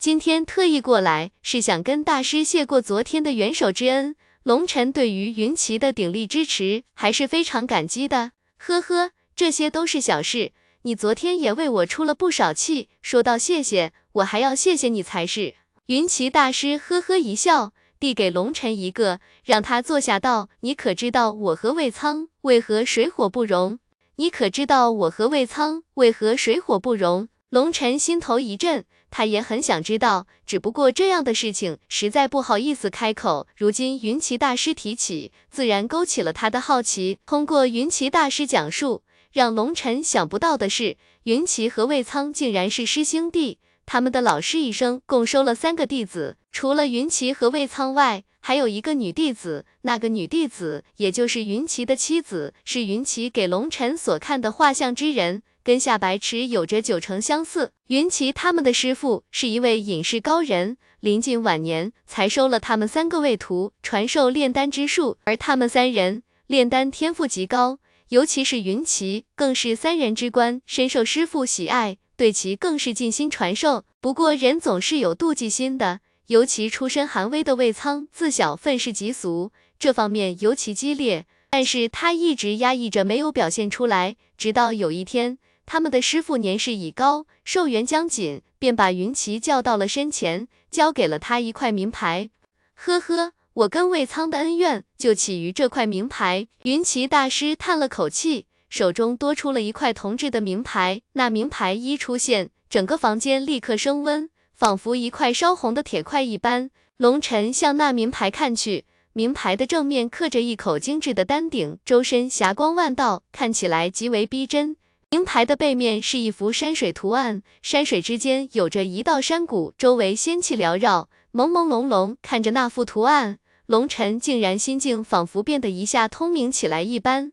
[0.00, 4.14] 今天特意过来，是想跟大师谢过昨天的援手之恩。
[4.44, 8.30] 龙尘对于云奇的鼎力支持还是非常感激的。
[8.58, 10.52] 呵呵，这些都是小事，
[10.82, 15.54] 你昨天也为我出了不少气，说到谢谢，我还要谢谢你才是。
[15.86, 23.80] 云奇大师呵呵一笑，递给龙尘一个，让他坐下道：“你可知道我和魏苍为何水火不容？
[24.14, 28.84] 你可知道我和魏苍为何水火不容？”龙尘心头一震。
[29.10, 33.46] 他也很想知道，只不过这样的事情实在不好意思开口。
[33.56, 37.18] 如今云奇大师提起，自然勾起了他的好奇。
[37.26, 39.02] 通过云奇大师讲述，
[39.32, 43.58] 让龙尘想不到的是，云奇和魏苍竟然是师兄弟。
[43.86, 49.64] 他们的老师一生共收了三个弟子，除了云奇和魏苍外，还有一个女弟子。
[49.82, 55.42] 那个女弟子，也就是云奇的妻子，是云奇给龙尘所看的画像之人。
[55.68, 57.72] 跟夏白池有着九成相似。
[57.88, 65.18] 云奇他们的师傅是一位隐士高人，临近晚年才收了他们三个为徒，传授炼丹之术。
[65.24, 73.84] 而他们三人炼丹天赋极高，尤其是云奇，更是三人之冠，深受师傅喜爱，对其更是尽心传授。
[74.00, 81.26] 不过人总是有妒忌心的，尤其出身寒微的魏苍，自小愤世嫉俗，这方面尤其激烈。
[81.50, 85.36] 但是他一直压抑着，没有表现出来，直到有一天。
[85.70, 92.30] 他们的师傅年事已高，寿元将近，便把云奇叫到了身前，交给了他一块名牌。
[92.74, 96.48] 呵呵，我跟魏苍的恩怨就起于这块名牌。
[96.62, 101.02] 云奇大师叹了口气，手中多出了一块铜制的名牌。
[101.12, 106.70] 那名牌一出现，整个房间立刻升温，仿佛一块烧红的铁块一般。
[106.96, 114.78] 龙尘向那名牌看去，名牌的正面刻着一口精致的丹鼎，周身霞光万道，看起来极为逼真。
[115.10, 122.16] 名牌的背面是一幅山水图案，山水之间有着一道山谷，周围仙气缭绕，朦朦胧胧。
[122.20, 127.32] 看着那幅图案，龙尘竟然心境仿佛变得一下通明起来一般。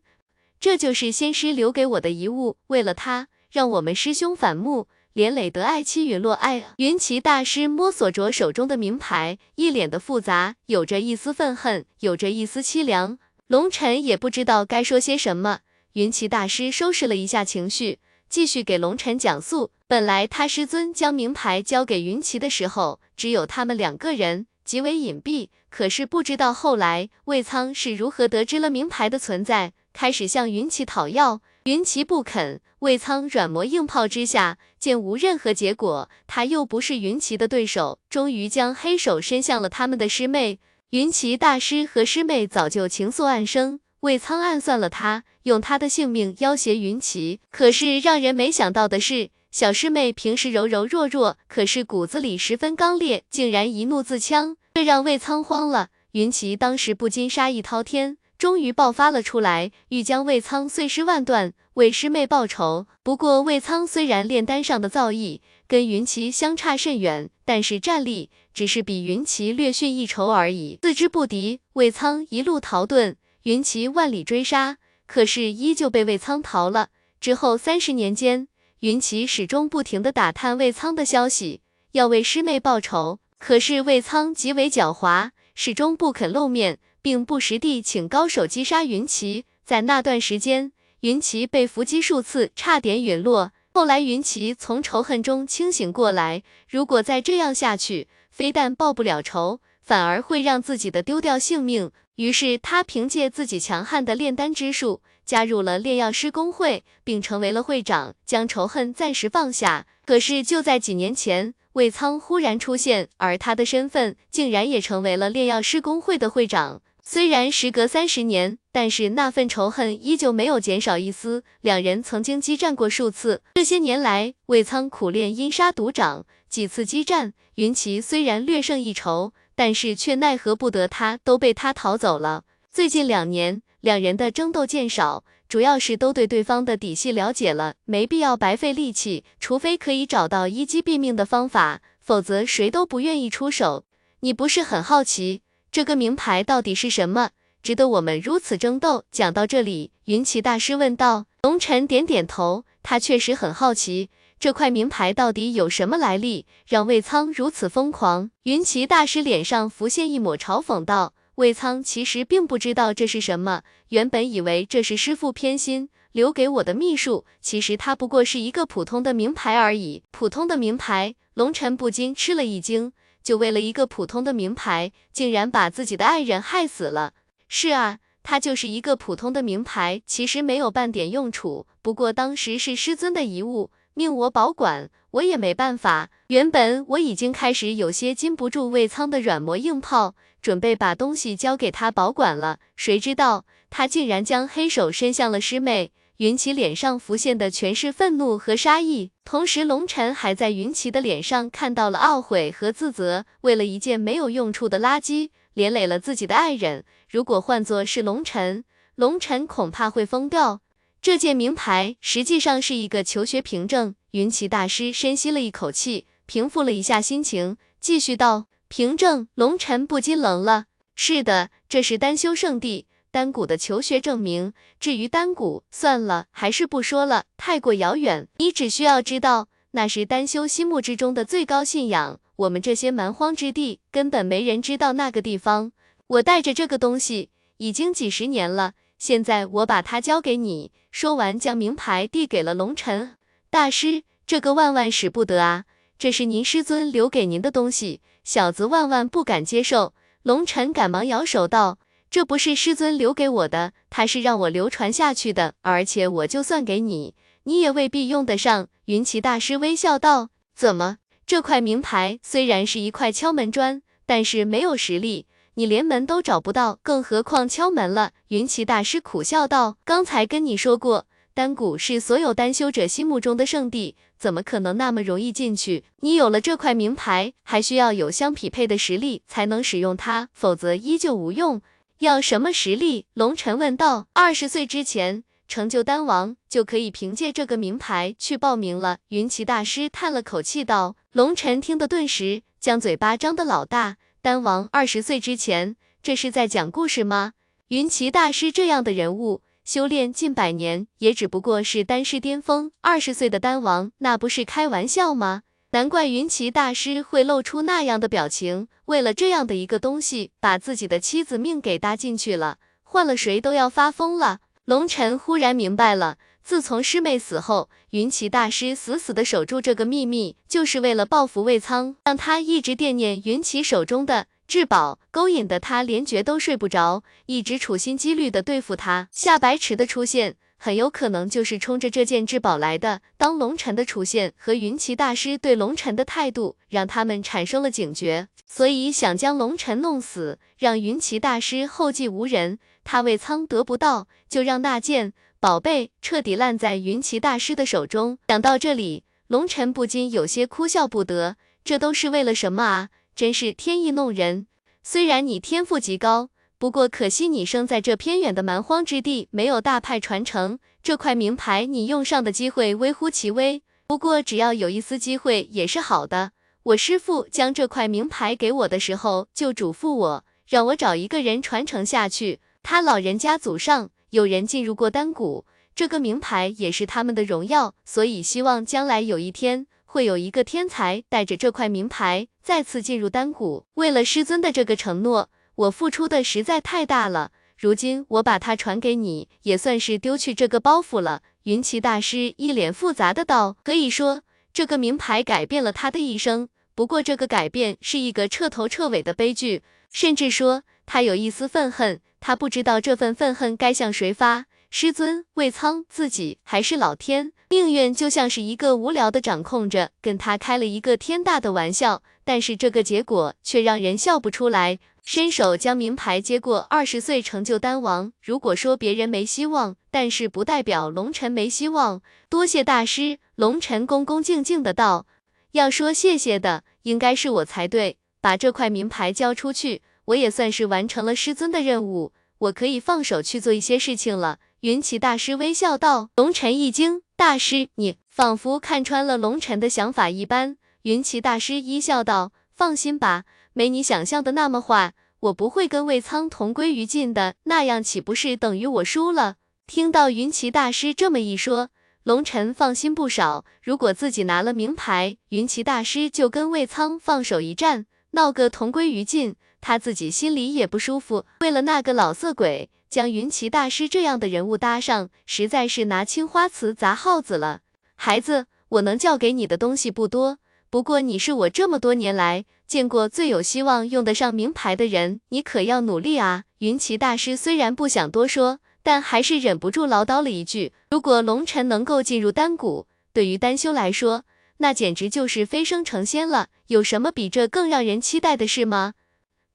[0.58, 6.32] 这就是仙师留给我的遗物，为了他，让我们师兄反目，连累得爱妻陨落。
[6.32, 13.18] 爱云奇大师摸索着手中的名牌，一脸的复杂，有着一丝愤恨，有着一丝凄凉。
[13.48, 15.58] 龙尘也不知道该说些什么。
[15.96, 19.70] 云奇大师收拾了一下情绪，继续给龙尘讲述。
[19.88, 25.48] 本来他师尊将名牌交给云奇的时候，只有他们两个人，极为隐蔽。
[25.70, 31.40] 可是不知道后来魏苍是如何得知了名牌的存在，开始向云奇讨要。
[31.64, 40.60] 云奇不肯，魏苍软磨硬泡之下，见无任何结果，他又不是云奇的对手，终于将黑手伸向了他们的师妹。
[40.90, 43.80] 云奇大师和师妹早就情愫暗生。
[44.06, 47.40] 魏苍暗算了他，用他的性命要挟云奇。
[47.50, 55.88] 可是让人没想到的是，小师妹平时柔柔弱弱，可是骨子里十分刚烈，竟然一怒自戕，这让魏苍慌了。
[56.12, 62.86] 云奇当时不禁杀意滔天，终于爆发了出来，欲将魏苍碎尸万段，为师妹报仇。
[63.02, 73.16] 不过魏苍虽然炼丹上的造诣跟云奇相差甚远，但是战力只是比云奇略逊一筹而已，自知不敌，魏苍一路逃遁。
[73.46, 76.88] 云奇万里追杀，可是依旧被魏苍逃了。
[77.20, 78.48] 之后三十年间，
[78.80, 81.60] 云奇始终不停地打探魏苍的消息，
[81.92, 83.20] 要为师妹报仇。
[83.38, 89.44] 可是魏苍极为狡猾，始终不肯露面，并不时地请高手击杀云奇。
[89.64, 93.52] 在那段时间，云奇被伏击数次，差点陨落。
[93.72, 101.92] 后来云奇从仇恨中清醒过来，如果再这样下去，非但报不了仇，反而会让自己的丢掉性命。
[102.16, 109.86] 于是他凭借自己强悍的炼丹之术，加入了炼药师工会，并成为了会长，将仇恨暂时放下。
[110.04, 116.80] 可是就在几年前，魏苍忽然出现，而他的身份竟然也成为了炼药师公会的会长。
[117.02, 121.44] 虽然时隔三十年，但是那份仇恨依旧没有减少一丝。
[121.60, 132.44] 两人曾经激战过数次，这些年来，魏苍苦练阴杀独掌，几次激战，云奇虽然略胜一筹，但是却奈何不得他，都被他逃走了。
[132.70, 143.84] 最近两年，两人的争斗渐少，主要是都对对方的底细了解了，没必要白费力气，除非可以找到一击毙命的方法，否则谁都不愿意出手。
[144.20, 145.42] 你不是很好奇？
[145.72, 147.30] 这个名牌到底是什么，
[147.62, 149.04] 值得我们如此争斗？
[149.10, 151.26] 讲到这里，云奇大师问道。
[151.42, 158.30] 龙尘点点头，他确实很好奇，这块名牌到底有什么来历，让魏苍如此疯狂。
[158.42, 170.02] 云奇大师脸上浮现一抹嘲讽，道：“魏苍其实并不知道这是什么，原本以为这是师傅偏心留给我的秘术，其实它不过是一个普通的名牌而已。
[170.10, 172.94] 普通的名牌。”龙尘不禁吃了一惊。
[173.22, 177.12] 就为了一个普通的名牌，竟然把自己的爱人害死了。
[177.46, 181.66] 是啊，他就是一个普通的名牌，其实没有半点用处。
[181.82, 186.10] 不过当时是师尊的遗物，命我保管，我也没办法。
[186.26, 192.58] 原本我已经开始有些禁不住魏苍的软磨硬泡，准备把东西交给他保管了。
[192.76, 195.92] 谁知道他竟然将黑手伸向了师妹。
[196.18, 203.24] 云奇脸上浮现的全是愤怒和杀意，同时龙尘还在云奇的脸上看到了懊悔和自责。
[203.40, 206.84] 为了一件没有用处的垃圾，连累了自己的爱人。
[207.08, 208.64] 如果换作是龙尘，
[208.94, 210.60] 龙尘恐怕会疯掉。
[211.06, 213.94] 这件名牌实际上是一个求学凭证。
[214.10, 220.64] 云奇大师深吸了一口气，平复了一下心情，继续道：“凭证。”龙尘不禁愣了。
[220.96, 222.86] 是的，这是丹修圣地。
[223.12, 228.26] 丹谷的求学证明，至于丹谷，算了，还是不说了，太过遥远。
[228.38, 232.18] 你只需要知道，那是丹修心目之中的最高信仰。
[232.34, 235.70] 我们这些蛮荒之地，根本没人知道那个地方。
[236.08, 240.72] 我带着这个东西已经几十年了，现在我把它交给你。
[240.90, 243.16] 说完，将名牌递给了龙尘
[243.50, 244.04] 大师。
[244.26, 245.64] 这个万万使不得啊！
[245.98, 249.94] 这是您师尊留给您的东西，小子万万不敢接受。
[250.22, 251.78] 龙尘赶忙摇手道。
[252.08, 257.14] 这不是师尊留给我的，他是让我流传下去的，而且我就算给你，
[257.44, 258.68] 你也未必用得上。
[258.86, 260.98] 云奇大师微笑道：“怎么？
[261.26, 265.26] 这块名牌虽然是一块敲门砖，但是没有实力，
[265.56, 275.84] 你连门都找不到，更何况敲门了？”云奇大师苦笑道：“刚才跟你说过，丹谷是所有丹修者心目中的圣地，怎么可能那么容易进去？
[276.00, 281.60] 你有了这块名牌，还需要有相匹配的实力才能使用它，否则依旧无用。”
[282.00, 283.06] 要什么实力？
[283.14, 284.06] 龙尘问道。
[284.12, 288.98] 二十岁之前成就丹王，就可以凭借这个名牌去报名了。
[289.08, 290.96] 云奇大师叹了口气道。
[291.12, 293.96] 龙尘听得顿时将嘴巴张得老大。
[294.26, 297.34] 丹王二十岁之前，这是在讲故事吗？
[297.68, 302.72] 云奇大师这样的人物，修炼近百年，也只不过是丹师巅峰。
[302.80, 305.42] 二十岁的丹王，那不是开玩笑吗？
[305.70, 314.40] 难怪云奇大师会露出那样的表情，为了这样的一个东西，把自己的妻子命给搭进去了，换了谁都要发疯了。
[314.64, 329.08] 龙尘忽然明白了，自从师妹死后，云奇大师死死的守住这个秘密，就是为了报复魏苍，让他一直惦念云奇手中的至宝，勾引的他连觉都睡不着，一直处心积虑的对付他。
[329.10, 330.36] 夏白池的出现。
[330.58, 333.02] 很有可能就是冲着这件至宝来的。
[333.18, 342.58] 当龙尘的出现和云奇大师对龙尘的态度，让他们产生了警觉，所以想将龙尘弄死，让云奇大师后继无人。
[342.84, 345.12] 他魏苍得不到，就让那件
[345.46, 348.18] 宝贝彻底烂在云奇大师的手中。
[348.26, 351.36] 想到这里，龙尘不禁有些哭笑不得。
[351.62, 352.88] 这都是为了什么啊？
[353.14, 354.48] 真是天意弄人。
[354.82, 356.30] 虽然你天赋极高。
[356.58, 363.62] 不过可惜你生在这偏远的蛮荒之地，没有大派传承，这块名牌你用上的机会微乎其微。
[363.86, 366.32] 不过只要有一丝机会也是好的。
[366.64, 372.40] 我师父将这块名牌给我的时候，就嘱咐我，让我找一个人传承下去。
[372.64, 375.44] 他老人家祖上有人进入过丹谷，
[375.74, 383.66] 这个名牌也是他们的荣耀，所以希望将来有一天会有一个天才带着这块名牌再次进入丹谷。
[383.74, 385.28] 为了师尊的这个承诺。
[385.56, 391.22] 我付出的实在太大了，如今我把它传给你，也算是丢去这个包袱了。
[391.44, 394.20] 云奇大师一脸复杂的道：“可以说，
[394.52, 396.50] 这个名牌改变了他的一生。
[396.74, 414.80] 不过，这个改变是一个彻头彻尾的悲剧，甚至说他有一丝愤恨，他不知道这份愤恨该向谁发，师尊、魏苍、自己还是老天。”命运就像是一个无聊的掌控着，跟他开了一个天大的玩笑，但是这个结果却让人笑不出来。
[415.04, 418.12] 伸手将名牌接过，二十岁成就丹王。
[418.20, 422.02] 如果说别人没希望，但是不代表龙晨没希望。
[422.28, 425.06] 多谢大师，龙晨恭恭敬敬的道。
[425.52, 427.98] 要说谢谢的，应该是我才对。
[428.20, 434.38] 把这块名牌交出去，我也算是完成了师尊的任务，我可以放手去做一些事情了。
[434.60, 436.10] 云奇大师微笑道。
[436.16, 440.56] 龙晨一惊，大师你仿佛看穿了龙晨的想法一般。
[440.82, 449.36] 云奇大师一笑道：“放心吧。”没你想象的那么坏，我不会跟魏苍同归于尽的，那样岂不是等于我输了？
[449.66, 451.70] 听到云奇大师这么一说，
[452.04, 453.44] 龙晨放心不少。
[453.62, 461.26] 如果自己拿了名牌，云奇大师就跟魏苍放手一战，闹个同归于尽，他自己心里也不舒服。
[461.40, 467.62] 为了那个老色鬼，将云奇大师这样的人物搭上，实在是拿青花瓷砸耗子了。
[467.96, 470.38] 孩子，我能教给你的东西不多。
[470.70, 476.44] 不过你是我这么多年来见过最有希望用得上名牌的人，你可要努力啊！
[476.58, 484.22] 云奇大师虽然不想多说，但还是忍不住唠叨了一句：如果龙尘能够进入丹谷，对于丹修来说，
[484.58, 486.50] 那简直就是飞升成仙了。
[486.68, 488.94] 有什么比这更让人期待的事吗？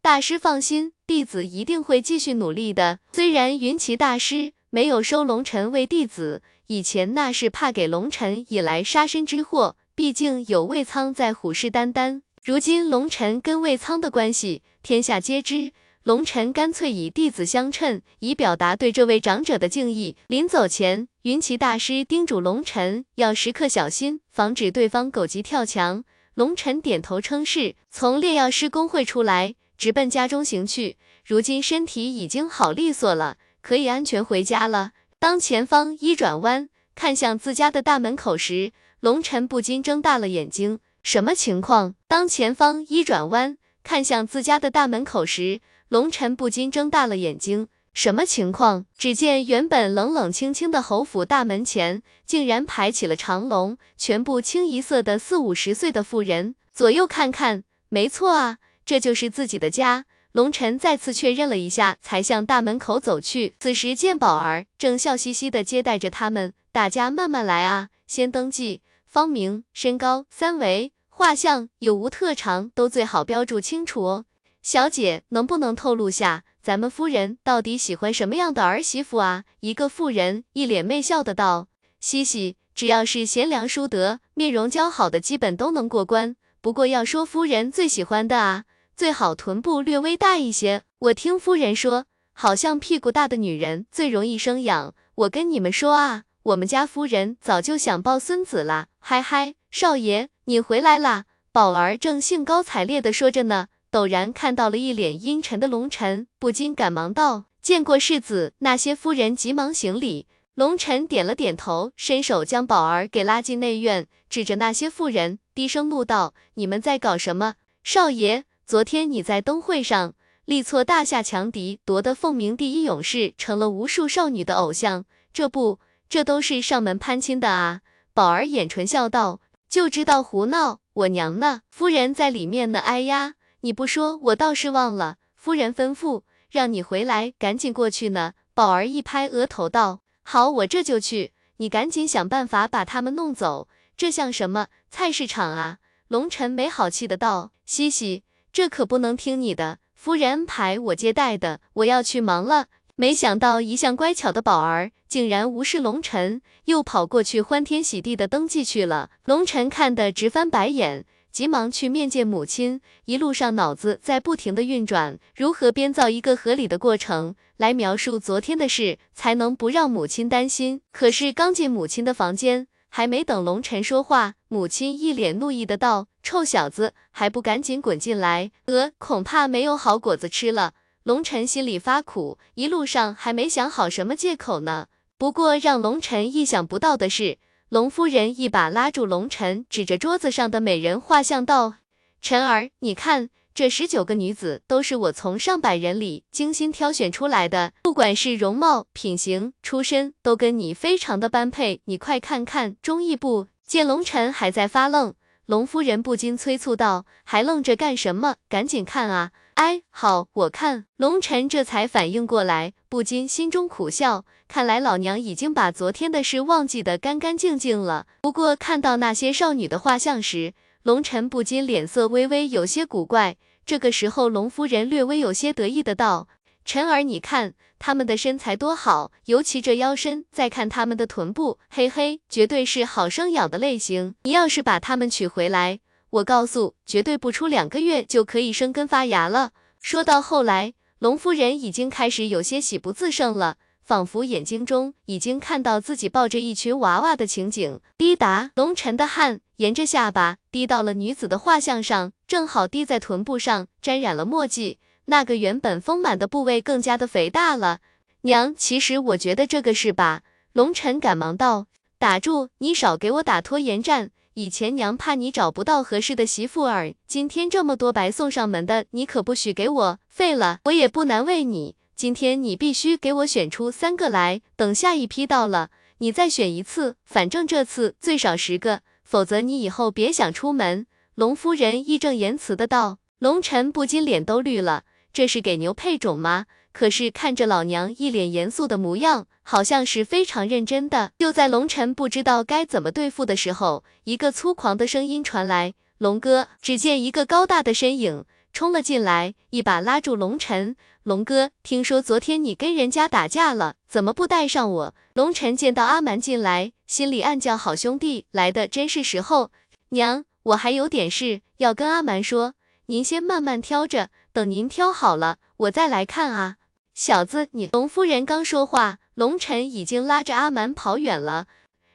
[0.04, 2.98] 大师放心，弟子一定会继续努力的。
[3.14, 9.76] 虽然云奇大师没有收龙尘为弟子，以前那是怕给龙尘引来杀身之祸。
[9.94, 15.72] 毕竟有魏苍在虎视眈眈，如今龙尘跟魏苍的关系，天下皆知。
[16.02, 20.16] 龙尘干脆以弟子相称，以表达对这位长者的敬意。
[20.26, 26.04] 临走前，云奇大师叮嘱龙尘要时刻小心，防止对方狗急跳墙。
[26.34, 30.98] 龙尘点头称是，从炼药师公会出来，直奔家中行去。
[31.26, 34.92] 如今身体已经好利索了，可以安全回家了。
[35.18, 41.96] 当前方一转弯，看向自家的大门口时，龙晨不禁睁大了眼睛，什么情况？
[42.08, 48.86] 当前方一转弯，看向自家的大门口时，龙晨不禁睁大了眼睛，什么情况？
[48.96, 56.54] 只见原本冷冷清清的侯府大门前，竟然排起了长龙，全部清一色的四五十岁的妇人。
[56.72, 60.06] 左右看看，没错啊，这就是自己的家。
[60.32, 63.54] 龙晨再次确认了一下，才向大门口走去。
[63.60, 68.82] 此时见宝儿正笑嘻嘻地接待着他们，大家慢慢来啊，先登记。
[69.06, 74.26] 芳名、身高、三围、画像有无特长都最好标注清楚哦。
[74.62, 79.44] 小姐，能不能透露下咱们夫人到底喜欢什么样的儿媳妇啊？
[79.60, 81.68] 一个妇人一脸媚笑的道
[82.00, 86.38] ：“嘻嘻，只要是贤良淑德、面容姣好的，基本都能过关。
[86.62, 88.66] 不过要说夫人最喜欢的啊，
[88.96, 90.84] 最好臀部略微大一些。
[91.00, 94.94] 我听夫人说，好像屁股大的女人最容易生养。
[95.16, 101.26] 我跟你们说啊。”我们家夫人早就想抱孙子了，嗨嗨，少爷你回来啦！
[101.52, 110.26] 宝儿正兴高采烈的说着呢，陡然看到了一脸阴沉的龙晨，不禁赶忙道：“见过世子。”那些夫人急忙行礼，
[110.56, 117.56] 龙晨点了点头，伸手将宝儿给拉进内院，指着那些妇人，低声怒道：“你们在搞什么？
[117.84, 120.14] 少爷，昨天你在灯会上
[120.46, 125.80] 力挫大夏强敌，夺得凤鸣第一勇士，成了无数少女的偶像，这不。”
[126.10, 127.80] 这都是上门攀亲的啊！
[128.14, 131.62] 宝儿掩唇笑道：“就知道胡闹，我娘呢？
[131.70, 132.80] 夫人在里面呢。
[132.80, 135.16] 哎呀，你不说，我倒是忘了。
[135.34, 141.34] 夫人吩咐让你回来，赶紧过去呢。”宝儿一拍额头道：“好，我这就去。
[141.58, 143.68] 你赶紧想办法把他们弄走。
[143.96, 145.78] 这像什么菜市场啊？”
[146.10, 149.80] 龙晨没好气的道：“西西，这可不能听你的。
[149.94, 159.10] 夫人安排我接待的，我要去忙了。”没想到一向乖巧的宝儿竟然无视龙晨，又跑过去欢天喜地的登记去了。
[159.26, 170.82] 龙晨看得直翻白眼，急忙去面见母亲，一路上脑子在不停的运转，如何编造一个合理的过程来描述昨天的事，才能不让母亲担心。
[170.92, 178.52] 可是刚进母亲的房间，还没等龙晨说话，母亲一脸怒意的道：“臭小子，还不赶紧滚进来！
[178.66, 184.88] 呃，恐怕没有好果子吃了。”龙晨心里发苦，一路上还没想好什么借口呢。
[185.18, 187.38] 不过让龙晨意想不到的是，
[187.72, 191.76] 龙夫人一把拉住龙晨，指着桌子上的美人画像道
[192.22, 201.80] ：“晨儿，你看这十九个女子，都是我从上百人里精心挑选出来的，不管是容貌、品行、出身，都跟你非常的般配。
[201.86, 205.14] 你快看看，中意不？”见龙晨还在发愣，
[205.46, 208.36] 龙夫人不禁催促道：“还愣着干什么？
[208.50, 209.32] 赶紧看啊！”
[209.62, 210.86] 哎，好，我看。
[210.98, 218.08] 龙晨这才反应过来，不禁心中苦笑，看来老娘已经把昨天的事忘记得干干净净了。
[218.22, 223.38] 不过看到那些少女的画像时，龙晨不禁脸色微微有些古怪。
[223.64, 226.28] 这个时候，龙夫人略微有些得意的道
[226.66, 234.16] ：“晨儿，你看他们的身材多好，尤其这腰身，再看他们的臀部，嘿嘿，绝对是好生养的类型。
[234.24, 235.82] 你要是把他们娶回来，
[236.12, 239.52] 我告诉，绝对不出两个月就可以生根发芽了。”
[239.82, 243.58] 说到后来，龙夫人已经开始有些喜不自胜了。
[243.84, 247.82] 仿佛眼睛中已经看到自己抱着一群娃娃的情景。
[247.98, 257.80] 滴答，龙晨的汗沿着下巴滴到了女子的画像上，正好滴在臀部上，沾染了墨迹，那个原本丰满的部位更加的肥大了。
[258.22, 260.22] 娘，其实我觉得这个是吧？
[260.54, 261.66] 龙晨赶忙道
[261.98, 264.12] ：“打住，你少给我打拖延战。
[264.34, 280.88] 以前娘怕你找不到合适的媳妇儿，今天这么多白送上门的，你可不许给我废了，我也不难为你。”今天你必须给我选出三个来，等下一批到了，你再选一次，反正这次最少十个，否则你以后别想出门。
[281.14, 282.98] 龙夫人义正言辞的道。
[283.20, 284.84] 龙晨不禁脸都绿了，
[285.14, 286.48] 这是给牛配种吗？
[286.74, 291.12] 可是看着老娘一脸严肃的模样，好像是非常认真的。
[291.20, 300.76] 就在龙晨不知道该怎么对付的时候，一个粗狂的声音传来：“龙哥！”只见一个高大的身影冲了进来，一把拉住龙晨。
[301.04, 304.96] 龙哥，听说昨天你跟人家打架了，怎么不带上我？
[305.14, 309.52] 龙晨见到阿蛮进来，心里暗叫好兄弟来的真是时候。
[309.90, 312.54] 娘，我还有点事要跟阿蛮说，
[312.86, 316.58] 您先慢慢挑着，等您挑好了，我再来看啊。
[316.94, 321.48] 小子，你龙夫人刚说话，龙晨已经拉着阿蛮跑远了。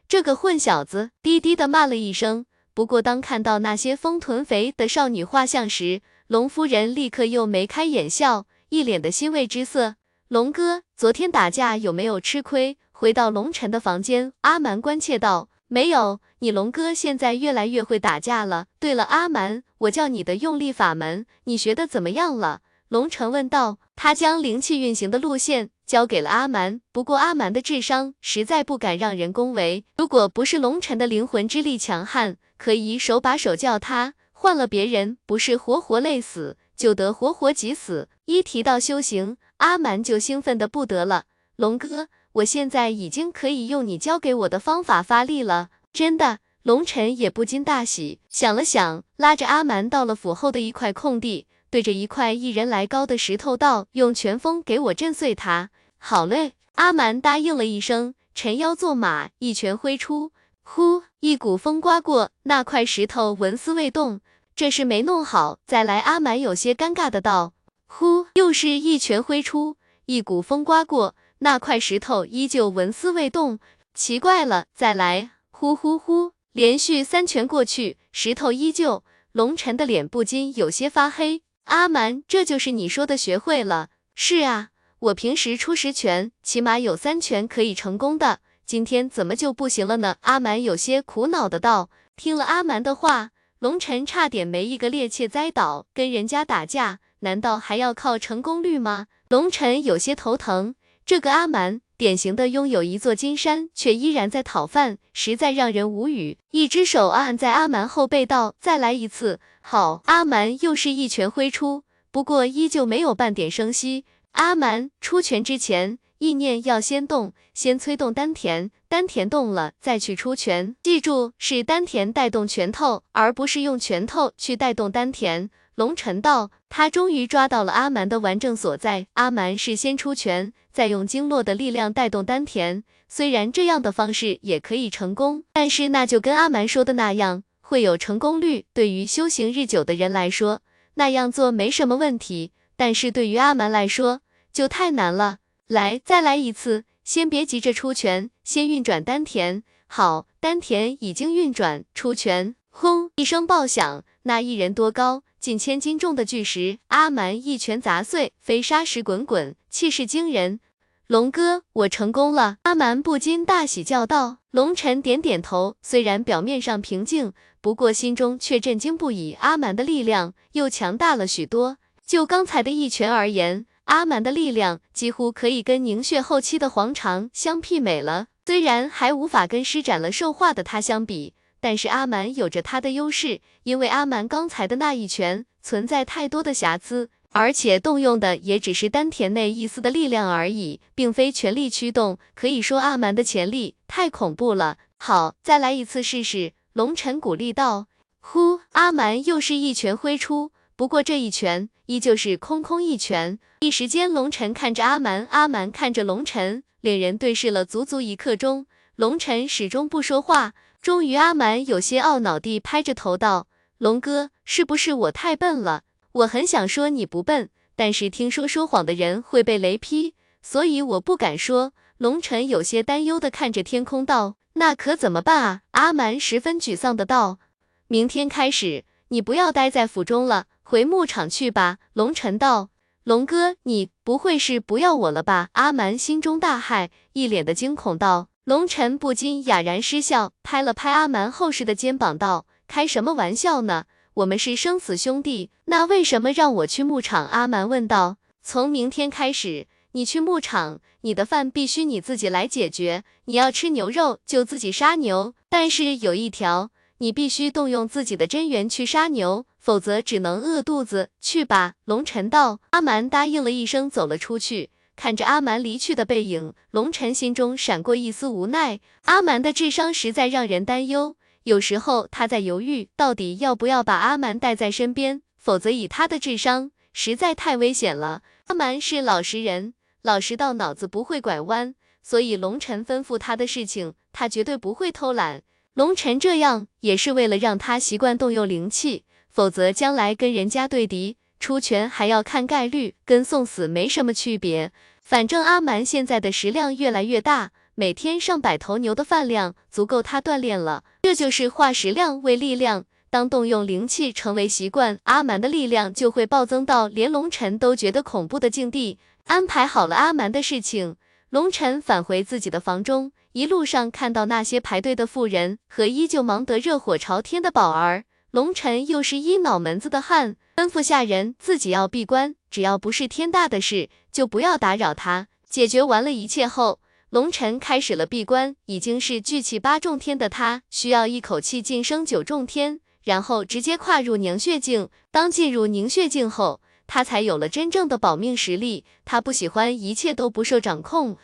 [0.09, 2.47] 这个混小子，低低的骂了一声。
[2.73, 8.47] 不过当看到那些丰臀肥的少女画像时，龙夫人立刻又眉开眼笑。
[8.69, 9.95] 一脸的欣慰之色，
[10.29, 12.79] 龙哥，昨天打架有没有吃亏？
[12.91, 18.67] 回到龙晨的房间，阿蛮关切道：“没有，你龙哥现在越来越会打架了。
[18.81, 23.79] 对了，阿蛮，我教你的用力法门，你学的怎么样了？”龙晨问道。
[23.99, 36.59] 他将灵气运行的路线交给了阿蛮，不过阿蛮的智商实在不敢让人恭维，如果不是龙晨的灵魂之力强悍，可以手把手教他，换了别人，不是活活累死。
[36.77, 38.11] 就得活活急死。
[38.27, 41.25] 一提到修行，阿蛮就兴奋的不得了。
[41.57, 46.41] 龙哥，我现在已经可以用你教给我的方法发力了，真的。
[46.63, 56.53] 龙晨也不禁大喜，想了想，拉着阿蛮到了府后的一块空地，对着一块一人来高的石头道：“用拳风给我震碎它。”好嘞。
[56.77, 60.31] 阿蛮答应了一声，沉腰坐马，一拳挥出，
[60.63, 64.21] 呼，一股风刮过那块石头，纹丝未动。
[64.55, 66.01] 这是没弄好，再来。
[66.01, 67.55] 阿蛮有些尴尬的道
[67.89, 73.59] ：“呼，又是一拳挥出，一股风刮过那块石头，依旧纹丝未动。
[73.95, 75.31] 奇怪了，再来。
[75.51, 79.03] 呼呼呼，连续三拳过去，石头依旧。
[79.33, 81.41] 龙晨的脸不禁有些发黑。
[81.67, 83.89] 阿蛮，这就是你说的学会了？
[84.15, 84.71] 是啊，
[85.01, 90.17] 我平时出十拳，起码有三拳可以成功的，今天怎么就不行了呢？
[90.21, 91.91] 阿蛮有些苦恼的道。
[92.17, 93.31] 听了阿蛮的话。
[93.59, 99.07] 龙晨差点没一个趔趄栽倒，跟人家打架，难道还要靠成功率吗？
[99.29, 100.75] 龙晨有些头疼。
[101.07, 106.37] 这个阿蛮，典型的拥有一座金山，却依然在讨饭，实在让人无语。
[106.51, 114.05] 一只手按在阿蛮后背，道：“再来一次。”好，阿蛮又是一拳挥出，不过依旧没有半点声息。
[114.33, 115.99] 阿蛮出拳之前。
[116.19, 120.75] 意念要先动，先催动丹田，丹田动了再去出拳。
[120.83, 125.51] 记住，是丹田带动拳头，而不是用拳头去带动丹田。
[125.77, 129.09] 龙晨道，他终于抓到了阿蛮的顽症所在。
[129.13, 132.83] 阿蛮是先出拳，再用经络的力量带动丹田。
[133.09, 138.65] 虽然这样的方式也可以成功，但是那就跟阿蛮说的那样，会有成功率。
[138.73, 140.63] 对于修行日久的人来说，
[140.95, 145.41] 那样做没什么问题，但是对于阿蛮来说就太难了。
[145.67, 146.85] 来，再来一次。
[147.05, 149.63] 先别急着出拳，先运转丹田。
[149.87, 152.57] 好，丹田已经运转，出拳。
[152.71, 153.11] 轰！
[153.15, 160.59] 一声爆响，那一人多高、近千斤重的巨石，阿蛮一拳砸碎，飞沙石滚滚，气势惊人。
[161.07, 162.57] 龙哥，我成功了！
[162.63, 164.39] 阿蛮不禁大喜叫道。
[164.51, 169.35] 龙晨点点头，虽然表面上平静，不过心中却震惊不已。
[169.35, 171.77] 阿蛮的力量又强大了许多。
[172.05, 173.67] 就刚才的一拳而言。
[173.85, 192.19] 阿蛮的力量几乎可以跟凝血后期的黄长相媲美了，虽然还无法跟施展了兽化的他相比，但是阿蛮有着他的优势，因为阿蛮刚才的那一拳存在太多的瑕疵，而且动用的也只是丹田内一丝的力量而已，并非全力驱动。
[192.35, 194.79] 可以说阿蛮的潜力太恐怖了。
[194.97, 196.53] 好，再来一次试试。
[196.73, 197.87] 龙晨鼓励道。
[198.21, 203.39] 呼，阿蛮又是一拳挥出，不过这一拳依旧是空空一拳。
[203.61, 208.67] 一时间，龙晨看着阿蛮，阿蛮看着龙晨，两人对视了足足一刻钟。
[208.97, 210.55] 龙晨始终不说话，
[210.87, 213.49] 终于阿蛮有些懊恼地拍着头道
[213.79, 215.83] ：“龙哥，是不是我太笨了？
[216.13, 227.41] 我很想说你不笨，但是听说说谎的人会被雷劈，所以我不敢说。”龙晨有些担忧地看着天空道：“那可怎么办啊？”阿蛮十分沮丧的道。
[227.89, 231.79] 明天开始，你不要待在府中了，回牧场去吧。
[231.95, 232.69] 龙晨道，
[233.03, 235.49] 龙哥，你不会是不要我了吧？
[235.55, 238.29] 阿蛮心中大骇，一脸的惊恐道。
[238.47, 243.87] 龙晨不禁哑然失笑，拍了拍阿蛮厚实的肩膀道，开什么玩笑呢？
[244.15, 247.27] 我们是生死兄弟，那为什么让我去牧场？
[247.27, 248.19] 阿蛮问道。
[248.45, 256.71] 从明天开始，你去牧场，你的饭必须你自己来解决，你要吃牛肉就自己杀牛，但是有一条。
[256.99, 261.11] 你必须动用自己的真元去杀牛，否则只能饿肚子。
[261.21, 262.61] 去吧，龙晨道。
[262.71, 264.71] 阿蛮答应了一声，走了出去。
[264.97, 268.81] 看着阿蛮离去的背影，龙晨心中闪过一丝无奈。
[269.03, 278.23] 阿蛮的智商实在让人担忧，有时候他在犹豫，到底要不要把阿蛮带在身边，否则以他的智商，实在太危险了。
[278.47, 285.43] 阿蛮是老实人，老实到脑子不会拐弯，所以龙晨吩咐他的事情，他绝对不会偷懒。
[285.75, 294.73] 龙晨这样也是为了让他习惯动用灵气，否则将来跟人家对敌出拳还要看概率，跟送死没什么区别。
[295.03, 300.83] 反正阿蛮现在的食量越来越大，每天上百头牛的饭量足够他锻炼了。
[301.03, 308.99] 这就是化食量为力量，当动用灵气成为习惯，阿蛮的力量就会暴增到连龙晨都觉得恐怖的境地。
[309.27, 310.97] 安排好了阿蛮的事情，
[311.31, 313.13] 龙晨返回自己的房中。
[313.33, 325.29] 一路上看到那些排队的妇人和依旧忙得热火朝天的宝儿，龙晨又是一脑门子的汗，吩咐下人自己要闭关，只要不是天大的事，就不要打扰他。
[325.47, 326.81] 解决完了一切后，
[327.11, 328.57] 龙晨开始了闭关。
[328.65, 334.89] 已经是聚气八重天的他，需要一口气晋升九重天，然后直接跨入凝血境。
[335.11, 338.87] 当进入凝血境后，他才有了真正的保命实力。
[339.05, 341.19] 他不喜欢一切都不受掌控。